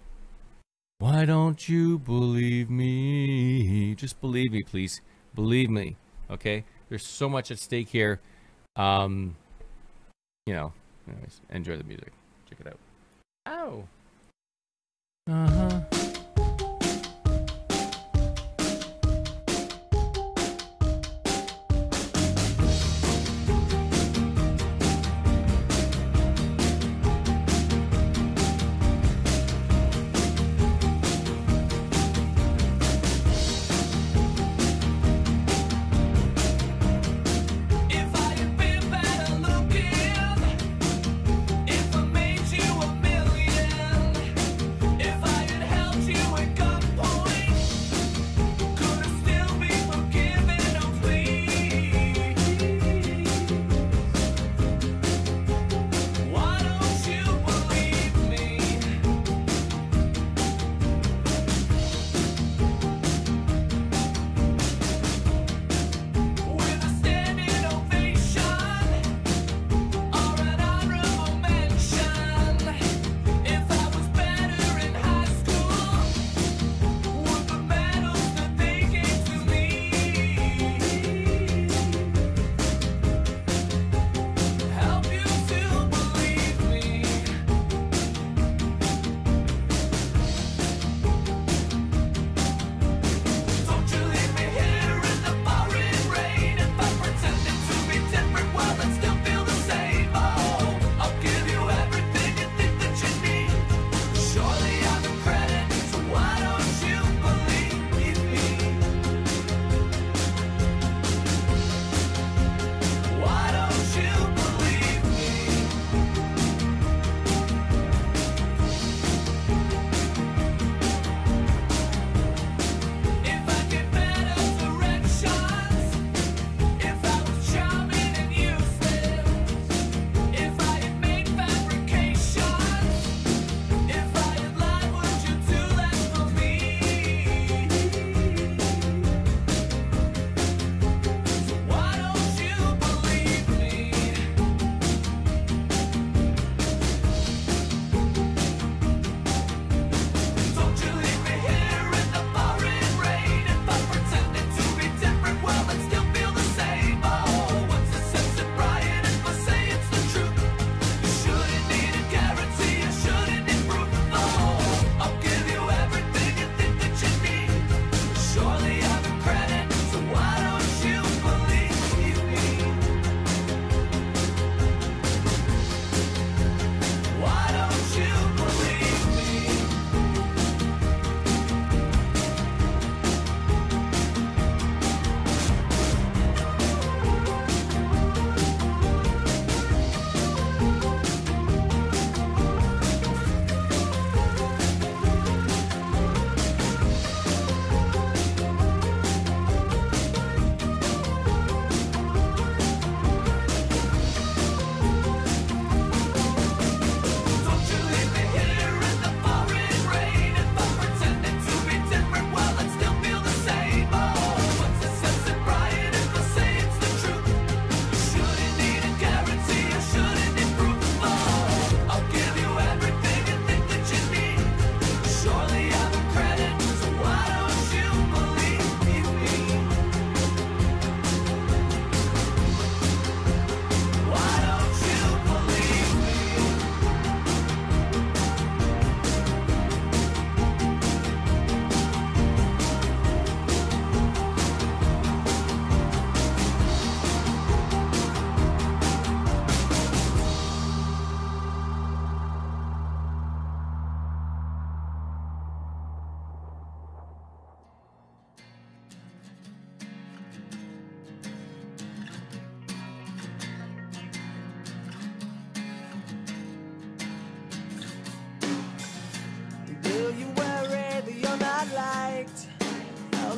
Why 0.99 1.25
don't 1.25 1.67
you 1.67 1.97
believe 1.97 2.69
me? 2.69 3.95
Just 3.95 4.21
believe 4.21 4.51
me, 4.51 4.63
please. 4.63 5.01
Believe 5.33 5.69
me. 5.69 5.95
Okay? 6.29 6.63
There's 6.89 7.05
so 7.05 7.27
much 7.29 7.51
at 7.51 7.59
stake 7.59 7.89
here. 7.89 8.19
Um, 8.75 9.35
you 10.45 10.53
know, 10.53 10.73
anyways, 11.07 11.41
enjoy 11.49 11.77
the 11.77 11.83
music. 11.83 12.11
Check 12.49 12.59
it 12.59 12.67
out. 12.67 12.79
Oh. 13.45 13.87
Uh 15.27 15.47
huh. 15.49 16.00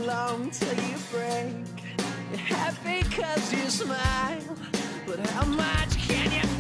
long 0.05 0.49
till 0.51 0.73
you 0.73 0.97
break. 1.11 1.95
You're 2.29 2.39
happy 2.39 3.03
cause 3.15 3.53
you 3.53 3.69
smile, 3.69 4.57
but 5.07 5.19
how 5.29 5.45
much 5.45 5.97
can 6.07 6.31
you? 6.31 6.52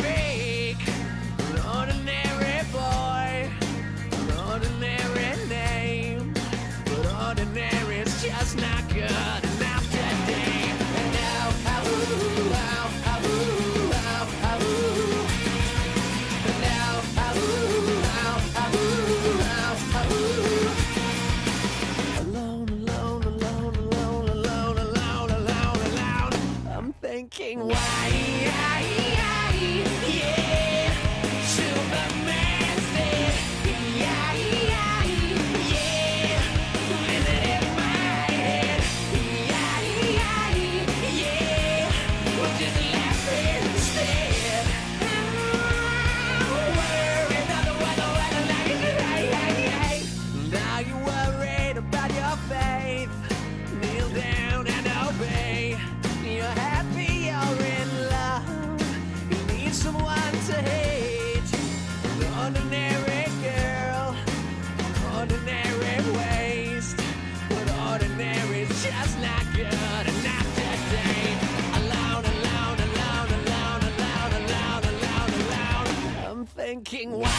thinking, 76.73 77.11
why? 77.11 77.29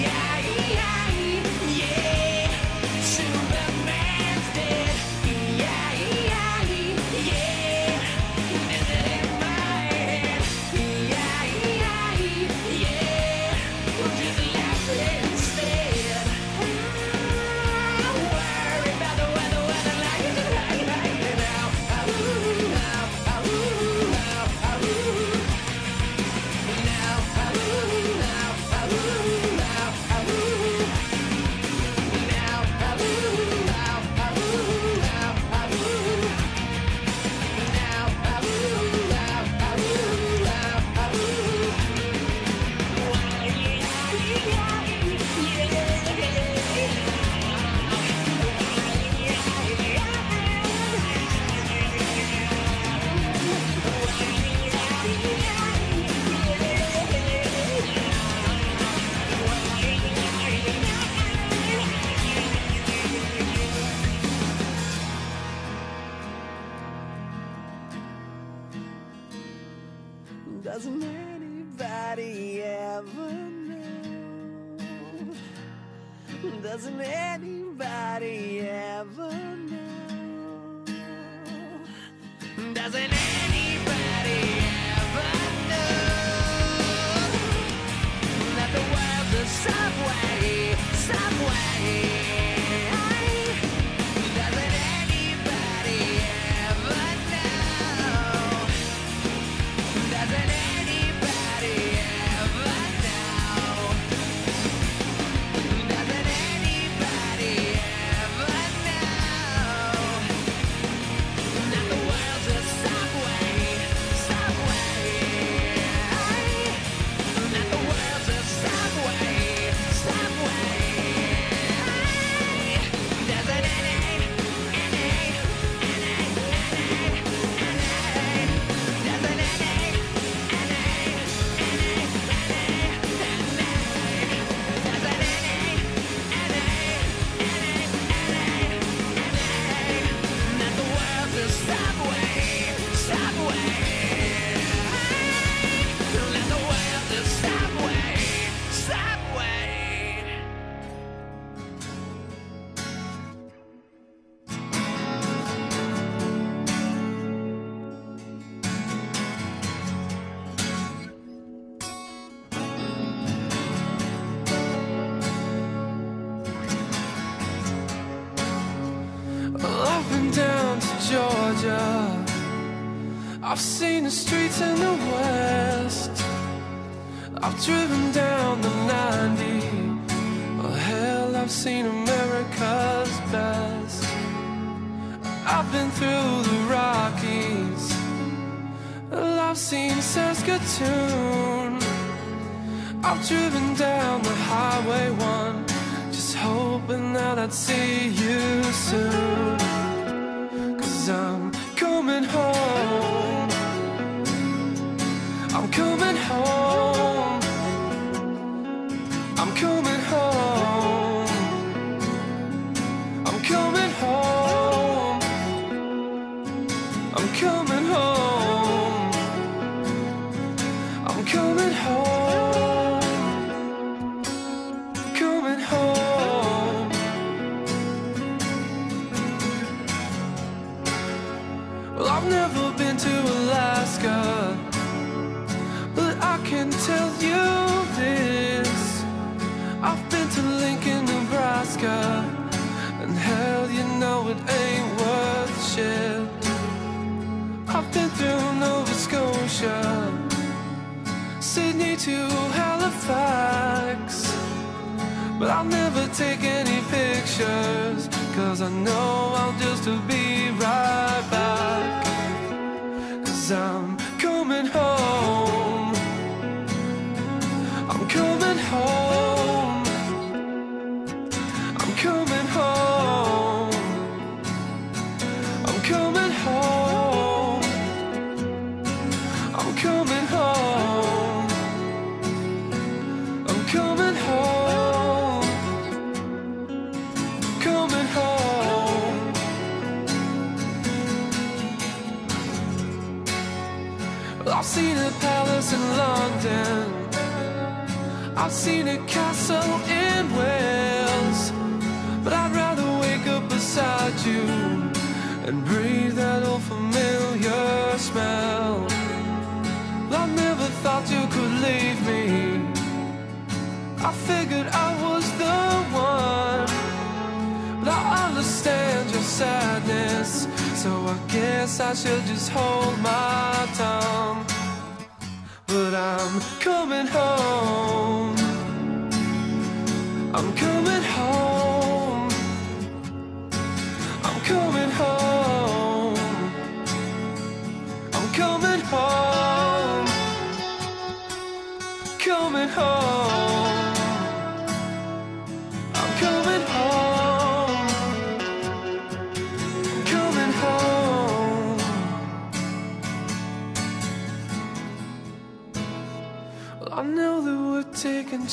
Yeah, 0.00 0.72
yeah. 0.74 1.01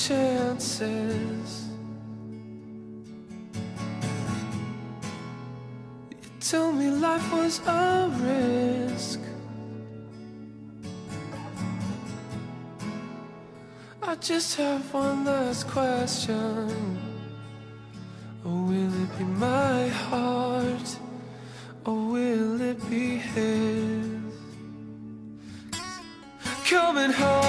chances. 0.08 1.66
You 6.12 6.30
told 6.40 6.76
me 6.76 6.90
life 6.90 7.34
was 7.34 7.60
a 7.68 8.10
risk. 8.22 9.20
I 14.02 14.16
just 14.16 14.56
have 14.58 14.94
one 14.94 15.26
last 15.26 15.68
question. 15.68 17.00
Oh, 18.46 18.64
will 18.64 18.94
it 19.04 19.18
be 19.18 19.24
my 19.26 19.88
heart? 19.88 20.90
Or 21.86 21.96
will 22.14 22.62
it 22.62 22.80
be 22.90 23.18
his? 23.18 24.34
Coming 26.66 27.12
home. 27.12 27.49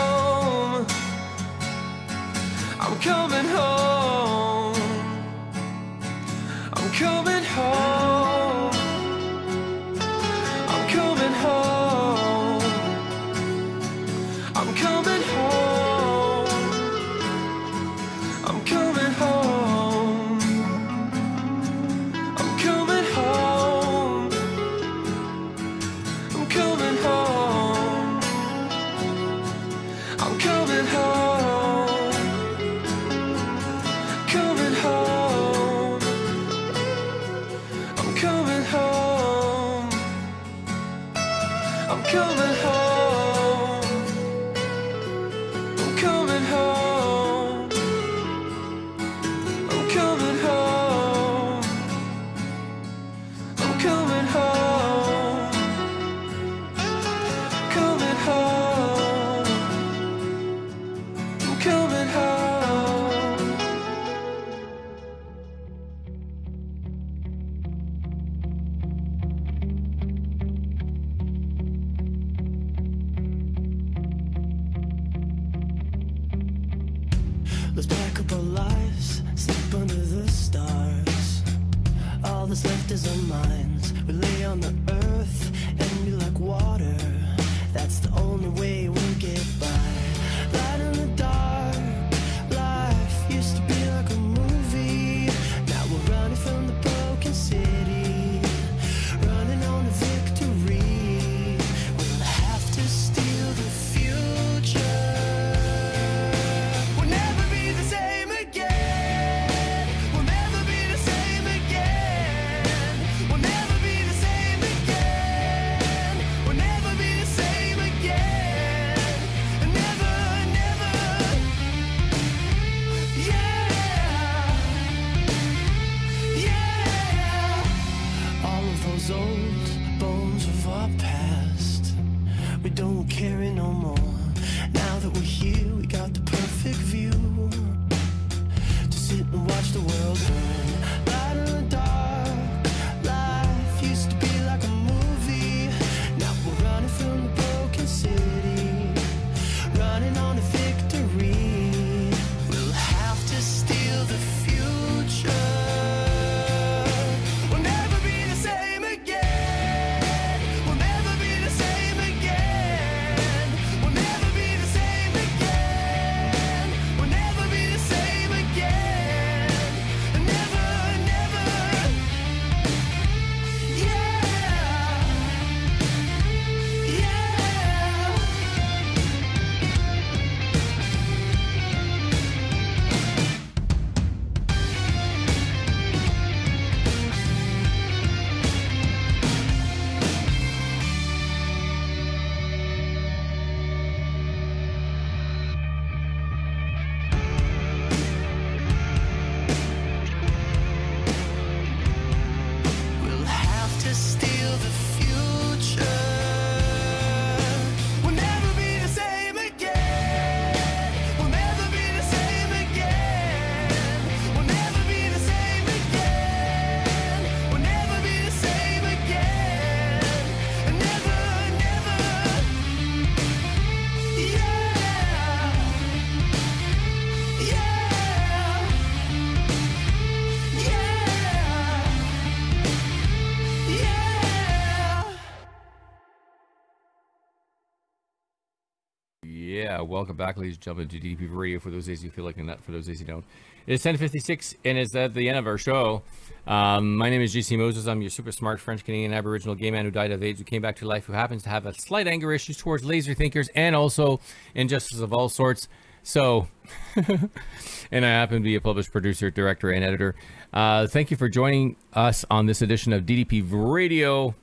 Welcome 239.90 240.16
back, 240.16 240.36
ladies 240.36 240.54
and 240.54 240.62
gentlemen, 240.62 240.88
to 240.88 241.00
DDP 241.00 241.28
Radio. 241.30 241.58
For 241.58 241.70
those 241.70 241.86
days 241.86 242.02
you 242.04 242.10
feel 242.10 242.24
like 242.24 242.36
a 242.36 242.44
nut, 242.44 242.62
for 242.62 242.70
those 242.70 242.86
days 242.86 243.00
you 243.00 243.06
don't. 243.06 243.24
It's 243.66 243.84
10:56, 243.84 244.54
and 244.64 244.78
it's 244.78 244.94
at 244.94 245.14
the 245.14 245.28
end 245.28 245.36
of 245.36 245.46
our 245.48 245.58
show. 245.58 246.02
Um, 246.46 246.96
my 246.96 247.10
name 247.10 247.20
is 247.20 247.34
JC 247.34 247.58
Moses. 247.58 247.86
I'm 247.86 248.00
your 248.00 248.10
super 248.10 248.30
smart 248.30 248.60
French 248.60 248.84
Canadian 248.84 249.12
Aboriginal 249.12 249.56
gay 249.56 249.70
man 249.70 249.84
who 249.84 249.90
died 249.90 250.12
of 250.12 250.22
AIDS, 250.22 250.38
who 250.38 250.44
came 250.44 250.62
back 250.62 250.76
to 250.76 250.86
life, 250.86 251.06
who 251.06 251.12
happens 251.12 251.42
to 251.42 251.48
have 251.48 251.66
a 251.66 251.74
slight 251.74 252.06
anger 252.06 252.32
issues 252.32 252.56
towards 252.56 252.84
laser 252.84 253.14
thinkers 253.14 253.48
and 253.56 253.74
also 253.74 254.20
injustice 254.54 255.00
of 255.00 255.12
all 255.12 255.28
sorts. 255.28 255.68
So, 256.04 256.46
and 256.96 258.06
I 258.06 258.08
happen 258.08 258.38
to 258.38 258.44
be 258.44 258.54
a 258.54 258.60
published 258.60 258.92
producer, 258.92 259.30
director, 259.30 259.70
and 259.70 259.84
editor. 259.84 260.14
Uh, 260.52 260.86
thank 260.86 261.10
you 261.10 261.16
for 261.16 261.28
joining 261.28 261.76
us 261.92 262.24
on 262.30 262.46
this 262.46 262.62
edition 262.62 262.92
of 262.92 263.02
DDP 263.02 263.44
Radio. 263.50 264.36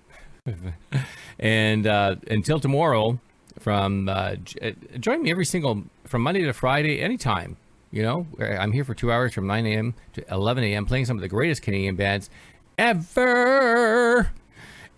and 1.39 1.87
uh, 1.87 2.17
until 2.29 2.59
tomorrow, 2.59 3.19
from 3.59 4.09
uh, 4.09 4.35
uh, 4.61 4.71
join 4.99 5.21
me 5.23 5.31
every 5.31 5.45
single 5.45 5.83
from 6.05 6.21
Monday 6.21 6.43
to 6.43 6.53
Friday, 6.53 6.99
anytime. 7.01 7.57
You 7.91 8.03
know, 8.03 8.27
I'm 8.39 8.73
here 8.73 8.83
for 8.83 8.93
two 8.93 9.11
hours 9.11 9.33
from 9.33 9.47
9 9.47 9.65
a.m. 9.65 9.93
to 10.13 10.25
11 10.29 10.63
a.m. 10.65 10.85
playing 10.85 11.05
some 11.05 11.17
of 11.17 11.21
the 11.21 11.29
greatest 11.29 11.61
Canadian 11.61 11.95
bands 11.95 12.29
ever, 12.77 14.31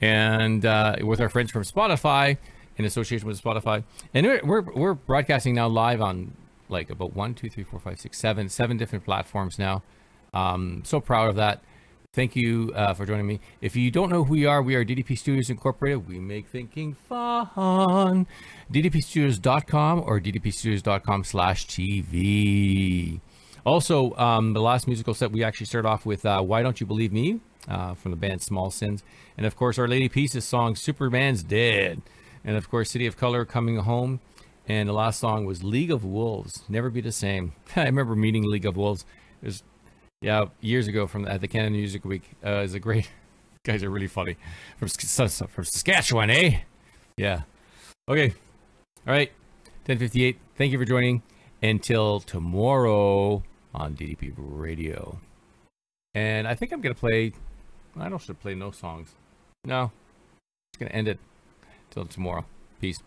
and 0.02 0.65
uh, 0.65 0.95
with 1.03 1.22
our 1.22 1.30
friends 1.30 1.52
from 1.52 1.64
Spotify 1.64 2.38
in 2.77 2.86
association 2.86 3.27
with 3.27 3.41
Spotify. 3.41 3.84
And 4.14 4.26
we're 4.26 4.41
we're, 4.44 4.61
we're 4.61 4.94
broadcasting 4.95 5.56
now 5.56 5.68
live 5.68 6.02
on 6.02 6.34
like 6.69 6.90
about 6.90 7.15
one, 7.15 7.34
two, 7.34 7.49
three, 7.49 7.64
four, 7.64 7.80
five, 7.80 7.99
six, 7.99 8.18
seven, 8.18 8.49
seven 8.49 8.77
different 8.77 9.06
platforms 9.06 9.60
now. 9.60 9.84
Um, 10.34 10.84
so 10.86 10.99
proud 10.99 11.30
of 11.30 11.36
that. 11.36 11.61
Thank 12.11 12.36
you 12.36 12.73
uh, 12.76 12.95
for 12.95 13.06
joining 13.06 13.27
me. 13.27 13.40
If 13.61 13.76
you 13.76 13.91
don't 13.91 14.10
know 14.10 14.23
who 14.23 14.34
we 14.34 14.45
are, 14.48 14.64
we 14.64 14.73
are 14.73 14.84
DDP 14.84 15.15
Studios 15.15 15.52
Incorporated. 15.52 16.07
We 16.07 16.19
make 16.19 16.48
thinking 16.48 16.95
fun. 16.95 18.26
DDPstudios.com 18.73 19.99
or 19.99 20.19
DDPstudios.com 20.19 21.23
slash 21.23 21.68
TV. 21.68 23.22
Also, 23.64 24.15
um, 24.15 24.53
the 24.53 24.60
last 24.60 24.88
musical 24.88 25.14
set, 25.14 25.31
we 25.31 25.44
actually 25.44 25.68
start 25.68 25.86
off 25.86 26.03
with 26.03 26.26
uh, 26.26 26.41
Why 26.41 26.64
Don't 26.64 26.81
You 26.81 26.88
Believe 26.88 27.14
Me 27.14 27.41
uh, 27.68 27.94
from 27.94 28.10
the 28.10 28.18
band 28.18 28.41
Small 28.41 28.72
Sins. 28.72 29.03
And 29.38 29.45
of 29.45 29.56
course, 29.56 29.77
Our 29.77 29.88
Lady 29.88 30.10
Peace's 30.10 30.45
song, 30.45 30.76
Superman's 30.76 31.44
Dead. 31.44 32.02
And 32.44 32.57
of 32.57 32.72
course, 32.72 32.90
City 32.90 33.06
and 33.06 33.15
Colour 33.15 33.45
Coming 33.45 33.77
Home. 33.77 34.19
And 34.68 34.90
the 34.90 34.94
last 34.94 35.19
song 35.19 35.45
was 35.45 35.64
League 35.64 35.91
of 35.91 36.03
Wolves, 36.03 36.64
Never 36.68 36.90
Be 36.90 37.02
the 37.02 37.11
Same. 37.11 37.53
I 37.76 37.84
remember 37.84 38.15
meeting 38.15 38.49
League 38.49 38.65
of 38.65 38.77
Wolves. 38.77 39.06
It 39.44 39.45
was 39.45 39.64
yeah, 40.22 40.46
years 40.62 40.88
ago 40.88 41.08
from 41.08 41.28
at 41.28 41.41
the 41.41 41.48
Canada 41.48 41.72
Music 41.72 42.04
Week. 42.04 42.24
Uh, 42.46 42.62
is 42.62 42.74
a 42.74 42.80
great 42.80 43.10
guys 43.66 43.84
are 43.84 43.90
really 43.90 44.08
funny 44.08 44.38
from 44.78 44.88
from 44.88 45.64
Saskatchewan, 45.64 46.30
eh? 46.30 46.60
Yeah. 47.18 47.44
Okay. 48.08 48.34
All 49.08 49.14
right. 49.14 49.32
10:58. 49.86 50.36
Thank 50.58 50.72
you 50.72 50.78
for 50.78 50.86
joining. 50.86 51.22
Until 51.62 52.20
tomorrow 52.20 53.44
on 53.74 53.96
DDP 53.96 54.34
Radio. 54.38 55.20
And 56.14 56.48
I 56.48 56.56
think 56.56 56.72
I'm 56.72 56.82
gonna 56.82 56.96
play. 56.96 57.34
I 57.98 58.10
don't 58.10 58.22
should 58.22 58.40
play 58.40 58.56
no 58.56 58.72
songs. 58.72 59.14
No. 59.66 59.91
Just 60.74 60.80
gonna 60.80 60.91
end 60.91 61.08
it 61.08 61.20
till 61.91 62.06
tomorrow. 62.06 62.46
Peace. 62.82 63.00